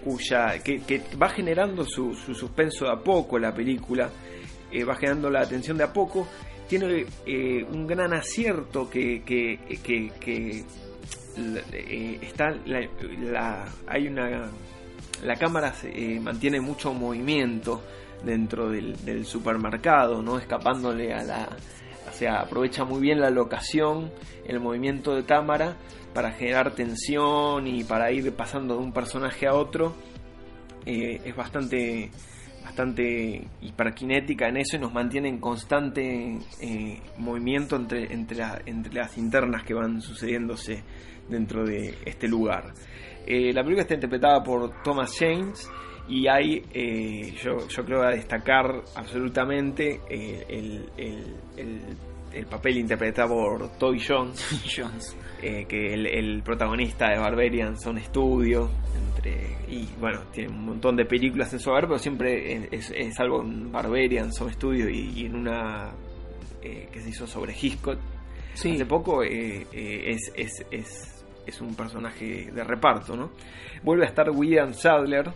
cuya 0.04 0.62
que, 0.64 0.82
va 1.22 1.30
generando 1.30 1.86
su, 1.86 2.14
su 2.14 2.36
suspenso 2.36 2.86
de 2.86 2.92
a 2.92 2.98
poco 2.98 3.40
la 3.40 3.54
película 3.54 4.10
va 4.88 4.96
generando 4.96 5.30
la 5.32 5.42
atención 5.42 5.78
de 5.78 5.86
a 5.86 5.94
poco 5.94 6.28
tiene 6.68 7.06
un 7.72 7.88
gran 7.88 8.14
acierto 8.14 8.90
que, 8.90 9.24
que, 9.26 9.60
que- 10.20 10.66
está 12.22 12.50
la, 12.66 12.82
la- 13.32 13.66
hay 13.88 14.08
una 14.08 14.50
la 15.24 15.36
cámara 15.36 15.74
se, 15.74 16.20
mantiene 16.20 16.60
mucho 16.60 16.94
movimiento 16.94 17.82
dentro 18.26 18.70
del, 18.70 19.26
supermercado 19.26 20.22
no 20.22 20.38
escapándole 20.40 21.14
a 21.14 21.24
la 21.24 21.50
o 22.10 22.12
sea 22.14 22.42
aprovecha 22.42 22.84
muy 22.86 23.02
bien 23.02 23.20
la 23.20 23.30
locación 23.30 24.12
el 24.48 24.60
movimiento 24.60 25.16
de 25.16 25.24
cámara 25.26 25.76
para 26.14 26.32
generar 26.32 26.72
tensión 26.72 27.68
y 27.68 27.84
para 27.84 28.12
ir 28.12 28.32
pasando 28.34 28.76
de 28.76 28.82
un 28.84 28.92
personaje 28.94 29.48
a 29.48 29.54
otro 29.54 29.96
eh, 30.86 31.22
es 31.26 31.36
bastante 31.36 32.10
bastante 32.64 33.48
hiperkinética 33.62 34.48
en 34.48 34.58
eso 34.58 34.76
y 34.76 34.80
nos 34.80 34.92
mantiene 34.94 35.30
en 35.30 35.40
constante 35.40 36.40
eh, 36.62 37.00
movimiento 37.18 37.76
entre, 37.76 38.12
entre, 38.12 38.38
la- 38.38 38.60
entre 38.66 38.94
las 38.96 39.18
internas 39.20 39.64
que 39.64 39.74
van 39.76 40.02
sucediéndose 40.02 40.84
dentro 41.30 41.64
de 41.66 41.96
este 42.06 42.28
lugar. 42.28 42.74
Eh, 43.28 43.54
la 43.54 43.62
película 43.62 43.84
está 43.84 43.94
interpretada 43.94 44.44
por 44.44 44.82
Thomas 44.84 45.16
James 45.18 45.70
y 46.08 46.28
hay, 46.28 46.64
eh, 46.74 47.34
yo, 47.44 47.68
yo 47.68 47.86
creo, 47.86 48.04
a 48.04 48.10
destacar 48.12 48.84
absolutamente 48.96 50.02
eh, 50.10 50.46
el, 50.50 50.90
el- 50.98 51.36
el- 51.58 51.98
el 52.34 52.46
papel 52.48 52.78
interpretado 52.80 53.30
por 53.30 53.78
Toby 53.78 54.00
Jones 54.06 54.46
Jones. 54.78 55.16
eh, 55.42 55.66
que 55.70 55.94
el, 55.94 56.06
el 56.06 56.44
protagonista 56.44 57.10
de 57.10 57.18
Barbarian 57.18 57.80
son 57.80 57.98
estudio 57.98 58.70
entre 59.08 59.56
y 59.70 59.88
bueno 60.02 60.20
tiene 60.34 60.50
un 60.50 60.66
montón 60.66 60.98
de 60.98 61.06
películas 61.06 61.54
en 61.54 61.60
su 61.60 61.72
haber 61.72 61.86
pero 61.86 61.98
siempre 61.98 62.68
es, 62.76 62.92
es 62.92 63.18
algo 63.22 63.42
en 63.42 63.72
Barbarian 63.72 64.34
son 64.34 64.50
estudio 64.50 64.90
y, 64.90 65.12
y 65.16 65.26
en 65.28 65.36
una 65.36 65.92
eh, 66.62 66.90
que 66.92 67.00
se 67.00 67.10
hizo 67.10 67.26
sobre 67.26 67.54
Hitchcock 67.60 68.00
Sí. 68.54 68.72
hace 68.74 68.86
poco 68.86 69.24
eh, 69.24 69.66
es, 69.74 70.32
es, 70.36 70.66
es, 70.72 71.26
es 71.46 71.62
un 71.62 71.74
personaje 71.76 72.52
de 72.52 72.64
reparto 72.66 73.16
no 73.16 73.32
vuelve 73.84 74.04
a 74.06 74.10
estar 74.10 74.30
William 74.30 74.74
Sadler 74.74 75.30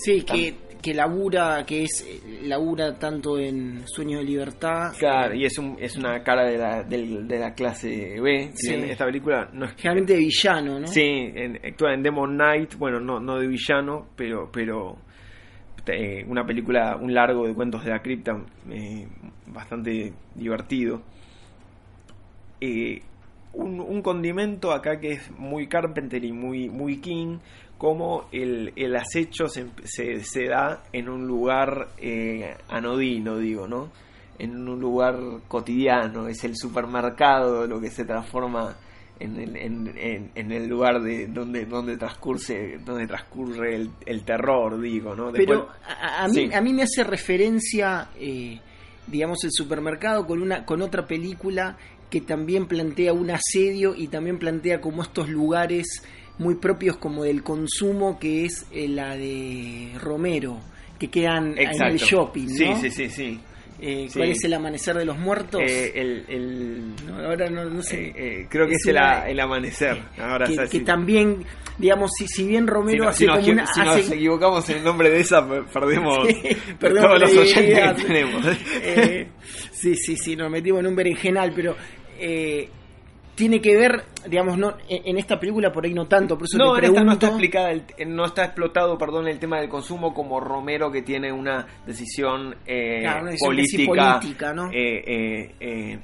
Sí, 0.00 0.22
que, 0.22 0.54
que 0.80 0.94
labura, 0.94 1.64
que 1.66 1.82
es 1.84 2.06
eh, 2.08 2.40
labura 2.44 2.96
tanto 2.98 3.36
en 3.38 3.82
Sueño 3.86 4.18
de 4.18 4.24
Libertad. 4.24 4.92
claro, 4.98 5.34
y 5.34 5.44
es, 5.44 5.58
un, 5.58 5.76
es 5.80 5.96
una 5.96 6.22
cara 6.22 6.44
de 6.44 6.56
la, 6.56 6.82
del- 6.84 7.26
de 7.26 7.38
la 7.38 7.52
clase 7.54 8.20
B 8.20 8.50
Sí. 8.54 8.68
Bien 8.76 8.84
esta 8.90 9.04
película 9.04 9.50
no 9.52 9.64
es 9.66 9.72
Generalmente 9.74 10.12
de 10.14 10.18
villano, 10.20 10.78
¿no? 10.80 10.86
Sí, 10.86 11.02
en, 11.02 11.56
actúa 11.66 11.94
en 11.94 12.02
Demon 12.02 12.34
Knight, 12.36 12.76
bueno, 12.76 13.00
no, 13.00 13.18
no 13.18 13.38
de 13.40 13.46
villano, 13.48 14.06
pero, 14.16 14.48
pero 14.52 14.96
eh, 15.86 16.24
una 16.28 16.44
película, 16.46 16.96
un 17.00 17.12
largo 17.12 17.46
de 17.48 17.54
cuentos 17.54 17.82
de 17.84 17.90
la 17.90 18.00
cripta, 18.00 18.32
eh, 18.70 19.08
bastante 19.46 20.12
divertido. 20.34 21.02
Eh, 22.60 23.00
un, 23.54 23.80
un 23.80 24.02
condimento 24.02 24.72
acá 24.72 25.00
que 25.00 25.12
es 25.12 25.30
muy 25.38 25.66
Carpenter 25.66 26.22
y 26.24 26.32
muy, 26.32 26.68
muy 26.68 27.00
King, 27.00 27.38
como 27.78 28.28
el, 28.32 28.72
el 28.76 28.96
acecho 28.96 29.48
se, 29.48 29.66
se, 29.84 30.22
se 30.24 30.46
da 30.48 30.82
en 30.92 31.08
un 31.08 31.26
lugar 31.26 31.88
eh, 31.98 32.56
anodino, 32.68 33.38
digo, 33.38 33.66
¿no? 33.68 33.90
En 34.38 34.68
un 34.68 34.78
lugar 34.80 35.16
cotidiano, 35.48 36.28
es 36.28 36.44
el 36.44 36.56
supermercado 36.56 37.66
lo 37.66 37.80
que 37.80 37.90
se 37.90 38.04
transforma 38.04 38.76
en 39.20 39.36
el, 39.40 39.56
en, 39.56 39.94
en- 39.98 40.30
en 40.36 40.52
el 40.52 40.68
lugar 40.68 41.00
de 41.02 41.26
donde 41.26 41.64
donde 41.66 41.96
transcurre 41.96 42.78
donde 42.84 43.06
transcurre 43.08 43.74
el, 43.74 43.90
el 44.06 44.22
terror 44.22 44.80
digo 44.80 45.16
no 45.16 45.32
Después- 45.32 45.44
Pero 45.46 45.68
a, 45.88 46.22
a 46.24 46.28
mí, 46.28 46.34
Sí. 46.34 46.50
a 46.54 46.60
mí 46.60 46.72
me 46.72 46.82
hace 46.84 47.02
referencia, 47.02 48.10
eh, 48.20 48.60
digamos, 49.08 49.42
el 49.42 49.50
supermercado 49.52 50.24
con, 50.26 50.40
una, 50.40 50.64
con 50.64 50.82
otra 50.82 51.06
película 51.08 51.76
que 52.10 52.20
también 52.20 52.66
plantea 52.68 53.12
un 53.12 53.30
asedio 53.30 53.94
y 53.96 54.06
también 54.08 54.38
plantea 54.38 54.80
como 54.80 55.02
estos 55.02 55.28
lugares 55.28 56.02
muy 56.38 56.54
propios 56.56 56.96
como 56.98 57.24
del 57.24 57.42
consumo, 57.42 58.18
que 58.18 58.44
es 58.46 58.66
eh, 58.72 58.88
la 58.88 59.16
de 59.16 59.90
Romero, 60.00 60.58
que 60.98 61.08
quedan 61.08 61.56
en 61.58 61.82
el 61.82 61.96
shopping, 61.98 62.46
¿no? 62.46 62.54
sí 62.54 62.74
sí 62.82 62.90
sí 62.90 63.10
sí 63.10 63.40
Eh, 63.80 64.06
Sí. 64.08 64.18
¿Cuál 64.18 64.30
es 64.30 64.42
el 64.42 64.54
amanecer 64.54 64.96
de 64.96 65.04
los 65.04 65.16
muertos? 65.16 65.60
Eh, 65.64 65.92
el, 65.94 66.24
el- 66.28 66.94
No, 67.06 67.14
ahora 67.24 67.48
no, 67.48 67.64
no 67.64 67.80
sé. 67.80 68.12
eh, 68.16 68.46
creo 68.50 68.66
que 68.66 68.72
es, 68.74 68.80
Es 68.82 68.88
el, 68.88 68.96
una- 68.96 69.28
el 69.28 69.38
amanecer 69.38 70.02
ahora 70.18 70.46
que, 70.68 70.80
también, 70.80 71.44
digamos, 71.78 72.10
si, 72.18 72.26
si 72.26 72.44
bien 72.48 72.64
si, 72.64 72.70
Romero 72.70 73.04
no- 73.04 73.10
hace 73.10 73.18
si 73.20 73.26
nos, 73.26 73.38
como 73.38 73.52
una... 73.52 73.66
si 73.72 73.80
nos 73.80 73.96
hace- 73.96 74.14
equivocamos 74.16 74.68
en 74.70 74.78
el 74.78 74.84
nombre 74.84 75.10
de 75.10 75.20
esa 75.20 75.48
per- 75.48 75.64
perdemos, 75.66 76.26
Sí, 76.28 76.42
perdemos 76.80 77.08
todos 77.08 77.20
los 77.20 77.36
oyentes 77.36 77.94
que 77.96 78.02
tenemos 78.04 78.44
sí, 79.70 79.94
sí, 79.94 80.16
sí, 80.16 80.34
nos 80.34 80.50
metimos 80.50 80.80
en 80.80 80.86
un 80.88 80.96
berenjenal, 80.96 81.52
pero 81.54 81.76
eh, 82.18 82.68
tiene 83.38 83.60
que 83.60 83.76
ver, 83.76 84.02
digamos, 84.28 84.58
no 84.58 84.74
en, 84.88 85.16
esta 85.16 85.38
película 85.38 85.70
por 85.72 85.84
ahí 85.84 85.94
no 85.94 86.08
tanto, 86.08 86.36
por 86.36 86.46
eso 86.46 86.58
No, 86.58 86.74
te 86.74 86.80
pregunto. 86.80 87.04
no 87.04 87.12
está 87.12 87.28
explicada, 87.28 87.70
el- 87.70 87.84
no 88.08 88.24
está 88.26 88.44
explotado, 88.44 88.98
perdón, 88.98 89.28
el 89.28 89.38
tema 89.38 89.60
del 89.60 89.68
consumo 89.68 90.12
como 90.12 90.40
Romero 90.40 90.90
que 90.90 91.02
tiene 91.02 91.30
una 91.32 91.64
decisión 91.86 92.56
eh, 92.66 92.98
Claro, 93.02 93.22
una 93.22 93.30
decisión 93.30 93.54
política, 93.54 94.18
política, 94.20 94.52
¿no? 94.52 94.70
eh, 94.72 95.04
eh, 95.06 95.54
eh, 95.60 95.98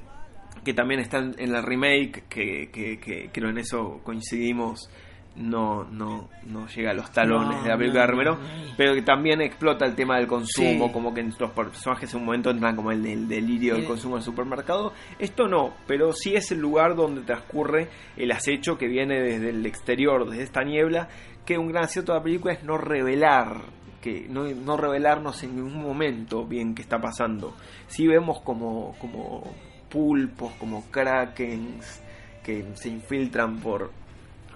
que 0.63 0.73
también 0.73 1.01
está 1.01 1.17
en, 1.17 1.35
en 1.37 1.51
la 1.51 1.61
remake, 1.61 2.23
que, 2.29 2.69
que, 2.71 2.97
que 2.99 3.29
creo 3.33 3.49
en 3.49 3.57
eso 3.57 3.99
coincidimos, 4.03 4.89
no, 5.35 5.83
no, 5.85 6.29
no 6.45 6.67
llega 6.67 6.91
a 6.91 6.93
los 6.93 7.11
talones 7.11 7.57
No, 7.57 7.63
de 7.63 7.69
la 7.69 7.77
película 7.77 8.01
de 8.01 8.07
Romero, 8.07 8.37
pero 8.77 8.93
que 8.93 9.01
también 9.01 9.41
explota 9.41 9.85
el 9.85 9.95
tema 9.95 10.17
del 10.17 10.27
consumo, 10.27 10.87
Sí. 10.87 10.93
como 10.93 11.13
que 11.13 11.23
los 11.23 11.51
personajes 11.51 12.13
en 12.13 12.19
un 12.21 12.25
momento 12.25 12.49
entran 12.51 12.75
como 12.75 12.91
el 12.91 13.03
del 13.03 13.27
delirio 13.27 13.75
del 13.75 13.85
consumo 13.85 14.15
del 14.15 14.23
supermercado. 14.23 14.93
Esto 15.19 15.47
no, 15.47 15.73
pero 15.87 16.13
sí 16.13 16.35
es 16.35 16.51
el 16.51 16.59
lugar 16.59 16.95
donde 16.95 17.21
transcurre 17.21 17.89
el 18.15 18.31
acecho 18.31 18.77
que 18.77 18.87
viene 18.87 19.19
desde 19.21 19.49
el 19.49 19.65
exterior, 19.65 20.29
desde 20.29 20.43
esta 20.43 20.63
niebla, 20.63 21.09
que 21.45 21.57
un 21.57 21.67
gran 21.67 21.83
acierto 21.83 22.13
de 22.13 22.19
la 22.19 22.23
película 22.23 22.53
es 22.53 22.63
no 22.63 22.77
revelar 22.77 23.61
que 24.01 24.27
no, 24.29 24.43
no 24.43 24.77
revelarnos 24.77 25.41
en 25.43 25.55
ningún 25.55 25.81
momento 25.81 26.45
bien 26.45 26.75
qué 26.75 26.83
está 26.83 26.99
pasando. 26.99 27.55
Sí 27.87 28.05
vemos 28.05 28.39
como, 28.41 28.95
como 28.99 29.43
pulpos, 29.89 30.53
como 30.59 30.83
krakens 30.91 32.01
que 32.43 32.63
se 32.75 32.89
infiltran 32.89 33.57
por, 33.59 33.91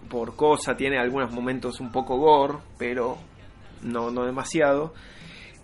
por 0.10 0.36
cosa, 0.36 0.76
tiene 0.76 0.98
algunos 0.98 1.32
momentos 1.32 1.80
un 1.80 1.92
poco 1.92 2.18
gore, 2.18 2.56
pero 2.78 3.18
no, 3.84 4.12
no 4.12 4.26
demasiado. 4.26 4.94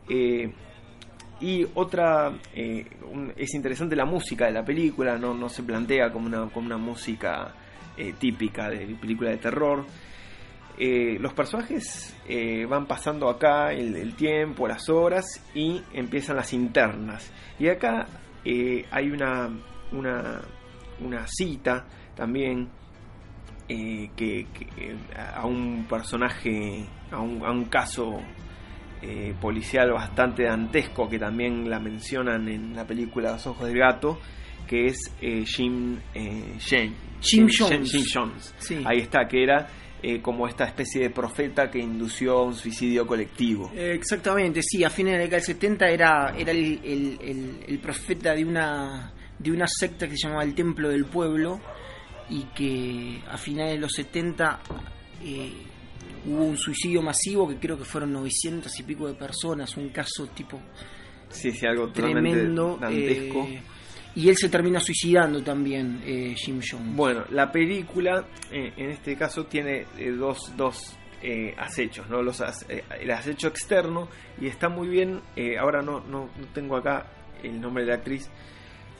Eh, 0.08 0.54
y 1.41 1.66
otra, 1.74 2.34
eh, 2.54 2.86
es 3.36 3.54
interesante 3.54 3.96
la 3.96 4.06
música 4.06 4.46
de 4.46 4.54
la 4.54 4.64
película, 4.64 5.18
no, 5.18 5.34
no 5.34 5.50
se 5.50 5.64
plantea 5.64 6.12
como 6.12 6.28
una, 6.28 6.50
como 6.50 6.68
una 6.68 6.78
música 6.78 7.54
eh, 7.98 8.14
típica 8.18 8.70
de 8.70 8.96
película 8.96 9.32
de 9.32 9.38
terror. 9.38 9.86
Los 10.78 11.34
personajes 11.34 12.18
van 12.68 12.86
pasando 12.86 13.30
acá 13.30 13.72
el, 13.72 13.96
el 13.96 14.14
tiempo, 14.14 14.68
las 14.68 14.89
horas 14.89 15.26
y 15.54 15.82
empiezan 15.93 16.36
las 16.36 16.52
internas. 16.52 17.32
Y 17.58 17.70
acá 17.70 18.06
hay 18.43 19.10
una, 19.10 19.50
una, 19.93 20.41
una 21.00 21.26
cita 21.28 21.86
también 22.14 22.70
eh, 23.70 24.09
que, 24.16 24.47
que, 24.53 24.66
eh, 24.78 24.95
a 25.36 25.45
un 25.45 25.86
personaje, 25.89 26.86
a 27.11 27.20
un, 27.20 27.43
a 27.45 27.51
un 27.51 27.66
caso 27.66 28.20
eh, 29.01 29.34
policial 29.39 29.91
bastante 29.91 30.43
dantesco 30.43 31.09
que 31.09 31.20
también 31.20 31.70
la 31.70 31.80
mencionan 31.80 32.47
en 32.47 32.76
la 32.76 32.86
película 32.86 33.32
Los 33.34 33.47
Ojos 33.47 33.68
del 33.68 33.78
Gato, 33.78 34.20
que 34.68 34.88
es 34.88 34.97
eh, 35.22 35.43
Jim 35.45 35.97
eh, 36.13 36.55
Jane- 36.59 36.93
Jim 37.22 37.47
Jim- 37.47 37.49
Jones. 37.57 37.91
Jim 37.91 38.03
Jones. 38.11 38.55
Sí. 38.57 38.82
Ahí 38.86 38.99
está, 38.99 39.28
que 39.28 39.43
era 39.43 39.68
como 40.22 40.47
esta 40.47 40.66
especie 40.66 41.01
de 41.01 41.09
profeta 41.09 41.72
que 41.72 41.80
indució 41.80 42.38
a 42.38 42.43
un 42.43 42.53
suicidio 42.53 43.07
colectivo. 43.07 43.72
Exactamente, 43.76 44.61
sí, 44.61 44.84
a 44.84 44.89
fines 44.91 45.13
de 45.13 45.18
la 45.18 45.24
década 45.24 45.38
del 45.38 45.45
70 45.47 45.88
era, 45.89 46.36
era 46.38 46.51
el, 46.51 46.80
el- 46.84 47.18
el- 47.22 47.59
el 47.68 47.80
profeta 47.80 48.36
de 48.36 48.45
una, 48.45 49.11
de 49.39 49.51
una 49.51 49.66
secta 49.68 50.07
que 50.07 50.16
se 50.16 50.28
llamaba 50.28 50.43
el 50.43 50.53
Templo 50.53 50.89
del 50.89 51.05
Pueblo 51.05 51.59
y 52.30 52.43
que 52.55 53.21
a 53.30 53.38
finales 53.38 53.73
de 53.76 53.80
los 53.80 53.91
70 53.93 54.59
eh, 55.23 55.53
hubo 56.26 56.43
un 56.45 56.57
suicidio 56.57 57.01
masivo 57.01 57.47
que 57.47 57.57
creo 57.57 57.78
que 57.78 57.86
fueron 57.86 58.13
900 58.13 58.80
y 58.80 58.84
pico 58.84 59.07
de 59.07 59.13
personas, 59.13 59.76
un 59.78 59.89
caso 59.89 60.28
tipo 60.28 60.59
Sí, 61.30 61.51
sí, 61.51 61.65
algo 61.65 61.89
tremendo. 61.89 62.78
dantesco. 62.80 63.43
eh, 63.49 63.61
y 64.15 64.30
él 64.30 64.38
se 64.38 64.47
termina 64.47 64.80
suicidando 64.80 65.43
también, 65.43 66.01
eh, 66.05 66.34
Jim 66.38 66.61
Jones. 66.65 66.95
Bueno, 66.95 67.26
la 67.32 67.51
película 67.51 68.26
eh, 68.49 68.71
en 68.78 68.91
este 68.91 69.17
caso 69.17 69.45
tiene 69.45 69.86
dos, 70.17 70.53
dos 70.55 70.95
eh, 71.21 71.53
acechos, 71.57 72.07
¿no? 72.09 72.21
Los 72.21 72.39
ace- 72.39 72.84
el 73.01 73.11
acecho 73.11 73.49
externo 73.49 74.07
y 74.39 74.47
está 74.47 74.69
muy 74.69 74.88
bien, 74.88 75.19
eh, 75.36 75.57
ahora 75.57 75.82
no, 75.82 75.99
no, 75.99 76.30
no 76.39 76.47
tengo 76.53 76.78
acá 76.78 77.07
el 77.43 77.59
nombre 77.59 77.84
de 77.84 77.89
la 77.89 77.95
actriz, 77.97 78.30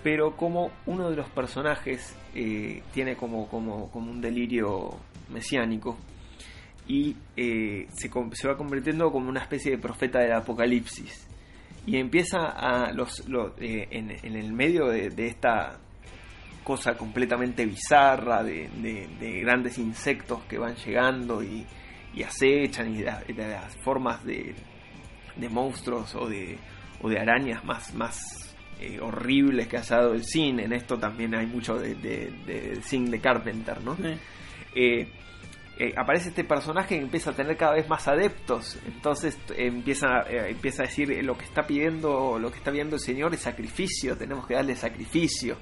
pero 0.06 0.36
como 0.38 0.70
uno 0.86 1.10
de 1.10 1.16
los 1.16 1.28
personajes 1.32 2.16
eh, 2.36 2.84
tiene 2.94 3.16
como, 3.16 3.48
como, 3.48 3.90
como 3.90 4.12
un 4.12 4.22
delirio 4.22 4.92
mesiánico 5.30 5.98
y 6.88 7.16
eh, 7.36 7.88
se, 7.92 8.08
va 8.48 8.56
convirtiendo 8.56 9.12
como 9.12 9.30
una 9.30 9.42
especie 9.42 9.72
de 9.72 9.78
profeta 9.80 10.20
del 10.20 10.34
apocalipsis. 10.34 11.28
Y 11.88 11.98
empieza 11.98 12.38
a 12.56 12.92
eh, 13.60 13.88
en, 13.90 14.12
el 14.36 14.54
medio 14.54 14.90
de, 14.90 15.10
esta 15.26 15.80
cosa 16.64 16.96
completamente 16.96 17.66
bizarra 17.66 18.44
de, 18.44 18.70
de- 18.78 19.08
de 19.20 19.40
grandes 19.40 19.80
insectos 19.80 20.44
que 20.44 20.60
van 20.60 20.76
llegando 20.76 21.42
y, 21.44 21.66
acechan 22.22 22.94
y 22.94 23.00
de, 23.00 23.06
la- 23.06 23.22
de 23.22 23.48
las 23.48 23.76
formas 23.78 24.24
de 25.36 25.50
monstruos 25.50 26.14
o 26.14 26.28
de, 26.30 26.60
o 27.02 27.10
de 27.10 27.18
arañas 27.18 27.66
más, 27.66 27.92
más 27.96 28.45
eh, 28.80 29.00
horribles 29.02 29.68
que 29.68 29.78
ha 29.78 29.82
dado 29.82 30.14
el 30.14 30.24
cine. 30.24 30.66
En 30.66 30.74
esto 30.74 30.98
también 30.98 31.34
hay 31.36 31.46
mucho 31.48 31.76
de, 31.80 31.96
de, 31.96 32.32
de 32.46 32.82
de 33.10 33.20
Carpenter, 33.20 33.82
¿no? 33.84 33.96
Eh, 34.04 34.18
eh, 34.76 35.08
eh, 35.78 35.94
aparece 35.98 36.30
este 36.30 36.44
personaje 36.46 36.96
que 36.96 37.02
empieza 37.02 37.32
a 37.32 37.34
tener 37.34 37.58
cada 37.58 37.74
vez 37.74 37.90
más 37.90 38.08
adeptos 38.08 38.78
entonces 38.88 39.38
empieza 39.58 40.22
empieza 40.30 40.84
a 40.84 40.86
decir 40.86 41.22
lo 41.26 41.38
que 41.38 41.44
está 41.44 41.64
pidiendo 41.68 42.40
lo 42.40 42.50
que 42.50 42.60
está 42.60 42.72
viendo 42.72 42.96
el 42.96 43.02
señor 43.02 43.34
es 43.34 43.42
sacrificio 43.42 44.16
tenemos 44.18 44.48
que 44.48 44.54
darle 44.54 44.74
sacrificio 44.78 45.58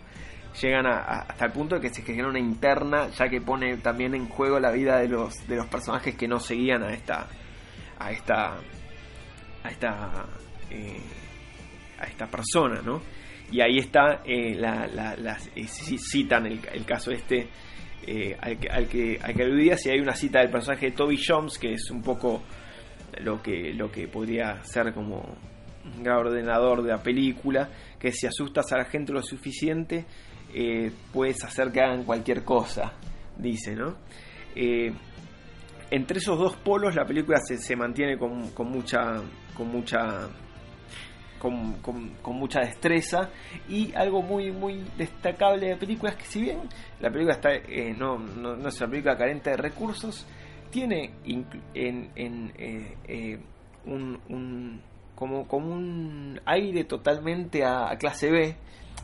llegan 0.62 0.86
a- 0.86 1.00
a- 1.00 1.20
hasta 1.22 1.46
el 1.46 1.52
punto 1.52 1.76
de 1.76 1.82
que 1.82 1.90
se 1.92 2.04
genera 2.04 2.28
una 2.30 2.38
interna 2.38 3.08
ya 3.10 3.28
que 3.28 3.42
pone 3.42 3.78
también 3.78 4.14
en 4.14 4.28
juego 4.30 4.60
la 4.60 4.70
vida 4.72 5.00
de 5.00 5.08
los 5.08 5.48
de 5.48 5.56
los 5.56 5.66
personajes 5.66 6.14
que 6.14 6.28
no 6.28 6.40
seguían 6.40 6.84
a 6.84 6.94
esta 6.94 7.28
a 7.98 8.12
esta 8.12 8.54
a 9.64 9.70
esta 9.72 10.26
a 12.04 12.08
esta 12.08 12.28
persona 12.28 12.82
no 12.82 13.02
y 13.52 13.62
ahí 13.62 13.78
está 13.78 14.22
eh, 14.26 14.56
la, 14.56 14.88
la- 14.88 15.16
las- 15.16 15.48
eh, 15.50 15.62
ci- 15.64 15.98
citan 16.00 16.46
el, 16.46 16.60
caso 16.86 17.12
este 17.12 17.48
eh, 18.06 18.36
al, 18.40 18.58
que, 18.58 18.70
al, 18.70 18.88
que, 18.88 19.20
al 19.22 19.34
que 19.34 19.44
aludía 19.44 19.78
si 19.78 19.90
hay 19.90 20.00
una 20.00 20.14
cita 20.16 20.40
del 20.40 20.50
personaje 20.50 20.88
de 20.88 20.92
Toby 20.94 21.18
Jones 21.26 21.58
que 21.58 21.74
es 21.74 21.90
un 21.92 22.02
poco 22.02 22.44
lo 23.22 23.42
que 23.42 23.74
lo 23.74 23.92
que 23.92 24.08
podría 24.08 24.64
ser 24.64 24.94
como 24.94 25.38
un 25.86 26.04
gran 26.04 26.18
ordenador 26.18 26.82
de 26.82 26.90
la 26.92 27.04
película 27.04 27.70
que 28.00 28.12
si 28.12 28.26
asustas 28.28 28.72
a 28.74 28.78
la 28.78 28.86
gente 28.86 29.14
lo 29.14 29.22
suficiente 29.22 30.06
puedes 31.12 31.44
hacer 31.44 31.72
que 31.72 31.82
hagan 31.82 32.04
cualquier 32.04 32.44
cosa 32.44 32.94
dice 33.38 33.76
no 33.76 33.96
entre 35.92 36.18
esos 36.18 36.38
dos 36.40 36.56
polos 36.58 36.96
la 36.96 37.06
película 37.06 37.38
se, 37.44 37.58
se 37.58 37.76
mantiene 37.76 38.18
con, 38.18 38.50
con 38.52 38.70
mucha 38.72 39.22
con 39.56 39.68
mucha 39.68 40.28
con, 41.44 41.74
con- 42.22 42.36
mucha 42.36 42.62
destreza. 42.62 43.30
Y 43.70 43.94
algo 43.94 44.24
muy 44.24 44.52
muy 44.52 44.84
destacable 44.98 45.68
de 45.68 45.74
la 45.74 45.80
película 45.80 46.10
es 46.12 46.16
que 46.18 46.26
si 46.26 46.42
bien 46.42 46.58
la 47.00 47.12
película 47.12 47.36
está 47.36 47.54
eh, 47.54 47.94
no, 47.96 48.18
no, 48.18 48.56
no 48.56 48.68
es 48.70 48.80
una 48.82 48.90
película 48.90 49.16
carente 49.18 49.52
de 49.52 49.58
recursos 49.58 50.26
tiene 50.72 51.12
en, 51.24 52.10
en, 52.16 52.52
eh, 52.58 52.98
eh, 53.08 53.40
un, 53.86 54.20
un- 54.30 54.82
como, 55.16 55.48
como 55.48 55.72
un 55.72 56.42
aire 56.46 56.86
totalmente 56.86 57.64
a, 57.64 57.96
clase 58.00 58.32
B. 58.32 58.56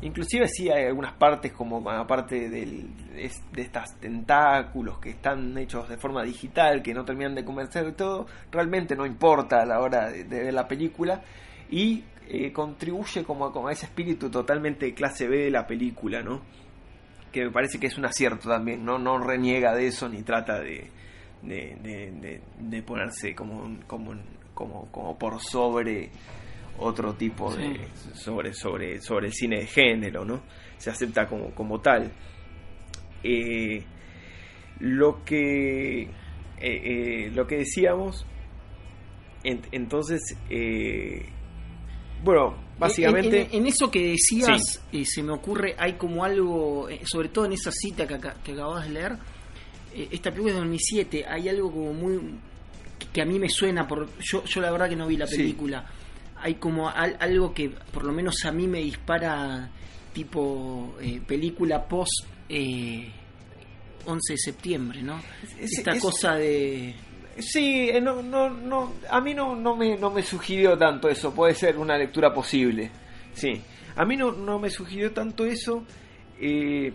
Inclusive 0.02 0.48
sí 0.48 0.70
hay 0.72 0.86
algunas 0.86 1.14
partes 1.14 1.52
como 1.52 1.88
aparte 1.90 2.50
del, 2.50 2.88
de 3.14 3.62
estos 3.62 3.94
tentáculos 4.00 4.98
que 5.00 5.12
están 5.12 5.56
hechos 5.58 5.88
de 5.90 5.98
forma 5.98 6.24
digital 6.24 6.82
que 6.82 6.94
no 6.94 7.04
terminan 7.06 7.36
de 7.36 7.44
convencer 7.46 7.86
de 7.86 7.92
todo 7.92 8.26
realmente 8.52 8.96
no 8.96 9.06
importa 9.06 9.62
a 9.62 9.66
la 9.66 9.80
hora 9.82 10.10
de, 10.10 10.24
de 10.24 10.40
ver 10.46 10.54
la 10.54 10.68
película. 10.68 11.22
Y 11.70 12.04
eh, 12.30 12.52
contribuye 12.54 13.24
como 13.24 13.46
a, 13.46 13.52
como 13.52 13.68
a 13.68 13.72
ese 13.72 13.86
espíritu 13.88 14.30
totalmente 14.30 14.86
de 14.86 14.94
clase 14.94 15.28
B 15.28 15.38
de 15.46 15.52
la 15.52 15.66
película, 15.68 16.22
¿no? 16.22 16.42
Que 17.32 17.46
me 17.46 17.52
parece 17.52 17.80
que 17.80 17.88
es 17.88 17.98
un 17.98 18.06
acierto 18.06 18.48
también, 18.50 18.86
¿no? 18.86 18.98
No 19.00 19.18
reniega 19.18 19.74
de 19.76 19.88
eso 19.88 20.08
ni 20.08 20.22
trata 20.24 20.60
de, 20.60 20.88
de, 21.42 21.76
de- 21.82 22.12
de- 22.12 22.42
de 22.60 22.84
ponerse 22.84 23.34
como, 23.36 23.60
un- 23.64 23.82
como, 23.88 24.12
un- 24.12 24.24
como, 24.54 24.88
como 24.92 25.18
por 25.18 25.42
sobre 25.42 26.10
otro 26.78 27.14
tipo 27.16 27.54
de 27.54 27.88
sobre 28.14 28.54
sobre 28.54 29.02
sobre 29.02 29.28
el 29.28 29.34
cine 29.34 29.58
de 29.60 29.66
género 29.68 30.24
no 30.24 30.40
se 30.78 30.90
acepta 30.90 31.28
como 31.28 31.50
como 31.52 31.82
tal 31.82 32.10
Eh, 33.22 33.84
lo 34.80 35.26
que 35.26 36.04
eh, 36.04 36.08
eh, 36.62 37.32
lo 37.34 37.46
que 37.48 37.58
decíamos 37.58 38.26
en- 39.44 39.62
entonces 39.74 40.22
bueno 42.24 42.56
básicamente 42.78 43.42
En, 43.42 43.48
en- 43.52 43.56
en 43.62 43.68
eso 43.68 43.90
que 43.92 44.12
decías, 44.12 44.82
eh, 44.92 45.04
se 45.06 45.22
me 45.24 45.34
ocurre, 45.34 45.76
hay 45.78 45.94
como 45.94 46.24
algo, 46.24 46.88
eh, 46.90 47.02
sobre 47.06 47.30
todo 47.30 47.46
en 47.46 47.54
esa 47.54 47.72
cita 47.72 48.08
que, 48.08 48.18
que 48.44 48.52
acabas 48.54 48.86
de 48.88 48.94
leer, 48.94 49.18
eh, 49.94 50.08
esta 50.12 50.30
película 50.32 50.52
es 50.52 50.56
de 50.56 50.62
2007, 50.62 51.26
hay 51.28 51.50
algo 51.50 51.72
como 51.72 51.94
muy. 51.94 52.20
que, 52.98 53.08
que 53.14 53.22
a 53.22 53.26
mí 53.26 53.38
me 53.40 53.50
suena, 53.50 53.86
por 53.88 54.08
yo, 54.20 54.44
yo 54.46 54.62
la 54.62 54.72
verdad 54.72 54.88
que 54.90 54.96
no 54.96 55.08
vi 55.08 55.18
la 55.18 55.28
Sí. 55.28 55.38
película, 55.38 55.86
hay 56.42 56.56
como 56.56 56.90
al- 56.90 57.18
algo 57.20 57.54
que 57.54 57.70
por 57.70 58.06
lo 58.06 58.14
menos 58.14 58.46
a 58.46 58.52
mí 58.52 58.66
me 58.68 58.80
dispara, 58.80 59.70
tipo 60.14 60.96
eh, 61.02 61.22
película 61.26 61.86
post. 61.88 62.26
eh, 62.50 63.12
11 64.06 64.34
de 64.34 64.38
septiembre, 64.38 65.02
¿no? 65.04 65.22
Es- 65.60 65.78
Esta 65.78 65.92
es- 65.92 66.02
cosa 66.02 66.34
de... 66.36 66.96
Sí, 67.42 67.90
eh, 67.90 68.02
no, 68.02 68.22
no, 68.22 68.50
no, 68.50 68.94
a 69.10 69.22
mí 69.22 69.34
no, 69.34 69.56
no, 69.56 69.76
me, 69.76 69.98
no 69.98 70.12
me 70.12 70.24
sugirió 70.24 70.78
tanto 70.78 71.10
eso, 71.10 71.34
puede 71.34 71.54
ser 71.54 71.78
una 71.78 71.98
lectura 71.98 72.34
posible. 72.34 72.92
Sí, 73.34 73.62
a 73.96 74.06
mí 74.06 74.18
no, 74.18 74.32
no 74.32 74.60
me 74.60 74.70
sugirió 74.70 75.12
tanto 75.12 75.46
eso, 75.46 75.84
eh, 76.40 76.92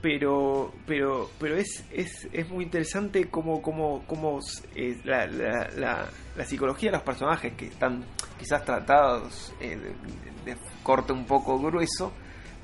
pero, 0.00 0.72
pero, 0.86 1.30
pero 1.38 1.56
es, 1.56 1.84
es, 1.90 2.28
es 2.32 2.48
muy 2.48 2.64
interesante 2.64 3.28
como, 3.28 3.60
como, 3.60 4.04
como 4.06 4.40
eh, 4.74 5.00
la, 5.04 5.26
la, 5.26 6.08
la, 6.36 6.44
psicología 6.44 6.90
de 6.90 6.98
los 6.98 7.04
personajes 7.04 7.54
que 7.54 7.66
están 7.66 8.04
quizás 8.38 8.64
tratados 8.64 9.52
eh, 9.60 9.76
de, 9.76 10.52
de 10.52 10.58
corte 10.82 11.12
un 11.12 11.26
poco 11.26 11.58
grueso, 11.58 12.12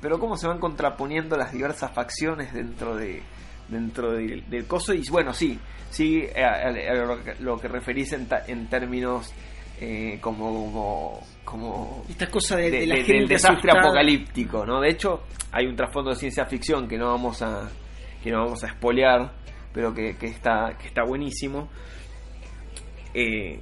pero 0.01 0.19
cómo 0.19 0.37
se 0.37 0.47
van 0.47 0.59
contraponiendo 0.59 1.35
las 1.35 1.51
diversas 1.51 1.91
facciones 1.91 2.53
dentro 2.53 2.95
de 2.95 3.21
dentro 3.67 4.11
del, 4.13 4.49
del 4.49 4.65
coso. 4.67 4.93
Y 4.93 5.03
bueno 5.09 5.33
sí 5.33 5.57
sí 5.89 6.23
a, 6.35 6.67
a- 6.67 6.69
a 6.69 6.93
lo, 7.39 7.59
que- 7.59 7.67
referís 7.67 8.13
en, 8.13 8.27
ta- 8.27 8.43
en 8.47 8.67
términos 8.67 9.33
eh, 9.79 10.17
como 10.21 10.49
como 10.71 11.27
como 11.45 12.05
Esta 12.09 12.27
cosa 12.29 12.55
de, 12.57 12.71
de- 12.71 12.79
de 12.81 12.87
la 12.87 12.95
de- 12.95 13.01
gente 13.03 13.19
del 13.19 13.27
desastre 13.27 13.69
asustada. 13.71 13.79
apocalíptico 13.87 14.65
no 14.65 14.79
de 14.81 14.89
hecho 14.89 15.23
hay 15.51 15.65
un 15.67 15.75
trasfondo 15.75 16.11
de 16.11 16.15
ciencia 16.15 16.45
ficción 16.45 16.87
que 16.87 16.97
no 16.97 17.07
vamos 17.07 17.41
a 17.41 17.69
que 18.23 18.31
no 18.31 18.43
vamos 18.45 18.63
a 18.63 18.67
espolear 18.67 19.33
pero 19.73 19.93
que, 19.93 20.15
que 20.17 20.27
está 20.27 20.77
que 20.79 20.87
está 20.87 21.03
buenísimo. 21.03 21.67
Eh, 23.13 23.59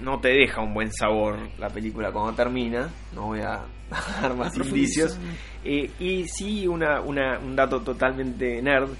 no 0.00 0.20
te 0.20 0.28
deja 0.28 0.60
un 0.62 0.72
buen 0.74 0.90
sabor 0.92 1.38
la 1.58 1.68
película 1.68 2.10
cuando 2.12 2.32
termina. 2.34 2.88
No 3.14 3.26
voy 3.26 3.40
a 3.40 3.60
dar 4.22 4.34
más 4.36 4.56
indicios. 4.56 5.18
eh, 5.64 5.90
y 5.98 6.26
sí, 6.28 6.66
una, 6.66 7.00
una- 7.00 7.38
un 7.38 7.54
dato 7.56 7.80
totalmente 7.80 8.60
nerd. 8.62 8.90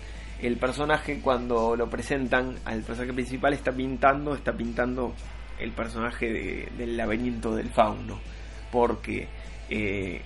El 0.42 0.56
personaje 0.58 1.20
cuando 1.20 1.76
lo 1.76 1.88
presentan 1.88 2.56
al 2.64 2.82
personaje 2.82 3.12
principal 3.14 3.52
está 3.54 3.72
pintando, 3.72 4.34
está 4.34 4.52
pintando 4.52 5.14
el 5.58 5.70
personaje 5.72 6.26
de- 6.32 6.68
del 6.76 6.96
laberinto 6.96 7.54
del 7.54 7.70
fauno. 7.70 8.18
Porque 8.70 9.28
eh, 9.70 10.20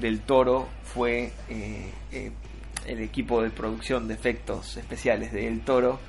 Del 0.00 0.20
Toro 0.22 0.68
fue, 0.82 1.30
eh, 1.48 1.90
eh, 2.10 2.32
el 2.86 3.00
equipo 3.00 3.40
de 3.42 3.50
producción 3.50 4.08
de 4.08 4.14
efectos 4.14 4.76
especiales 4.76 5.32
de 5.32 5.46
El 5.46 5.60
Toro 5.60 6.00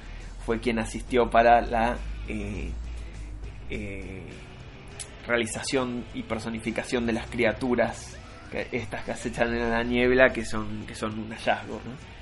fue 0.46 0.60
quien 0.60 0.80
asistió 0.80 1.30
para 1.30 1.62
la 1.62 1.98
realización 5.28 6.06
y 6.14 6.24
personificación 6.24 7.06
de 7.06 7.14
las 7.14 7.28
criaturas, 7.28 8.18
estas 8.72 9.04
que 9.04 9.12
acechan 9.12 9.54
en 9.54 9.70
la 9.70 9.84
niebla, 9.84 10.30
que 10.32 10.46
son, 10.46 10.86
que 10.88 10.96
son 10.96 11.18
un 11.20 11.30
hallazgo. 11.32 11.76
¿no? 11.86 12.15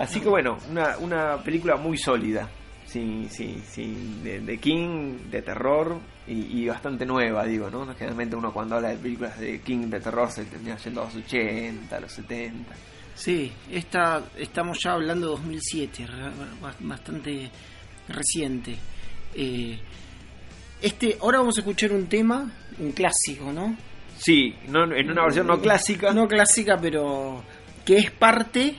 Así 0.00 0.20
que 0.20 0.28
bueno, 0.28 0.58
una, 0.70 0.96
una 0.98 1.36
película 1.42 1.76
muy 1.76 1.96
sólida, 1.98 2.48
sí, 2.86 3.26
sí, 3.30 3.62
sí, 3.68 4.20
de, 4.24 4.40
de 4.40 4.58
King, 4.58 5.18
de 5.30 5.42
terror 5.42 5.98
y, 6.26 6.62
y 6.62 6.66
bastante 6.68 7.04
nueva, 7.06 7.44
digo, 7.44 7.70
¿no? 7.70 7.86
Generalmente 7.94 8.34
uno 8.36 8.52
cuando 8.52 8.76
habla 8.76 8.88
de 8.88 8.96
películas 8.96 9.38
de 9.38 9.60
King 9.60 9.88
de 9.90 10.00
terror 10.00 10.30
se 10.30 10.44
termina 10.46 10.76
yendo 10.78 11.02
a 11.02 11.04
los 11.04 11.16
80, 11.16 11.96
a 11.96 12.00
los 12.00 12.12
70. 12.12 12.74
Sí, 13.14 13.52
esta, 13.70 14.22
estamos 14.38 14.78
ya 14.82 14.92
hablando 14.92 15.26
de 15.26 15.32
2007, 15.32 16.06
re- 16.06 16.30
ba- 16.62 16.74
bastante 16.80 17.50
reciente. 18.08 18.76
Eh, 19.34 19.78
este, 20.80 21.18
ahora 21.20 21.38
vamos 21.38 21.56
a 21.58 21.60
escuchar 21.60 21.92
un 21.92 22.06
tema, 22.06 22.50
un 22.78 22.92
clásico, 22.92 23.52
¿no? 23.52 23.76
Sí, 24.16 24.54
no, 24.68 24.84
en 24.94 25.10
una 25.10 25.24
versión 25.24 25.46
no 25.46 25.60
clásica. 25.60 26.12
No 26.12 26.26
clásica, 26.26 26.78
pero 26.80 27.42
que 27.84 27.96
es 27.98 28.10
parte 28.10 28.76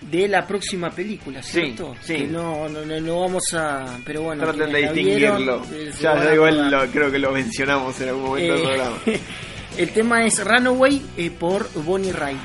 de 0.00 0.28
la 0.28 0.46
próxima 0.46 0.90
película, 0.90 1.42
Sí, 1.42 1.52
¿cierto? 1.52 1.94
sí. 2.02 2.14
Que 2.16 2.26
no, 2.26 2.68
no, 2.68 2.84
no, 2.84 3.00
no 3.00 3.20
vamos 3.20 3.42
a... 3.54 3.98
Pero 4.04 4.22
bueno, 4.22 4.42
Traten 4.44 4.72
de 4.72 4.78
vieron, 4.80 4.94
distinguirlo. 4.94 5.62
eh, 5.72 5.92
Ya, 6.00 6.22
ya 6.24 6.34
igual 6.34 6.70
lo- 6.70 6.86
creo 6.90 7.10
que 7.10 7.18
lo 7.18 7.32
mencionamos 7.32 8.00
en 8.00 8.08
algún 8.10 8.24
momento 8.24 8.52
del 8.54 8.62
Eh, 8.62 8.66
programa. 8.66 8.96
el 9.78 9.90
tema 9.90 10.24
es 10.26 10.44
Runaway 10.44 11.02
eh, 11.16 11.30
por 11.30 11.68
Bonnie 11.82 12.12
Wright. 12.12 12.38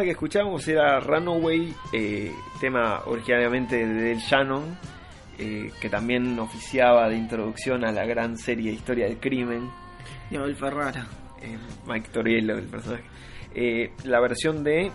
Que 0.00 0.10
escuchábamos 0.12 0.66
era 0.68 1.00
Runaway, 1.00 1.74
eh, 1.92 2.32
tema 2.60 3.02
originariamente 3.06 3.76
de 3.76 3.94
Del 3.94 4.18
Shannon, 4.18 4.78
eh, 5.38 5.70
que 5.80 5.90
también 5.90 6.38
oficiaba 6.38 7.08
de 7.08 7.16
introducción 7.16 7.84
a 7.84 7.92
la 7.92 8.06
gran 8.06 8.38
serie 8.38 8.72
Historia 8.72 9.06
del 9.06 9.18
Crimen, 9.18 9.68
de 10.30 10.38
Abel 10.38 10.54
Ferrara. 10.56 11.06
eh, 11.42 11.58
Mike 11.86 12.10
Toriello, 12.10 12.56
el 12.56 12.66
personaje. 12.66 13.04
Eh, 13.54 13.92
la 14.04 14.20
versión 14.20 14.62
de 14.62 14.90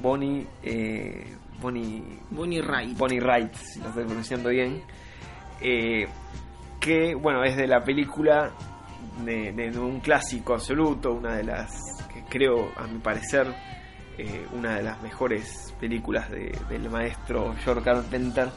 Bonnie, 0.00 0.46
eh, 0.62 1.36
Bonnie, 1.60 2.02
Bonnie 2.30 2.62
Wright. 2.62 2.96
Bonnie 2.96 3.20
Wright, 3.20 3.52
si 3.54 3.80
lo 3.80 3.88
estoy 3.88 4.04
pronunciando 4.04 4.48
bien, 4.48 4.82
que 5.60 7.14
bueno 7.14 7.44
es 7.44 7.56
de 7.56 7.66
la 7.66 7.84
película 7.84 8.50
de, 9.24 9.52
de 9.52 9.78
un 9.78 10.00
clásico 10.00 10.54
absoluto, 10.54 11.12
una 11.12 11.36
de 11.36 11.44
las 11.44 11.72
que 12.12 12.24
creo, 12.28 12.72
a 12.76 12.86
mi 12.86 12.98
parecer, 12.98 13.46
eh, 14.20 14.46
una 14.52 14.76
de 14.76 14.82
las 14.82 15.02
mejores 15.02 15.74
películas 15.80 16.30
de- 16.30 16.56
del 16.68 16.88
maestro 16.90 17.54
George 17.64 17.82
Carpenter, 17.84 18.48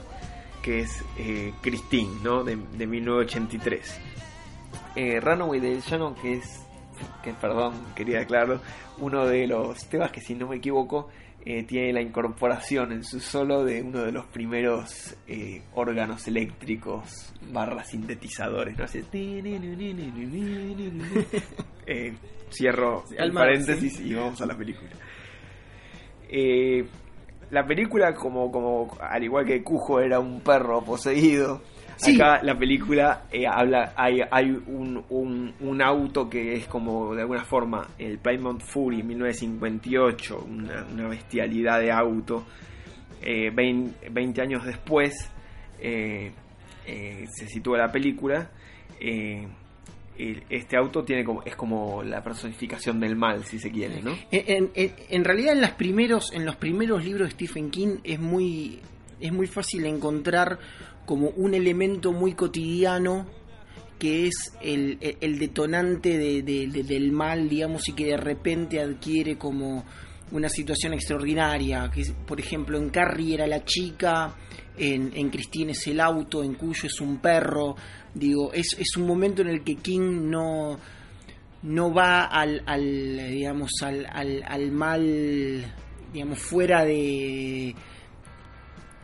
que 0.61 0.79
es 0.81 1.03
eh, 1.17 1.53
Christine, 1.61 2.09
¿no? 2.23 2.43
de, 2.43 2.55
de 2.77 2.87
1983. 2.87 3.99
Eh, 4.95 5.19
Runaway 5.19 5.59
de 5.59 5.79
Shannon, 5.81 6.15
que 6.15 6.33
es, 6.33 6.65
que 7.23 7.33
perdón, 7.33 7.73
quería 7.95 8.21
aclarar, 8.21 8.59
uno 8.99 9.25
de 9.25 9.47
los 9.47 9.85
temas 9.89 10.11
que 10.11 10.21
si 10.21 10.35
no 10.35 10.47
me 10.47 10.57
equivoco 10.57 11.09
eh, 11.45 11.63
tiene 11.63 11.91
la 11.91 12.01
incorporación 12.01 12.91
en 12.93 13.03
su 13.03 13.19
solo 13.19 13.65
de 13.65 13.81
uno 13.81 14.03
de 14.03 14.11
los 14.13 14.25
primeros 14.27 15.15
eh, 15.27 15.61
órganos 15.73 16.25
eléctricos 16.27 17.33
barra 17.51 17.83
sintetizadores. 17.83 18.77
¿no? 18.77 18.87
Eh, 21.85 22.13
cierro 22.49 23.03
el 23.11 23.33
paréntesis 23.33 23.99
y 23.99 24.13
vamos 24.13 24.39
a 24.41 24.45
la 24.45 24.55
película. 24.55 24.89
Eh, 26.29 26.85
la 27.51 27.65
película, 27.65 28.13
como, 28.13 28.51
como 28.51 28.97
al 28.99 29.23
igual 29.23 29.45
que 29.45 29.61
Cujo 29.63 29.99
era 29.99 30.19
un 30.19 30.41
perro 30.41 30.81
poseído, 30.83 31.61
Sí. 31.95 32.15
acá 32.15 32.41
la 32.41 32.57
película 32.57 33.25
eh, 33.31 33.45
habla, 33.47 33.93
hay, 33.95 34.19
hay 34.31 34.49
un, 34.49 35.03
un, 35.09 35.53
un 35.59 35.81
auto 35.81 36.27
que 36.27 36.53
es 36.53 36.65
como 36.65 37.13
de 37.13 37.21
alguna 37.21 37.43
forma 37.43 37.87
el 37.99 38.17
Plymouth 38.17 38.61
Fury 38.61 39.03
1958, 39.03 40.45
una, 40.49 40.85
una 40.91 41.07
bestialidad 41.09 41.79
de 41.79 41.91
auto. 41.91 42.45
Eh, 43.21 43.51
20, 43.51 44.09
20 44.09 44.41
años 44.41 44.65
después 44.65 45.13
eh, 45.79 46.31
eh, 46.87 47.25
se 47.29 47.47
sitúa 47.47 47.77
la 47.77 47.91
película. 47.91 48.49
Este 50.17 50.77
auto 50.77 51.03
tiene 51.03 51.23
como, 51.23 51.43
es 51.43 51.55
como 51.55 52.03
la 52.03 52.23
personificación 52.23 52.99
del 52.99 53.15
mal, 53.15 53.43
si 53.45 53.59
se 53.59 53.71
quiere, 53.71 54.01
¿no? 54.01 54.15
En, 54.31 55.23
realidad 55.23 55.53
en 55.53 55.61
los 55.61 55.71
primeros 55.71 56.31
en 56.33 56.45
los 56.45 56.55
primeros 56.55 57.03
libros 57.03 57.29
de 57.29 57.31
Stephen 57.33 57.69
King 57.71 57.97
es 58.03 58.19
muy 58.19 58.79
es 59.19 59.31
muy 59.31 59.47
fácil 59.47 59.85
encontrar 59.85 60.59
como 61.05 61.29
un 61.29 61.53
elemento 61.53 62.11
muy 62.11 62.33
cotidiano 62.33 63.25
que 63.99 64.27
es 64.27 64.53
el, 64.61 64.97
detonante 65.39 66.17
de- 66.17 66.41
de- 66.41 66.67
de- 66.67 66.83
del 66.83 67.11
mal, 67.13 67.47
digamos, 67.47 67.87
y 67.87 67.93
que 67.93 68.05
de 68.05 68.17
repente 68.17 68.81
adquiere 68.81 69.37
como 69.37 69.85
una 70.31 70.49
situación 70.49 70.93
extraordinaria. 70.93 71.89
Que 71.93 72.03
por 72.27 72.39
ejemplo, 72.39 72.77
en 72.77 72.89
Carrie 72.89 73.35
era 73.35 73.47
la 73.47 73.63
chica, 73.63 74.35
en, 74.77 75.11
en 75.15 75.29
Christine 75.29 75.71
es 75.73 75.85
el 75.87 75.99
auto, 75.99 76.43
en 76.43 76.55
Cuyo 76.55 76.87
es 76.87 76.99
un 77.01 77.17
perro. 77.19 77.75
Digo, 78.13 78.51
es, 78.53 78.75
es 78.79 78.95
un 78.97 79.07
momento 79.07 79.41
en 79.41 79.49
el 79.49 79.63
que 79.63 79.75
King 79.75 80.29
no, 80.29 80.79
no 81.63 81.93
va 81.93 82.25
al, 82.25 82.61
al 82.65 83.17
digamos, 83.31 83.71
al, 83.83 84.05
al, 84.11 84.43
al 84.47 84.71
mal, 84.71 85.65
digamos, 86.13 86.39
fuera 86.39 86.83
de, 86.85 87.73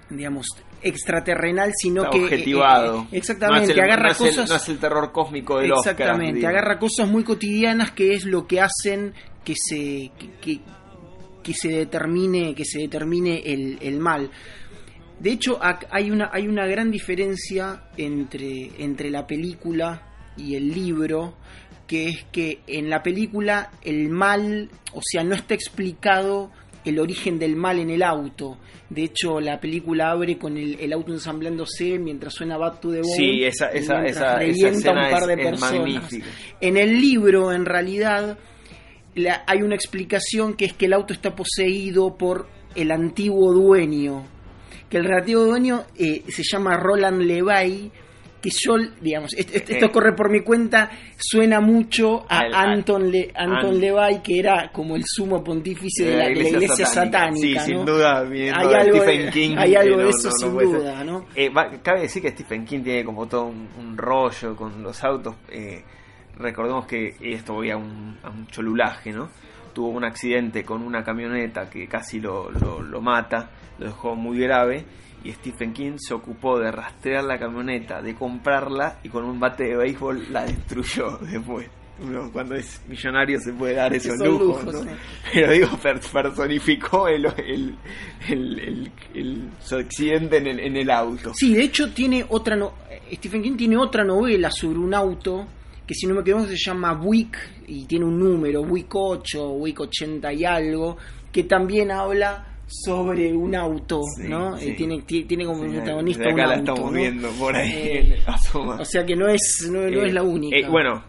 digamos, 0.09 0.47
extraterrenal, 0.82 1.72
sino 1.76 2.03
Está 2.03 2.17
que... 2.17 2.24
objetivado. 2.24 3.01
eh, 3.03 3.05
eh, 3.11 3.17
exactamente, 3.17 3.67
No 3.67 3.74
el- 3.74 3.80
agarra 3.82 4.03
no 4.05 4.11
es 4.11 4.22
el- 4.22 4.28
cosas... 4.30 4.49
no 4.49 4.55
es 4.55 4.70
el 4.70 4.80
terror 4.80 5.11
cósmico 5.11 5.59
del 5.59 5.72
Oscar, 5.74 5.93
Exactamente, 5.93 6.36
digo. 6.38 6.47
agarra 6.47 6.80
cosas 6.80 7.07
muy 7.09 7.24
cotidianas 7.24 7.91
que 7.91 8.13
es 8.13 8.26
lo 8.26 8.47
que 8.47 8.61
hacen 8.61 9.13
que 9.43 9.53
se... 9.55 10.11
que, 10.17 10.30
que- 10.41 10.61
que 11.41 11.53
se 11.53 11.70
determine 11.70 12.53
que 12.53 12.65
se 12.65 12.80
determine 12.80 13.39
el, 13.45 13.80
el 13.82 13.97
mal 13.97 14.30
de 15.20 15.32
hecho 15.32 15.59
hay 15.91 16.11
una 16.11 16.30
hay 16.32 16.47
una 16.47 16.65
gran 16.65 16.91
diferencia 16.91 17.84
entre 17.97 18.72
entre 18.84 19.09
la 19.09 19.26
película 19.28 20.03
y 20.38 20.55
el 20.55 20.70
libro 20.72 21.36
que 21.88 22.07
es 22.07 22.24
que 22.32 22.59
en 22.67 22.89
la 22.89 23.01
película 23.03 23.72
el 23.84 24.09
mal 24.09 24.70
o 24.93 25.01
sea 25.03 25.24
no 25.24 25.36
está 25.36 25.53
explicado 25.55 26.51
el 26.86 26.99
origen 26.99 27.38
del 27.39 27.55
mal 27.57 27.78
en 27.80 27.89
el 27.89 28.01
auto. 28.01 28.57
De 28.89 29.03
hecho 29.03 29.39
la 29.41 29.59
película 29.59 30.11
abre 30.11 30.38
con 30.38 30.57
el, 30.57 30.80
el 30.80 30.93
auto 30.93 31.11
ensamblándose 31.11 31.99
mientras 31.99 32.34
suena 32.34 32.57
Back 32.57 32.80
to 32.80 32.91
the 32.91 33.01
Bone 33.01 33.13
Sí, 33.15 33.43
esa- 33.43 33.70
esa- 33.72 34.03
esa- 34.05 34.36
revienta 34.39 34.70
escena 34.70 35.05
un 35.05 35.11
par 35.11 35.26
de 35.28 35.34
es- 35.34 35.49
personas. 35.49 36.09
en 36.61 36.78
el 36.78 36.99
libro, 37.01 37.51
en 37.51 37.65
realidad, 37.65 38.39
la- 39.15 39.43
hay 39.45 39.61
una 39.61 39.76
explicación 39.76 40.53
que 40.55 40.65
es 40.65 40.74
que 40.74 40.86
el 40.86 40.93
auto 40.93 41.13
está 41.13 41.36
poseído 41.36 42.15
por 42.17 42.47
el 42.76 42.91
antiguo 42.91 43.53
dueño. 43.53 44.26
Que 44.89 44.97
el 44.97 45.11
antiguo 45.11 45.45
dueño 45.45 45.84
eh, 45.97 46.24
se 46.28 46.43
llama 46.43 46.78
Roland 46.78 47.22
Levay. 47.22 47.91
Que 48.41 48.51
yo, 48.51 48.78
digamos, 49.01 49.34
est- 49.34 49.53
est- 49.53 49.70
esto 49.70 49.91
corre 49.91 50.13
por 50.15 50.32
mi 50.32 50.39
cuenta, 50.39 50.89
suena 51.17 51.59
mucho 51.59 52.26
a 52.30 52.39
Anton, 52.53 53.11
Le- 53.11 53.34
Anton 53.36 53.72
An- 53.76 53.80
Levay, 53.82 54.24
que 54.24 54.39
era 54.39 54.72
como 54.72 54.95
el 54.95 55.03
sumo 55.05 55.43
pontífice 55.43 56.05
de 56.05 56.15
la, 56.15 56.24
de 56.30 56.36
la 56.36 56.47
iglesia 56.47 56.86
satánica. 56.86 57.36
Sí, 57.36 57.53
¿no? 57.74 57.80
sin 57.80 57.86
duda, 57.86 58.24
viniendo 58.24 58.57
Hay 58.61 58.74
algo 58.76 58.95
Stephen 59.01 59.26
de- 59.26 59.32
King. 59.34 59.55
hay 59.57 59.76
algo 59.76 59.97
de 59.97 60.03
no- 60.05 60.09
eso 60.09 60.30
no- 60.30 60.36
sin 60.38 60.57
duda, 60.72 61.03
¿no? 61.03 61.26
Eh, 61.36 61.49
va- 61.49 61.70
cabe 61.84 61.99
decir 62.03 62.22
que 62.22 62.30
Stephen 62.30 62.63
King 62.63 62.82
tiene 62.82 63.03
como 63.03 63.28
todo 63.28 63.43
un, 63.47 63.67
un 63.78 63.97
rollo 63.97 64.55
con 64.55 64.82
los 64.84 65.03
autos. 65.03 65.36
eh, 65.49 65.84
recordemos 66.38 66.86
que 66.88 67.15
esto 67.22 67.55
voy 67.55 67.72
a 67.72 67.76
un, 67.76 68.17
a 68.24 68.30
un 68.30 68.47
cholulaje, 68.47 69.11
¿no? 69.11 69.30
Tuvo 69.74 69.89
un 69.89 70.05
accidente 70.05 70.63
con 70.63 70.82
una 70.82 71.03
camioneta 71.03 71.70
que 71.70 71.89
casi 71.89 72.22
lo, 72.22 72.49
lo, 72.51 72.82
lo 72.82 73.01
mata, 73.01 73.49
lo 73.80 73.86
dejó 73.88 74.16
muy 74.16 74.40
grave. 74.40 74.86
Y 75.24 75.32
Stephen 75.34 75.74
King 75.74 75.98
se 75.98 76.14
ocupó 76.14 76.58
de 76.60 76.72
rastrear 76.72 77.26
la 77.26 77.38
camioneta, 77.38 78.02
de 78.02 78.16
comprarla 78.16 79.00
y 79.04 79.10
con 79.10 79.26
un 79.26 79.38
bate 79.40 79.66
de 79.66 79.76
béisbol 79.76 80.32
la 80.32 80.46
destruyó 80.46 81.18
después. 81.22 81.68
Uno 82.02 82.32
cuando 82.32 82.56
es 82.56 82.82
millonario 82.88 83.38
se 83.42 83.52
puede 83.52 83.74
dar 83.74 83.94
esos 83.94 84.18
lujos, 84.20 84.64
lujos, 84.64 84.74
¿no? 84.74 84.84
sí. 84.84 84.90
Pero 85.34 85.52
digo, 85.52 85.68
per- 85.84 86.00
personificó 86.00 87.10
el, 87.10 87.26
el, 87.26 87.76
el, 88.30 88.60
el- 88.60 88.92
el- 89.14 89.50
su 89.60 89.76
accidente 89.76 90.38
en 90.38 90.48
el, 90.48 90.60
en 90.62 90.78
el 90.78 90.90
auto. 90.90 91.34
Sí, 91.36 91.54
de 91.54 91.64
hecho 91.64 91.92
tiene 91.92 92.26
otra 92.30 92.56
no 92.56 92.72
Stephen 93.12 93.42
King 93.44 93.58
tiene 93.58 93.76
otra 93.76 94.06
novela 94.06 94.50
sobre 94.50 94.80
un 94.80 94.94
auto 94.94 95.46
que 95.86 95.94
si 95.94 96.08
no 96.08 96.16
me 96.16 96.22
equivoco 96.22 96.46
se 96.46 96.56
llama 96.56 96.94
Buick 96.94 97.38
y 97.68 97.84
tiene 97.86 98.06
un 98.06 98.18
número, 98.18 98.64
Buick 98.64 98.96
8, 98.96 99.50
Buick 99.50 99.82
80 99.82 100.32
y 100.32 100.46
algo, 100.46 100.96
que 101.34 101.44
también 101.44 101.92
habla 101.92 102.46
sobre 102.70 103.34
un 103.34 103.55
auto, 103.55 104.01
Sí, 104.15 104.28
¿no? 104.28 104.57
sí. 104.57 104.70
Eh, 104.70 104.74
tiene, 104.76 105.01
ti- 105.01 105.26
tiene 105.26 105.45
como 105.45 105.63
Sí, 105.65 105.70
protagonista 105.76 106.24
desde 106.24 106.34
un 106.36 106.39
acá 106.39 106.49
la 106.49 106.55
auto, 106.59 106.72
estamos 106.74 106.91
¿no? 106.93 106.97
viendo 106.99 107.30
por 107.32 107.55
ahí. 107.55 107.72
Eh, 107.74 108.20
o 108.53 108.86
sea 108.86 109.05
que 109.05 109.15
no 109.15 109.28
es 109.28 109.67
no, 109.72 109.80
no 109.82 109.88
Eh, 110.03 110.07
es 110.07 110.13
la 110.13 110.24
única. 110.24 110.70
bueno, 110.70 111.03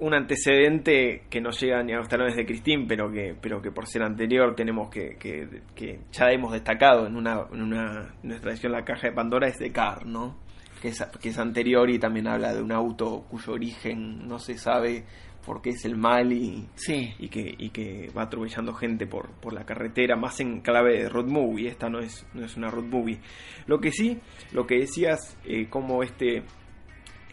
un 0.00 0.14
antecedente 0.14 1.22
que 1.28 1.40
no 1.40 1.50
llega 1.50 1.82
ni 1.82 1.92
a 1.92 1.96
los 1.98 2.08
talones 2.08 2.36
de 2.36 2.46
Christine, 2.46 2.84
pero 2.88 3.10
que, 3.10 3.34
pero 3.40 3.60
que 3.60 3.70
por 3.72 3.86
ser 3.86 4.02
anterior 4.02 4.54
tenemos 4.54 4.90
que, 4.90 5.16
que, 5.18 5.48
que 5.74 6.00
ya 6.12 6.30
hemos 6.30 6.52
destacado 6.52 7.06
en 7.06 7.16
una, 7.16 7.46
en 7.52 7.62
una 7.62 8.14
en 8.22 8.28
nuestra 8.28 8.50
edición 8.52 8.72
La 8.72 8.84
Caja 8.84 9.08
de 9.08 9.12
Pandora 9.12 9.48
es 9.48 9.58
de 9.58 9.72
Car, 9.72 10.06
¿no? 10.06 10.36
Que 10.80 10.88
es, 10.88 11.04
que 11.20 11.30
es 11.30 11.38
anterior 11.38 11.90
y 11.90 11.98
también 11.98 12.28
habla 12.28 12.54
de 12.54 12.62
un 12.62 12.70
auto 12.70 13.24
cuyo 13.28 13.54
origen 13.54 14.28
no 14.28 14.38
se 14.38 14.56
sabe 14.56 15.04
por 15.48 15.62
qué 15.62 15.70
es 15.70 15.82
el 15.86 15.96
mal 15.96 16.30
y, 16.30 16.68
Sí. 16.74 17.14
y 17.18 17.28
que, 17.30 17.54
y 17.56 17.70
que 17.70 18.10
va 18.14 18.24
atropellando 18.24 18.74
gente 18.74 19.06
por, 19.06 19.30
por 19.40 19.54
la 19.54 19.64
carretera, 19.64 20.14
más 20.14 20.38
en 20.40 20.60
clave 20.60 20.98
de 21.04 21.08
road 21.08 21.24
movie. 21.24 21.68
Esta 21.70 21.88
no 21.88 22.00
es, 22.00 22.26
no 22.34 22.44
es 22.44 22.54
una 22.58 22.70
road 22.70 22.84
movie. 22.84 23.18
Lo 23.66 23.80
que 23.80 23.90
sí, 23.90 24.18
lo 24.52 24.66
que 24.66 24.80
decías, 24.80 25.38
eh, 25.46 25.66
como 25.70 26.02
este, 26.02 26.42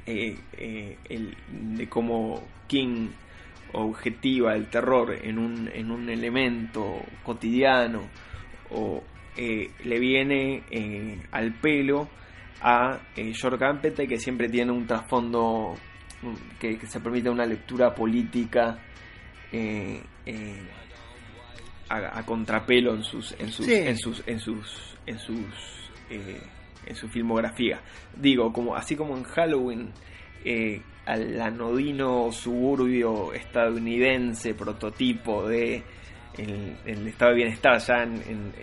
eh, 0.06 0.38
eh, 0.58 0.98
el, 1.10 1.36
de 1.76 1.90
cómo 1.90 2.42
King 2.68 3.10
objetiva 3.74 4.56
el 4.56 4.70
terror 4.70 5.14
en 5.22 5.38
un, 5.38 5.68
en 5.68 5.92
un 5.92 6.10
elemento 6.10 7.02
cotidiano 7.22 8.00
o 8.72 9.04
le 9.36 10.00
viene 10.00 10.64
al 11.32 11.60
pelo 11.60 12.08
a 12.62 12.98
George 13.14 13.58
Campbell 13.60 14.08
que 14.08 14.18
siempre 14.18 14.48
tiene 14.48 14.72
un 14.72 14.88
trasfondo 14.88 15.76
que, 16.60 16.78
que 16.78 16.88
se 16.88 17.00
permite 17.00 17.30
una 17.30 17.46
lectura 17.46 17.94
política 17.94 18.78
eh, 19.52 20.02
eh, 20.26 20.62
a, 21.90 22.20
a 22.20 22.26
contrapelo 22.26 22.94
en 22.96 23.04
sus 23.04 23.34
en 23.40 23.52
sus 23.52 23.66
Sí. 23.66 23.74
en 23.76 23.98
sus 23.98 24.24
en 24.28 24.40
sus 24.40 24.98
en 25.06 25.20
sus 25.20 25.92
eh, 26.10 26.42
en 26.86 26.96
su 26.96 27.08
filmografía 27.08 27.80
digo 28.16 28.52
como 28.52 28.76
así 28.76 28.96
como 28.96 29.16
en 29.18 29.24
Halloween 29.24 29.92
eh, 30.44 30.82
al 31.06 31.40
anodino 31.40 32.32
suburbio 32.32 33.34
estadounidense 33.34 34.54
prototipo 34.56 35.48
de 35.48 35.84
el, 36.38 36.76
el 36.86 37.08
estado 37.08 37.32
de 37.32 37.38
bienestar 37.38 37.78
ya 37.80 38.04
en, 38.04 38.16
en, 38.28 38.54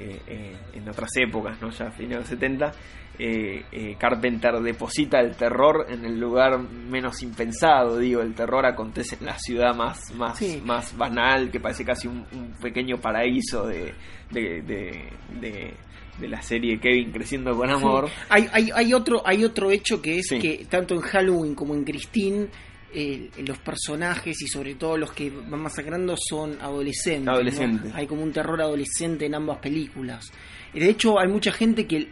en 0.74 0.88
otras 0.88 1.08
épocas, 1.16 1.58
¿no? 1.62 1.70
ya 1.70 1.86
a 1.86 1.90
fines 1.92 2.10
de 2.10 2.16
los 2.16 2.28
70, 2.28 2.72
eh, 3.18 3.64
eh, 3.72 3.96
Carpenter 3.98 4.54
deposita 4.60 5.20
el 5.20 5.36
terror 5.36 5.86
en 5.88 6.04
el 6.04 6.18
lugar 6.18 6.58
menos 6.58 7.22
impensado, 7.22 7.98
digo, 7.98 8.20
el 8.22 8.34
terror 8.34 8.64
acontece 8.66 9.16
en 9.20 9.26
la 9.26 9.38
ciudad 9.38 9.74
más, 9.74 10.12
más, 10.14 10.38
Sí. 10.38 10.60
más 10.64 10.96
banal, 10.96 11.50
que 11.50 11.60
parece 11.60 11.84
casi 11.84 12.08
un, 12.08 12.24
un 12.32 12.52
pequeño 12.60 12.98
paraíso 13.00 13.66
de, 13.66 13.92
de, 14.30 14.62
de, 14.62 15.10
de- 15.40 15.74
de 16.18 16.28
la 16.28 16.42
serie 16.42 16.78
Kevin 16.78 17.10
creciendo 17.10 17.56
con 17.56 17.70
amor. 17.70 18.06
Sí. 18.08 18.14
Hay, 18.28 18.46
hay, 18.52 18.68
hay, 18.74 18.92
otro, 18.92 19.22
hay 19.26 19.44
otro 19.44 19.70
hecho 19.70 20.00
que 20.02 20.18
es 20.18 20.26
Sí. 20.28 20.38
que 20.38 20.66
tanto 20.68 20.94
en 20.94 21.00
Halloween 21.00 21.54
como 21.54 21.74
en 21.74 21.84
Christine 21.84 22.48
eh, 22.94 23.30
los 23.46 23.56
personajes 23.60 24.42
y 24.42 24.46
sobre 24.46 24.74
todo 24.74 24.98
los 24.98 25.12
que 25.12 25.30
van 25.30 25.62
masacrando 25.62 26.14
son 26.18 26.58
adolescentes. 26.60 27.94
Hay 27.94 28.06
como 28.06 28.22
un 28.22 28.30
terror 28.32 28.60
adolescente 28.60 29.24
en 29.24 29.34
ambas 29.34 29.58
películas. 29.58 30.30
De 30.74 30.88
hecho, 30.90 31.18
hay 31.18 31.28
mucha 31.28 31.50
gente 31.52 31.86
que 31.86 32.08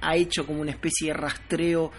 ha, 0.00 0.16
hecho 0.16 0.46
como 0.46 0.60
una 0.60 0.70
especie 0.72 1.08
de 1.08 1.14
rastreo 1.14 1.90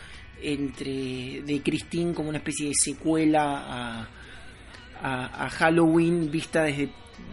entre 0.42 1.42
de 1.46 1.62
Christine 1.64 2.14
como 2.14 2.30
una 2.30 2.40
especie 2.40 2.68
de 2.70 2.74
secuela 2.76 3.44
a, 3.66 4.08
a, 5.02 5.46
a 5.46 5.50
Halloween 5.50 6.30
vista 6.32 6.64
desde 6.64 6.90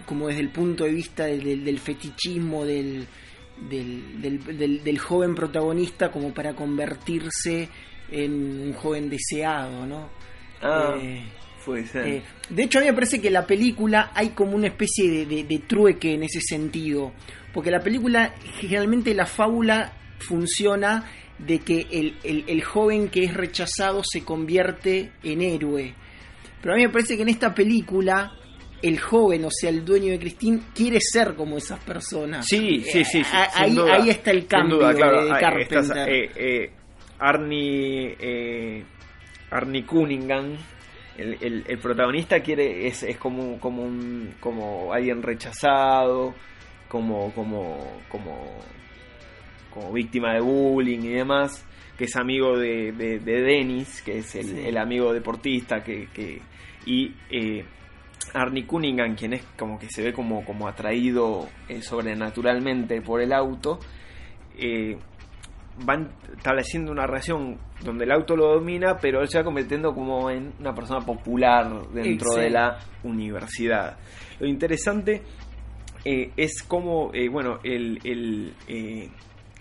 como 0.07 0.29
desde 0.29 0.41
el 0.41 0.51
punto 0.51 0.85
de 0.85 0.93
vista 0.93 1.25
del, 1.27 1.43
del- 1.43 1.65
del 1.65 1.79
fetichismo 1.79 2.65
del, 2.65 3.07
del, 3.69 4.21
del- 4.23 4.57
del- 4.59 4.85
del 4.85 4.99
joven 4.99 5.35
protagonista 5.35 6.11
como 6.11 6.33
para 6.33 6.55
convertirse 6.55 7.69
en 8.11 8.33
un 8.61 8.73
joven 8.75 9.09
deseado, 9.11 9.87
¿no? 9.87 10.09
Ah, 10.63 10.95
Eh, 11.01 11.23
puede 11.65 11.87
ser. 11.87 12.07
eh, 12.07 12.23
de 12.49 12.63
hecho, 12.65 12.79
a 12.79 12.83
mí 12.83 12.89
me 12.89 12.93
parece 12.95 13.21
que 13.21 13.31
la 13.31 13.47
película 13.47 14.11
hay 14.15 14.31
como 14.31 14.57
una 14.57 14.67
especie 14.69 15.09
de, 15.11 15.27
de- 15.27 15.45
de 15.45 15.59
trueque 15.61 16.15
en 16.15 16.25
ese 16.25 16.41
sentido. 16.41 17.13
Porque 17.53 17.71
la 17.71 17.81
película, 17.81 18.35
generalmente 18.61 19.15
la 19.15 19.27
fábula 19.27 19.93
funciona 20.21 21.05
de 21.39 21.59
que 21.61 21.87
el, 21.91 22.17
el- 22.23 22.45
el 22.47 22.63
joven 22.63 23.09
que 23.09 23.25
es 23.25 23.35
rechazado 23.35 24.03
se 24.05 24.25
convierte 24.25 25.13
en 25.23 25.41
héroe. 25.43 25.95
Pero 26.63 26.75
a 26.75 26.77
mí 26.77 26.83
me 26.83 26.91
parece 26.93 27.17
que 27.17 27.23
en 27.23 27.31
esta 27.31 27.55
película 27.55 28.33
el 28.83 28.99
joven, 28.99 29.45
o 29.45 29.51
sea, 29.51 29.69
el 29.71 29.85
dueño 29.85 30.11
de 30.13 30.19
Christine, 30.19 30.61
quiere 30.75 30.99
ser 31.01 31.35
como 31.35 31.57
esas 31.59 31.79
personas. 31.81 32.47
Sí, 32.47 32.83
sí, 32.85 33.05
sí. 33.05 33.05
sí, 33.05 33.25
sin 33.25 33.27
ahí, 33.55 33.75
duda, 33.75 33.95
ahí 33.95 34.11
está 34.11 34.31
el 34.31 34.47
cambio 34.47 34.77
duda, 34.77 34.95
claro. 34.95 35.25
de, 35.25 35.31
Carpenter. 35.41 35.79
estás, 35.79 35.97
eh, 36.09 36.31
eh, 36.37 36.71
Arnie, 37.19 38.17
eh, 38.19 38.85
Arnie 39.51 39.85
Cunningham, 39.85 40.57
el, 41.19 41.37
el- 41.43 41.65
el 41.67 41.79
protagonista 41.79 42.41
quiere 42.41 42.87
es, 42.87 43.03
es 43.03 43.19
como 43.19 43.59
como 43.61 43.83
un, 43.83 44.35
como 44.41 44.93
alguien 44.95 45.23
rechazado, 45.23 46.35
como 46.89 47.33
como 47.35 48.01
como 48.09 48.63
como 49.71 49.93
víctima 49.93 50.35
de 50.35 50.41
bullying 50.41 51.01
y 51.01 51.09
demás, 51.13 51.65
que 51.97 52.05
es 52.05 52.17
amigo 52.17 52.57
de, 52.59 52.93
de, 52.93 53.19
de 53.19 53.43
Dennis, 53.43 54.03
que 54.03 54.19
es 54.19 54.35
el, 54.35 54.45
Sí. 54.47 54.61
el 54.67 54.77
amigo 54.79 55.13
deportista 55.13 55.83
que, 55.83 56.09
que 56.13 56.41
y 56.87 57.15
eh, 57.31 57.65
Arnie 58.35 58.67
Cunningham, 58.67 59.15
quien 59.17 59.35
es 59.35 59.43
como 59.59 59.79
que 59.79 59.89
se 59.91 60.03
ve 60.03 60.13
como, 60.13 60.45
como 60.45 60.67
atraído 60.69 61.49
eh, 61.69 61.83
sobrenaturalmente 61.83 63.01
por 63.03 63.21
el 63.21 63.33
auto, 63.33 63.79
eh, 64.59 64.97
van 65.85 66.11
estableciendo 66.37 66.93
una 66.93 67.07
relación 67.07 67.59
donde 67.83 68.05
el 68.05 68.13
auto 68.13 68.37
lo 68.37 68.55
domina, 68.55 68.97
pero 68.99 69.21
él 69.23 69.29
se 69.29 69.39
va 69.39 69.45
convirtiendo 69.45 69.95
como 69.95 70.31
en 70.31 70.53
una 70.61 70.75
persona 70.75 71.01
popular 71.01 71.71
dentro 71.93 72.33
de 72.35 72.51
la 72.51 72.79
universidad. 73.03 73.97
Lo 74.39 74.47
interesante 74.47 75.23
eh, 76.05 76.33
es 76.37 76.63
como, 76.63 77.11
eh, 77.15 77.29
bueno, 77.29 77.61
el, 77.65 77.99
el, 78.05 78.55
eh, 78.69 79.09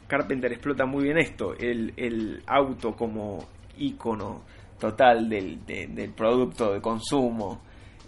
Carpenter 0.10 0.52
explota 0.52 0.86
muy 0.86 1.06
bien 1.06 1.18
esto, 1.18 1.54
el, 1.58 1.94
el 1.96 2.44
auto 2.48 2.94
como 2.98 3.46
ícono 3.78 4.42
total 4.78 5.30
del, 5.30 5.66
de- 5.66 5.88
del 5.88 6.12
producto 6.12 6.74
de 6.74 6.82
consumo 6.82 7.62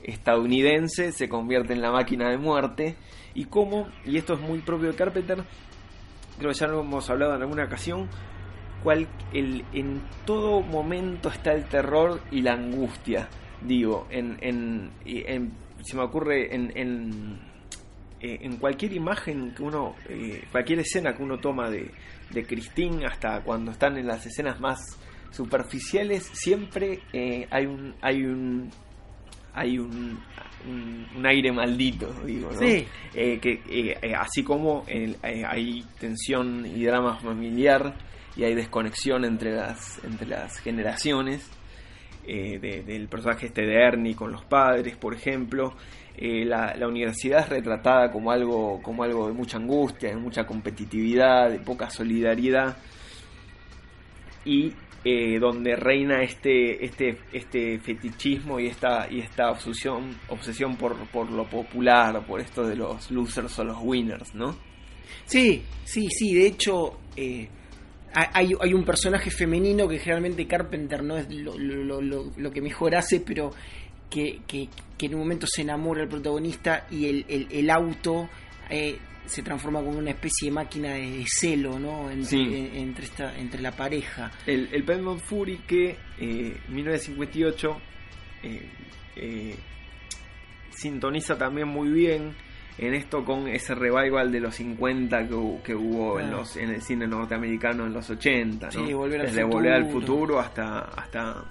estadounidense 0.03 1.11
se 1.11 1.29
convierte 1.29 1.73
en 1.73 1.81
la 1.81 1.91
máquina 1.91 2.29
de 2.29 2.37
muerte. 2.37 2.95
Y 3.33 3.45
cómo, 3.45 3.87
y 4.05 4.17
esto 4.17 4.33
es 4.33 4.41
muy 4.41 4.59
propio 4.59 4.89
de 4.89 4.95
Carpenter, 4.95 5.37
creo 6.37 6.51
que 6.51 6.57
ya 6.57 6.67
lo 6.67 6.81
hemos 6.81 7.09
hablado 7.09 7.35
en 7.35 7.41
alguna 7.43 7.63
ocasión, 7.65 8.09
cual, 8.83 9.07
el, 9.31 9.63
en 9.73 10.01
todo 10.25 10.61
momento 10.61 11.29
está 11.29 11.53
el 11.53 11.63
terror 11.65 12.19
y 12.31 12.41
la 12.41 12.53
angustia, 12.53 13.29
digo, 13.61 14.07
en, 14.09 14.37
en, 14.41 14.89
en- 15.05 15.53
se 15.83 15.95
me 15.95 16.03
ocurre 16.03 16.53
en, 16.53 16.71
en, 16.75 17.39
eh, 18.21 18.39
en 18.41 18.57
cualquier 18.57 18.93
imagen 18.93 19.53
que 19.55 19.63
uno, 19.63 19.95
eh, 20.09 20.43
cualquier 20.51 20.79
escena 20.79 21.15
que 21.15 21.23
uno 21.23 21.37
toma 21.39 21.69
de, 21.69 21.89
de 22.29 22.43
Christine, 22.45 23.05
hasta 23.05 23.41
cuando 23.41 23.71
están 23.71 23.97
en 23.97 24.07
las 24.07 24.25
escenas 24.25 24.59
más 24.59 24.79
superficiales, 25.31 26.29
siempre 26.33 26.99
eh, 27.13 27.47
hay 27.49 27.65
un, 27.65 27.93
hay 28.01 28.23
un, 28.23 28.69
hay 29.53 29.77
un, 29.79 30.19
un, 30.69 31.07
un 31.15 31.25
aire 31.25 31.51
maldito, 31.51 32.13
digo, 32.25 32.51
¿no? 32.51 32.59
Sí. 32.59 32.85
Eh, 33.15 33.39
que 33.39 33.61
eh, 33.69 34.13
así 34.15 34.43
como 34.43 34.83
el- 34.87 35.17
hay 35.23 35.83
tensión 35.99 36.65
y 36.65 36.83
drama 36.85 37.17
familiar 37.19 37.95
y 38.37 38.43
hay 38.43 38.55
desconexión 38.55 39.25
entre 39.25 39.51
las 39.55 40.01
entre 40.05 40.27
las 40.27 40.57
generaciones 40.59 41.49
eh, 42.25 42.59
de- 42.59 42.83
del 42.83 43.07
personaje 43.09 43.47
este 43.47 43.63
de 43.65 43.73
Ernie 43.75 44.15
con 44.15 44.31
los 44.31 44.45
padres 44.45 44.95
por 44.95 45.13
ejemplo 45.13 45.73
eh, 46.17 46.45
la, 46.45 46.75
la 46.75 46.87
universidad 46.87 47.39
es 47.41 47.49
retratada 47.49 48.11
como 48.11 48.31
algo 48.31 48.81
como 48.81 49.03
algo 49.03 49.27
de 49.27 49.33
mucha 49.33 49.57
angustia 49.57 50.09
de 50.09 50.15
mucha 50.17 50.45
competitividad 50.45 51.49
de 51.49 51.59
poca 51.59 51.89
solidaridad 51.89 52.77
y 54.45 54.73
eh, 55.03 55.39
donde 55.39 55.75
reina 55.75 56.21
este 56.21 56.83
este 56.85 57.17
este 57.33 57.79
fetichismo 57.79 58.59
y 58.59 58.67
esta 58.67 59.07
y 59.09 59.19
esta 59.19 59.49
obsesión 59.51 60.15
obsesión 60.29 60.75
por, 60.77 60.95
por 61.09 61.31
lo 61.31 61.45
popular 61.49 62.25
por 62.25 62.39
esto 62.39 62.67
de 62.67 62.75
los 62.75 63.09
losers 63.11 63.57
o 63.59 63.63
los 63.63 63.77
winners 63.81 64.33
no 64.35 64.55
Sí, 65.25 65.61
sí, 65.83 66.07
sí. 66.09 66.33
De 66.33 66.47
hecho, 66.47 66.99
eh, 67.17 67.47
hay, 68.13 68.53
hay 68.59 68.73
un 68.73 68.83
personaje 68.83 69.29
femenino 69.29 69.87
que 69.87 69.99
generalmente 69.99 70.47
Carpenter 70.47 71.03
no 71.03 71.17
es 71.17 71.29
lo, 71.33 71.57
lo- 71.57 72.01
lo- 72.01 72.31
lo 72.35 72.51
que 72.51 72.61
mejor 72.61 72.95
hace, 72.95 73.19
pero 73.19 73.51
que, 74.11 74.41
que- 74.45 74.69
que 74.97 75.05
en 75.07 75.15
un 75.15 75.21
momento 75.21 75.47
se 75.47 75.63
enamora 75.63 76.01
del 76.01 76.09
protagonista 76.09 76.85
y 76.91 77.07
el, 77.07 77.25
el- 77.27 77.47
el 77.49 77.69
auto 77.71 78.29
eh, 78.69 78.99
se 79.25 79.41
transforma 79.41 79.79
como 79.79 79.97
una 79.97 80.11
especie 80.11 80.49
de 80.49 80.51
máquina 80.51 80.93
de 80.93 81.23
celo, 81.27 81.79
¿no? 81.79 82.09
Entre, 82.11 82.25
Sí. 82.25 82.37
en- 82.41 82.75
entre, 82.75 83.05
esta, 83.05 83.35
entre 83.37 83.61
la 83.61 83.71
pareja. 83.71 84.29
el, 84.45 84.69
el 84.71 84.83
Paramount 84.83 85.21
Fury 85.21 85.57
que 85.67 85.95
eh, 86.19 86.57
1958 86.69 87.77
eh, 88.43 88.69
eh, 89.15 89.55
sintoniza 90.71 91.37
también 91.37 91.67
muy 91.67 91.89
bien 91.89 92.33
en 92.77 92.93
esto 92.93 93.23
con 93.25 93.47
ese 93.47 93.75
revival 93.75 94.31
de 94.31 94.39
los 94.39 94.55
50 94.55 95.27
que, 95.27 95.35
que 95.63 95.75
hubo 95.75 96.19
en, 96.19 96.31
los, 96.31 96.55
en 96.57 96.69
el 96.69 96.81
cine 96.81 97.05
norteamericano 97.07 97.85
en 97.85 97.93
los 97.93 98.09
80 98.09 98.67
¿no? 98.67 98.71
Sí, 98.71 98.93
Volver 98.93 99.21
al 99.21 99.27
desde 99.27 99.43
Volver 99.43 99.73
al 99.73 99.91
futuro 99.91 100.39
hasta 100.39 100.79
hasta 100.79 101.43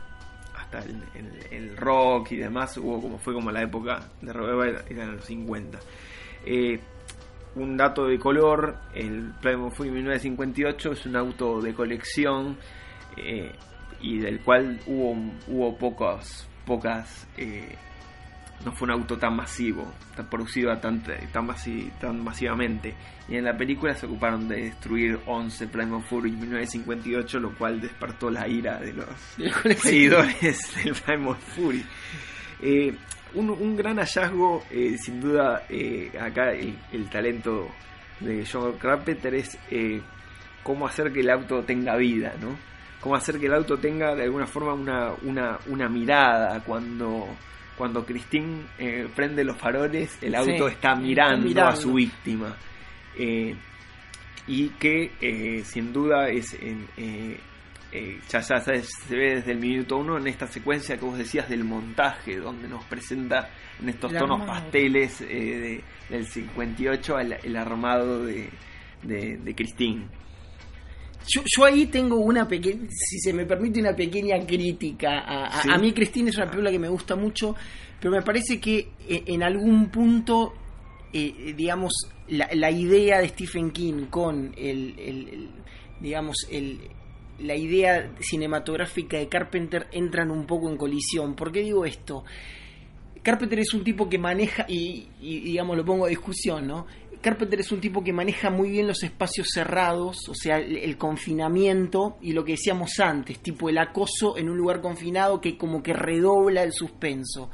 el, 1.50 1.76
rock 1.76 2.32
y 2.32 2.36
demás 2.36 2.76
hubo 2.76 3.00
como 3.00 3.18
fue 3.18 3.34
como 3.34 3.50
la 3.50 3.62
época 3.62 4.08
de 4.20 4.32
revival 4.32 4.84
era 4.88 5.04
en 5.04 5.16
los 5.16 5.24
50 5.24 5.78
Eh, 6.44 6.80
un 7.56 7.76
dato 7.76 8.06
de 8.06 8.18
color, 8.18 8.76
el 8.94 9.32
Plymouth 9.40 9.74
Fury 9.74 9.90
1958 9.90 10.92
es 10.92 11.06
un 11.06 11.16
auto 11.16 11.60
de 11.60 11.74
colección 11.74 12.56
eh, 13.16 13.52
y 14.00 14.18
del 14.18 14.40
cual 14.40 14.80
hubo, 14.86 15.16
hubo 15.48 15.76
pocas, 15.76 16.48
pocas 16.64 17.26
eh, 17.36 17.74
no 18.64 18.72
fue 18.72 18.86
un 18.86 18.92
auto 18.92 19.16
tan 19.16 19.34
masivo, 19.36 19.92
tan 20.14 20.26
producido 20.28 20.76
tan, 20.78 21.02
tan, 21.02 21.46
masi- 21.46 21.90
tan 21.98 22.22
masivamente. 22.22 22.94
Y 23.28 23.36
en 23.36 23.44
la 23.44 23.56
película 23.56 23.94
se 23.94 24.06
ocuparon 24.06 24.48
de 24.48 24.64
destruir 24.64 25.18
11 25.26 25.68
Plymouth 25.68 26.04
Fury 26.04 26.32
1958, 26.32 27.38
lo 27.40 27.54
cual 27.54 27.80
despertó 27.80 28.30
la 28.30 28.46
ira 28.48 28.78
de 28.78 28.92
los 28.92 29.06
seguidores 29.80 30.74
del 30.84 30.94
Plymouth 30.94 31.38
Fury. 31.56 31.84
Eh, 32.62 32.94
un, 33.34 33.48
un 33.50 33.76
gran 33.76 33.96
hallazgo, 33.98 34.64
eh, 34.70 34.96
sin 34.98 35.20
duda, 35.20 35.62
eh, 35.68 36.10
acá 36.20 36.50
el, 36.52 36.76
el 36.92 37.08
talento 37.08 37.68
de 38.18 38.44
John 38.44 38.72
Carpenter 38.78 39.34
es 39.34 39.56
eh, 39.70 40.02
cómo 40.62 40.86
hacer 40.86 41.12
que 41.12 41.20
el 41.20 41.30
auto 41.30 41.62
tenga 41.62 41.96
vida, 41.96 42.34
¿no? 42.40 42.56
Cómo 43.00 43.14
hacer 43.14 43.38
que 43.40 43.46
el 43.46 43.54
auto 43.54 43.78
tenga 43.78 44.14
de 44.14 44.24
alguna 44.24 44.46
forma 44.46 44.74
una, 44.74 45.12
una, 45.22 45.58
una 45.68 45.88
mirada 45.88 46.60
cuando 46.64 47.26
cuando 47.80 48.04
Christine 48.04 48.64
eh, 48.78 49.08
prende 49.16 49.42
los 49.42 49.56
faroles, 49.56 50.18
el 50.22 50.34
auto 50.34 50.50
Sí, 50.50 50.56
está 50.74 50.92
está 50.92 50.94
mirando, 50.96 51.66
a 51.66 51.74
su 51.74 51.94
víctima. 51.94 52.54
Eh, 53.18 53.54
y 54.46 54.68
que 54.78 55.12
eh, 55.20 55.62
sin 55.64 55.90
duda 55.92 56.28
es 56.28 56.52
en, 56.60 56.86
eh, 56.98 57.38
ya, 58.28 58.40
ya 58.40 58.58
se, 58.60 58.82
se 58.82 59.16
ve 59.16 59.36
desde 59.36 59.52
el 59.52 59.58
minuto 59.58 59.96
uno 59.96 60.18
en 60.18 60.26
esta 60.26 60.46
secuencia 60.46 60.98
que 60.98 61.04
vos 61.06 61.16
decías 61.16 61.48
del 61.48 61.64
montaje, 61.64 62.36
donde 62.36 62.68
nos 62.68 62.84
presenta 62.84 63.48
en 63.80 63.88
estos 63.88 64.12
El 64.12 64.18
tonos 64.18 64.40
armado. 64.42 64.60
pasteles 64.62 65.18
de- 65.20 65.82
del 66.10 66.26
58 66.26 67.18
el, 67.18 67.32
el 67.42 67.56
armado 67.56 68.24
de, 68.26 68.50
de, 69.02 69.38
de 69.38 69.54
Christine. 69.54 70.04
Yo, 71.28 71.42
yo 71.44 71.64
ahí 71.64 71.86
tengo 71.86 72.16
una 72.16 72.48
pequeña, 72.48 72.88
si 72.90 73.18
se 73.20 73.32
me 73.32 73.44
permite, 73.46 73.80
una 73.80 73.94
pequeña 73.94 74.38
crítica. 74.46 75.20
A, 75.20 75.46
a- 75.46 75.62
Sí. 75.62 75.68
a 75.72 75.78
mí, 75.78 75.92
Cristina 75.92 76.30
es 76.30 76.36
una 76.36 76.46
película 76.46 76.70
que 76.70 76.78
me 76.78 76.88
gusta 76.88 77.14
mucho, 77.16 77.54
pero 78.00 78.12
me 78.12 78.22
parece 78.22 78.58
que 78.60 78.88
eh, 79.08 79.22
en 79.26 79.42
algún 79.42 79.90
punto, 79.90 80.54
eh, 81.12 81.54
digamos, 81.56 81.92
la, 82.28 82.48
la 82.54 82.70
idea 82.70 83.20
de 83.20 83.28
Stephen 83.28 83.70
King 83.70 84.06
con 84.10 84.52
el, 84.56 84.94
el- 84.98 85.28
el- 85.28 85.50
digamos, 86.00 86.36
el, 86.50 86.80
la 87.40 87.54
idea 87.54 88.10
cinematográfica 88.20 89.18
de 89.18 89.28
Carpenter 89.28 89.86
entran 89.92 90.30
un 90.30 90.46
poco 90.46 90.70
en 90.70 90.76
colisión. 90.76 91.34
¿Por 91.34 91.52
qué 91.52 91.60
digo 91.60 91.84
esto? 91.84 92.24
Carpenter 93.22 93.58
es 93.58 93.74
un 93.74 93.84
tipo 93.84 94.08
que 94.08 94.18
maneja, 94.18 94.64
y, 94.68 95.06
y, 95.20 95.40
digamos 95.40 95.76
lo 95.76 95.84
pongo 95.84 96.06
a 96.06 96.08
discusión, 96.08 96.66
¿no? 96.66 96.86
Carpenter 97.20 97.60
es 97.60 97.70
un 97.72 97.80
tipo 97.80 98.02
que 98.02 98.12
maneja 98.12 98.50
muy 98.50 98.70
bien 98.70 98.86
los 98.86 99.02
espacios 99.02 99.48
cerrados, 99.52 100.28
o 100.28 100.34
sea, 100.34 100.58
el, 100.58 100.76
el 100.76 100.96
confinamiento 100.96 102.16
y 102.22 102.32
lo 102.32 102.44
que 102.44 102.52
decíamos 102.52 102.98
antes, 102.98 103.40
tipo 103.40 103.68
el 103.68 103.78
acoso 103.78 104.38
en 104.38 104.48
un 104.48 104.56
lugar 104.56 104.80
confinado 104.80 105.40
que 105.40 105.58
como 105.58 105.82
que 105.82 105.92
redobla 105.92 106.62
el 106.62 106.72
suspenso. 106.72 107.50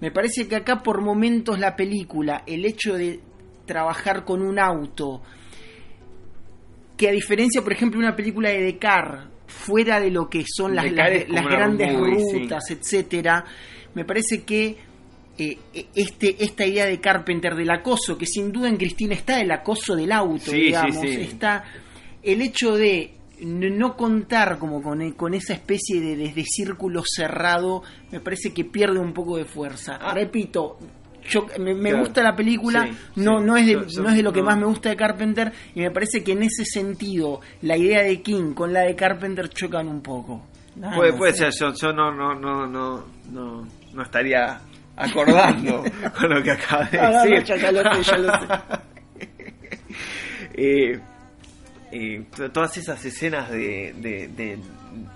Me 0.00 0.10
parece 0.10 0.48
que 0.48 0.56
acá 0.56 0.82
por 0.82 1.00
momentos 1.00 1.58
la 1.58 1.76
película, 1.76 2.42
el 2.46 2.64
hecho 2.64 2.94
de 2.94 3.20
trabajar 3.66 4.24
con 4.24 4.42
un 4.42 4.58
auto, 4.58 5.22
que 6.96 7.08
a 7.08 7.12
diferencia, 7.12 7.62
por 7.62 7.72
ejemplo, 7.72 8.00
de 8.00 8.06
una 8.06 8.16
película 8.16 8.50
de 8.50 8.62
Descartes, 8.62 9.34
fuera 9.46 10.00
de 10.00 10.10
lo 10.10 10.28
que 10.28 10.44
son 10.46 10.74
las, 10.74 10.90
grandes 10.92 11.28
movie, 11.28 12.20
sí. 12.20 12.38
rutas, 12.40 12.70
etcétera, 12.70 13.44
me 13.94 14.04
parece 14.04 14.44
que 14.44 14.76
eh, 15.38 15.58
eh, 15.74 15.86
este, 15.94 16.42
esta 16.44 16.64
idea 16.64 16.86
de 16.86 17.00
Carpenter 17.00 17.54
del 17.54 17.70
acoso, 17.70 18.16
que 18.16 18.26
sin 18.26 18.52
duda 18.52 18.68
en 18.68 18.76
Cristina 18.76 19.14
está 19.14 19.40
el 19.40 19.50
acoso 19.50 19.96
del 19.96 20.12
auto, 20.12 20.50
Sí, 20.50 20.56
digamos, 20.62 21.00
sí. 21.00 21.08
está 21.22 21.64
el 22.22 22.40
hecho 22.42 22.74
de 22.76 23.12
no 23.40 23.96
contar 23.96 24.58
como 24.58 24.80
con, 24.80 25.02
e- 25.02 25.14
con 25.14 25.34
esa 25.34 25.54
especie 25.54 26.00
de, 26.00 26.16
de- 26.16 26.32
de 26.32 26.44
círculo 26.44 27.02
cerrado, 27.04 27.82
me 28.12 28.20
parece 28.20 28.54
que 28.54 28.64
pierde 28.64 28.98
un 29.00 29.12
poco 29.12 29.36
de 29.36 29.44
fuerza. 29.44 29.98
Ah. 30.00 30.14
Repito, 30.14 30.78
yo 31.28 31.46
me, 31.58 31.74
me 31.74 31.90
Claro. 31.90 32.04
gusta 32.04 32.22
la 32.22 32.36
película, 32.36 32.86
Sí, 32.86 32.96
no, 33.16 33.40
sí. 33.40 33.44
no, 33.44 33.56
es 33.56 33.66
de, 33.66 33.72
Yo- 33.72 33.86
yo- 33.86 34.02
no 34.02 34.08
es 34.10 34.16
de 34.16 34.22
lo 34.22 34.32
que 34.32 34.40
no. 34.40 34.46
más 34.46 34.58
me 34.58 34.66
gusta 34.66 34.88
de 34.90 34.96
Carpenter, 34.96 35.52
y 35.74 35.80
me 35.80 35.90
parece 35.90 36.22
que 36.22 36.32
en 36.32 36.44
ese 36.44 36.64
sentido 36.64 37.40
la 37.62 37.76
idea 37.76 38.02
de 38.02 38.22
King 38.22 38.54
con 38.54 38.72
la 38.72 38.82
de 38.82 38.94
Carpenter 38.94 39.48
chocan 39.48 39.88
un 39.88 40.00
poco. 40.00 40.46
Nada 40.76 40.96
puede 41.16 41.32
ser, 41.34 41.50
yo, 41.58 41.72
yo 41.74 41.92
no, 41.92 42.12
no, 42.12 42.34
no, 42.34 42.66
no, 42.66 43.04
no, 43.32 43.66
no 43.92 44.02
estaría 44.02 44.60
acordando 44.96 45.84
con 46.18 46.30
lo 46.30 46.42
que 46.42 46.50
acaba 46.52 46.84
de 46.84 46.98
No, 46.98 47.04
no, 47.04 47.12
no, 47.12 47.24
decir. 47.30 47.44
ya- 47.44 47.56
ya 47.56 47.72
lo 47.72 47.94
sé, 47.94 48.02
ya 48.02 48.18
lo 48.18 48.32
Eh, 50.56 51.00
eh, 51.90 52.24
to- 52.36 52.50
todas 52.50 52.76
esas 52.76 53.04
escenas 53.04 53.50
de, 53.50 53.92
de- 53.98 54.28
de 54.28 54.58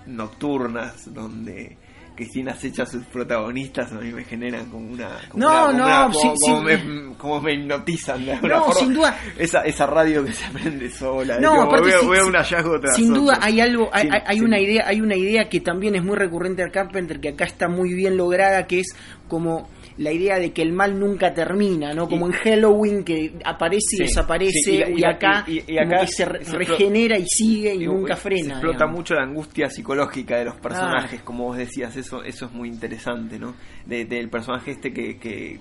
nocturnas 0.05 1.13
donde 1.13 1.77
Cristina 2.19 2.51
acecha 2.51 2.83
a 2.83 2.85
sus 2.85 3.03
protagonistas 3.05 3.91
a 3.91 3.95
mí 3.95 4.11
me 4.11 4.23
generan 4.25 4.69
como 4.69 4.91
una 4.91 5.09
como 5.29 5.43
No, 5.43 5.49
una- 5.49 5.61
como 5.65 5.77
no, 5.77 5.85
una- 5.85 6.01
como, 6.05 6.19
sí, 6.19 6.27
como 6.41 6.57
sí. 6.57 6.63
me, 6.63 7.15
como 7.17 7.41
me 7.41 7.53
hipnotizan 7.53 8.25
de 8.25 8.33
No, 8.35 8.39
forma. 8.65 8.73
sin 8.75 8.93
duda. 8.93 9.19
esa, 9.37 9.61
esa 9.61 9.85
radio 9.87 10.25
que 10.25 10.33
se 10.33 10.49
prende 10.51 10.89
sola 10.89 11.39
No, 11.39 11.53
que 11.55 11.61
aparte 11.61 11.87
veo, 11.87 12.01
sí, 12.01 12.07
veo 12.09 12.27
un 12.27 12.33
hallazgo 12.35 12.79
tras 12.79 12.95
sin 12.95 13.13
duda 13.13 13.39
hay 13.41 13.61
algo, 13.61 13.89
hay, 13.93 14.09
hay- 14.25 14.41
una 14.41 14.59
idea, 14.59 14.83
hay 14.87 15.01
una 15.01 15.15
idea 15.15 15.47
que 15.49 15.61
también 15.61 15.95
es 15.95 16.03
muy 16.03 16.17
recurrente 16.17 16.63
a 16.63 16.69
Carpenter, 16.69 17.19
que 17.19 17.29
acá 17.29 17.45
está 17.45 17.67
muy 17.69 17.93
bien 17.93 18.17
lograda, 18.17 18.67
que 18.67 18.81
es 18.81 18.87
como 19.27 19.69
la 19.99 20.11
idea 20.11 20.39
de 20.39 20.51
que 20.53 20.61
el 20.61 20.71
mal 20.73 20.97
nunca 20.99 21.33
termina, 21.33 21.93
¿no? 21.93 22.07
Como 22.07 22.27
Y- 22.27 22.31
en 22.31 22.37
Halloween 22.37 23.03
que 23.03 23.33
aparece 23.45 23.97
y 23.97 24.03
desaparece, 24.03 24.71
y 24.95 24.97
la- 24.99 25.09
acá, 25.11 25.43
y- 25.47 25.59
se, 26.07 26.25
re- 26.25 26.43
se 26.45 26.51
explo- 26.53 26.57
regenera 26.57 27.17
y 27.17 27.25
sigue 27.27 27.75
y, 27.75 27.85
nunca 27.85 28.15
Se 28.15 28.21
frena. 28.21 28.53
explota 28.53 28.77
digamos. 28.77 28.95
mucho 28.97 29.13
la 29.15 29.23
angustia 29.23 29.69
psicológica 29.69 30.37
de 30.37 30.45
los 30.45 30.55
personajes, 30.55 31.19
Ah. 31.21 31.25
como 31.25 31.43
vos 31.45 31.57
decías, 31.57 31.95
eso, 31.97 32.23
eso 32.23 32.45
es 32.47 32.51
muy 32.53 32.69
interesante, 32.69 33.37
¿no? 33.37 33.53
De- 33.85 34.05
del 34.05 34.29
personaje 34.29 34.71
este 34.71 34.91
que, 34.93 35.17
que 35.19 35.59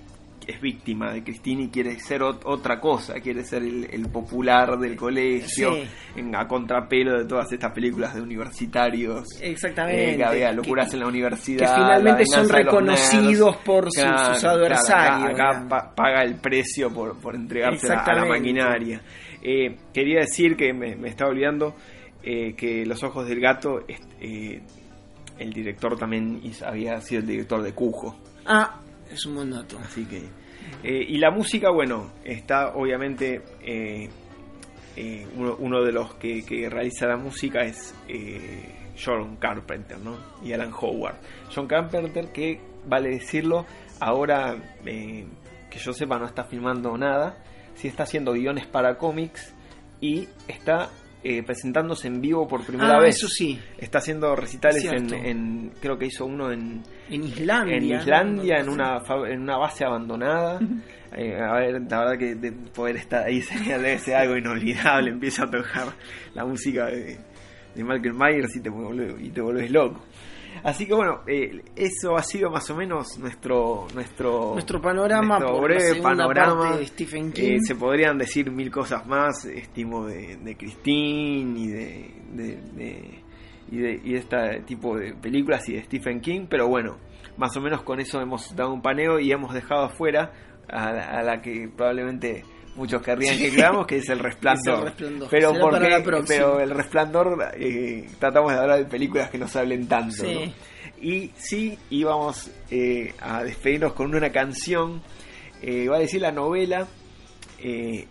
es 0.48 0.60
víctima 0.62 1.12
de 1.12 1.22
Cristina 1.22 1.62
y 1.64 1.68
quiere 1.68 2.00
ser 2.00 2.22
ot- 2.22 2.40
otra 2.46 2.80
cosa, 2.80 3.14
quiere 3.20 3.44
ser 3.44 3.62
el, 3.62 3.86
el 3.92 4.08
popular 4.08 4.78
del 4.78 4.96
colegio, 4.96 5.74
Sí. 5.74 5.82
en, 6.16 6.34
a 6.34 6.48
contrapelo 6.48 7.18
de 7.18 7.26
todas 7.26 7.52
estas 7.52 7.70
películas 7.72 8.14
de 8.14 8.22
universitarios. 8.22 9.26
Exactamente. 9.42 10.14
eh, 10.14 10.16
que 10.16 10.24
había 10.24 10.52
locuras 10.52 10.88
Que- 10.88 10.96
en 10.96 11.00
la 11.00 11.06
universidad. 11.08 11.58
que 11.68 11.74
finalmente 11.74 12.24
son 12.26 12.48
reconocidos 12.48 13.50
nerds. 13.52 13.64
por 13.64 13.84
sus- 13.84 14.02
Claro, 14.02 14.32
sus 14.34 14.40
claro, 14.40 14.56
adversarios, 14.56 15.30
acá- 15.34 15.50
acá 15.60 15.94
paga 15.94 16.22
el 16.24 16.36
precio 16.36 16.90
por, 16.92 17.20
por 17.20 17.34
entregarse 17.34 17.92
a- 17.92 18.00
a 18.00 18.14
la 18.14 18.24
maquinaria. 18.24 19.02
Eh, 19.42 19.76
quería 19.92 20.20
decir 20.20 20.56
que 20.56 20.72
me, 20.72 20.96
me 20.96 21.08
estaba 21.10 21.30
olvidando 21.30 21.74
eh, 22.22 22.54
que 22.56 22.84
Los 22.84 23.02
Ojos 23.04 23.28
del 23.28 23.38
Gato, 23.40 23.80
est- 23.86 24.02
eh, 24.20 24.60
el 25.38 25.52
director 25.52 25.96
también 25.96 26.40
había 26.66 27.00
sido 27.00 27.20
el 27.20 27.26
director 27.28 27.62
de 27.62 27.72
Cujo. 27.72 28.16
Ah, 28.44 28.80
es 29.10 29.24
un 29.26 29.36
buen 29.36 29.50
dato. 29.50 29.78
Así 29.78 30.04
que. 30.04 30.22
Eh, 30.82 31.04
y 31.08 31.18
la 31.18 31.30
música, 31.30 31.70
bueno, 31.70 32.12
está 32.24 32.74
obviamente. 32.74 33.42
eh, 33.62 34.08
eh, 34.96 35.24
uno, 35.36 35.84
de 35.84 35.92
los 35.92 36.14
que, 36.14 36.44
que 36.44 36.68
realiza 36.68 37.06
la 37.06 37.16
música 37.16 37.60
es 37.60 37.94
John 39.00 39.36
Carpenter, 39.36 39.96
¿no? 40.00 40.18
Y 40.42 40.52
Alan 40.52 40.72
Howard. 40.72 41.18
John 41.54 41.68
Carpenter, 41.68 42.32
que 42.32 42.60
vale 42.84 43.10
decirlo, 43.10 43.64
ahora 44.00 44.56
que 44.82 45.78
yo 45.78 45.92
sepa, 45.92 46.18
no 46.18 46.26
está 46.26 46.42
filmando 46.42 46.98
nada. 46.98 47.36
Sí 47.74 47.86
está 47.86 48.02
haciendo 48.02 48.32
guiones 48.32 48.66
para 48.66 48.98
cómics 48.98 49.54
y 50.00 50.28
está 50.48 50.90
eh, 51.24 51.42
presentándose 51.42 52.06
en 52.08 52.20
vivo 52.20 52.46
por 52.46 52.64
primera 52.64 52.96
Ah, 52.96 53.00
vez. 53.00 53.16
eso 53.16 53.28
sí. 53.28 53.58
Está 53.76 53.98
haciendo 53.98 54.34
recitales 54.36 54.84
Es 54.84 54.92
en, 54.92 55.70
Creo 55.80 55.98
que 55.98 56.06
hizo 56.06 56.24
uno 56.26 56.50
en, 56.52 56.82
En 57.10 57.24
Islandia. 57.24 57.76
en 57.76 57.88
¿no? 57.88 57.94
Islandia, 57.96 58.58
en 58.60 58.68
una, 58.68 59.02
en 59.28 59.40
una 59.42 59.56
base 59.56 59.84
abandonada. 59.84 60.60
Eh, 61.16 61.36
a 61.40 61.54
ver, 61.54 61.80
la 61.88 61.98
verdad 62.00 62.18
que 62.18 62.34
de 62.34 62.52
poder 62.52 62.96
estar 62.96 63.24
ahí 63.26 63.40
sería 63.42 63.78
debe 63.78 63.98
ser 63.98 64.16
algo 64.16 64.36
inolvidable. 64.36 65.10
Empieza 65.10 65.44
a 65.44 65.50
tocar 65.50 65.88
la 66.34 66.44
música 66.44 66.86
de, 66.86 67.18
de 67.74 67.84
Michael 67.84 68.14
Myers 68.14 68.54
y 68.56 68.60
te, 68.60 68.70
y 69.20 69.30
te 69.30 69.40
volvés 69.40 69.70
loco. 69.70 70.04
Así 70.64 70.86
que 70.86 70.94
bueno, 70.94 71.20
eh, 71.26 71.62
eso 71.76 72.16
ha 72.16 72.22
sido 72.22 72.50
más 72.50 72.68
o 72.70 72.76
menos 72.76 73.18
nuestro 73.18 73.86
nuestro, 73.94 74.52
Nuestro 74.54 74.80
panorama 74.80 75.38
nuestro 75.38 75.58
por 75.60 75.70
la 75.70 75.76
breve 75.76 76.02
panorama. 76.02 76.58
parte 76.62 76.78
de 76.80 76.86
Stephen 76.86 77.32
King. 77.32 77.52
Eh, 77.54 77.58
se 77.60 77.74
podrían 77.76 78.18
decir 78.18 78.50
mil 78.50 78.70
cosas 78.70 79.06
más, 79.06 79.44
estimo 79.44 80.06
de, 80.06 80.36
de 80.36 80.56
Christine 80.56 81.60
y 81.60 81.66
de, 81.68 82.14
de, 82.32 82.56
de- 82.74 83.24
y 83.70 83.76
de 83.76 83.92
y 84.02 84.12
de 84.14 84.18
este 84.18 84.60
tipo 84.66 84.96
de 84.96 85.14
películas 85.14 85.68
y 85.68 85.74
de 85.74 85.82
Stephen 85.84 86.20
King, 86.20 86.46
pero 86.48 86.66
bueno, 86.68 86.96
más 87.36 87.54
o 87.56 87.60
menos 87.60 87.82
con 87.82 88.00
eso 88.00 88.20
hemos 88.20 88.56
dado 88.56 88.72
un 88.72 88.80
paneo 88.82 89.20
y 89.20 89.30
hemos 89.30 89.52
dejado 89.52 89.84
afuera 89.84 90.32
a, 90.68 90.88
a 90.88 91.22
la 91.22 91.40
que 91.42 91.68
probablemente 91.76 92.44
muchos 92.78 93.02
querrían 93.02 93.36
que 93.36 93.50
creamos, 93.50 93.86
que 93.86 93.96
es 93.98 94.08
el 94.08 94.18
resplandor. 94.20 94.94
Es 94.96 95.00
El 95.02 95.18
Resplandor. 95.20 95.28
Pero 95.30 95.52
porque, 95.60 96.24
pero 96.26 96.60
el 96.60 96.70
resplandor 96.70 97.50
eh, 97.58 98.06
tratamos 98.18 98.52
de 98.52 98.58
hablar 98.58 98.78
de 98.78 98.84
películas 98.86 99.28
que 99.30 99.36
nos 99.38 99.54
hablen 99.56 99.86
tanto. 99.86 100.24
Sí. 100.24 100.34
¿no? 100.34 100.52
Y 101.02 101.30
sí 101.36 101.78
íbamos 101.90 102.50
eh, 102.70 103.12
a 103.20 103.42
despedirnos 103.44 103.92
con 103.92 104.14
una 104.14 104.30
canción. 104.30 105.02
Eh, 105.60 105.88
va 105.88 105.96
a 105.96 106.00
decir 106.00 106.20
la 106.22 106.32
novela. 106.32 106.86
eh, 107.60 108.06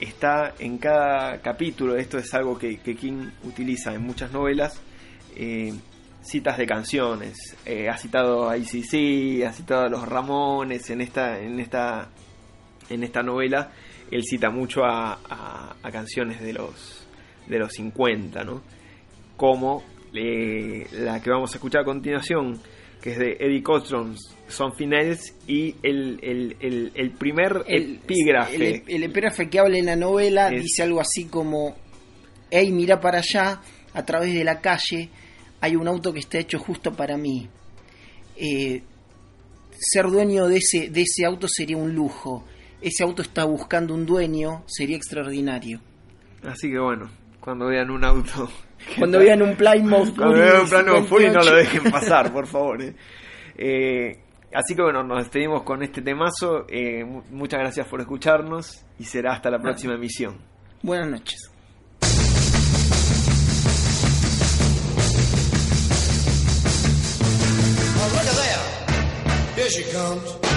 está 0.00 0.54
en 0.58 0.78
cada 0.78 1.40
capítulo. 1.40 1.96
Esto 1.96 2.18
es 2.18 2.32
algo 2.34 2.58
que, 2.58 2.78
que 2.78 2.94
King 2.96 3.30
utiliza 3.44 3.94
en 3.94 4.02
muchas 4.02 4.32
novelas. 4.32 4.80
eh, 5.36 5.72
citas 6.22 6.56
de 6.56 6.66
canciones. 6.66 7.56
Eh, 7.66 7.88
ha 7.88 7.96
citado 7.98 8.48
a 8.48 8.56
ICC, 8.56 9.44
ha 9.44 9.52
citado 9.52 9.82
a 9.82 9.88
los 9.88 10.08
Ramones 10.08 10.88
en 10.90 11.00
esta, 11.00 11.38
en 11.40 11.58
esta, 11.58 12.08
en 12.88 13.02
esta 13.02 13.22
novela. 13.24 13.72
Él 14.12 14.22
cita 14.24 14.50
mucho 14.50 14.84
a, 14.84 15.14
a- 15.28 15.76
a 15.82 15.90
canciones 15.90 16.40
de 16.40 16.52
los, 16.52 17.06
de 17.48 17.58
los 17.58 17.72
50, 17.72 18.44
¿no? 18.44 18.62
Como 19.36 19.82
eh, 20.14 20.86
la 20.92 21.20
que 21.22 21.30
vamos 21.30 21.52
a 21.52 21.56
escuchar 21.56 21.80
a 21.82 21.84
continuación, 21.84 22.60
que 23.00 23.12
es 23.12 23.18
de 23.18 23.36
Eddie 23.40 23.62
Cochran, 23.62 24.14
Son 24.48 24.74
Finales, 24.74 25.34
y 25.48 25.74
el, 25.82 26.20
el, 26.22 26.56
el, 26.60 26.92
el 26.94 27.10
primer 27.12 27.64
epígrafe. 27.66 28.54
El, 28.76 28.82
el 28.86 29.02
epígrafe 29.04 29.48
que 29.48 29.58
habla 29.58 29.78
en 29.78 29.86
la 29.86 29.96
novela 29.96 30.50
Es- 30.52 30.62
dice 30.62 30.82
algo 30.82 31.00
así 31.00 31.24
como: 31.24 31.74
Hey, 32.50 32.70
mira 32.70 33.00
para 33.00 33.18
allá, 33.18 33.60
a 33.94 34.04
través 34.04 34.32
de 34.34 34.44
la 34.44 34.60
calle 34.60 35.08
hay 35.60 35.74
un 35.76 35.88
auto 35.88 36.12
que 36.12 36.18
está 36.20 36.38
hecho 36.38 36.58
justo 36.58 36.92
para 36.92 37.16
mí. 37.16 37.48
Eh, 38.36 38.82
ser 39.72 40.06
dueño 40.06 40.46
de 40.46 40.58
ese, 40.58 40.90
de 40.90 41.02
ese 41.02 41.24
auto 41.24 41.46
sería 41.48 41.76
un 41.76 41.94
lujo. 41.94 42.44
Ese 42.82 43.02
auto 43.04 43.22
está 43.22 43.44
buscando 43.44 43.94
un 43.94 44.04
dueño, 44.06 44.64
sería 44.66 44.96
extraordinario. 44.96 45.80
Así 46.44 46.68
que 46.70 46.78
bueno, 46.78 47.08
cuando 47.40 47.66
vean 47.66 47.90
un 47.90 48.04
auto. 48.04 48.50
Cuando 48.98 49.20
vean 49.20 49.40
un 49.42 49.54
Plymouth 49.54 50.16
Cuando 50.16 50.38
vean 50.38 50.60
un 50.62 50.68
plano 50.68 51.04
Fury 51.04 51.26
no 51.26 51.34
lo 51.34 51.42
58. 51.44 51.54
dejen 51.54 51.92
pasar, 51.92 52.32
por 52.32 52.46
favor. 52.48 52.82
eh. 52.82 52.96
Eh, 53.56 54.18
así 54.52 54.74
que 54.74 54.82
bueno, 54.82 55.04
nos 55.04 55.18
despedimos 55.18 55.62
con 55.62 55.84
este 55.84 56.02
temazo. 56.02 56.66
Eh, 56.68 57.04
mu- 57.04 57.22
muchas 57.30 57.60
gracias 57.60 57.86
por 57.86 58.00
escucharnos 58.00 58.84
y 58.98 59.04
será 59.04 59.34
hasta 59.34 59.50
la 59.50 59.60
próxima 59.60 59.94
emisión. 59.94 60.36
Buenas 60.82 61.08
noches. 61.08 61.48
Oh, 67.94 68.08
look 68.12 68.26
at 68.26 68.36
there. 68.42 69.54
Here 69.54 69.70
she 69.70 69.84
comes. 69.92 70.51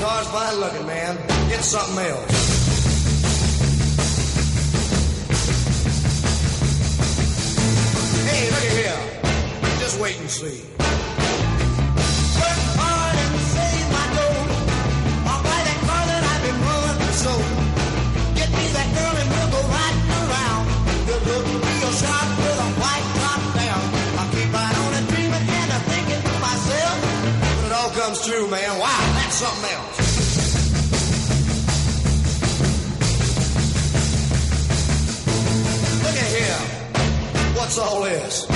Car's 0.00 0.26
fine 0.28 0.60
looking, 0.60 0.86
man. 0.86 1.16
Get 1.48 1.62
something 1.62 2.04
else. 2.04 2.30
Hey, 8.26 8.50
look 8.50 8.64
at 8.64 8.72
here. 8.72 9.78
Just 9.78 10.00
wait 10.00 10.18
and 10.18 10.30
see. 10.30 10.69
Get 17.20 18.48
me 18.48 18.64
that 18.72 18.88
girl 18.96 19.12
and 19.20 19.28
we'll 19.28 19.50
go 19.52 19.60
riding 19.68 20.08
around. 20.24 20.64
Right 24.50 24.76
on 24.80 24.92
and 24.94 25.06
myself. 26.40 26.96
When 27.60 27.66
it 27.66 27.72
all 27.76 27.90
comes 27.90 28.24
true, 28.24 28.48
man, 28.48 28.78
wow, 28.78 29.00
that's 29.20 29.36
something 29.36 29.70
else. 29.70 29.96
Look 36.04 36.16
at 36.16 36.30
here. 36.40 36.60
What's 37.54 37.78
all 37.78 38.00
this? 38.02 38.49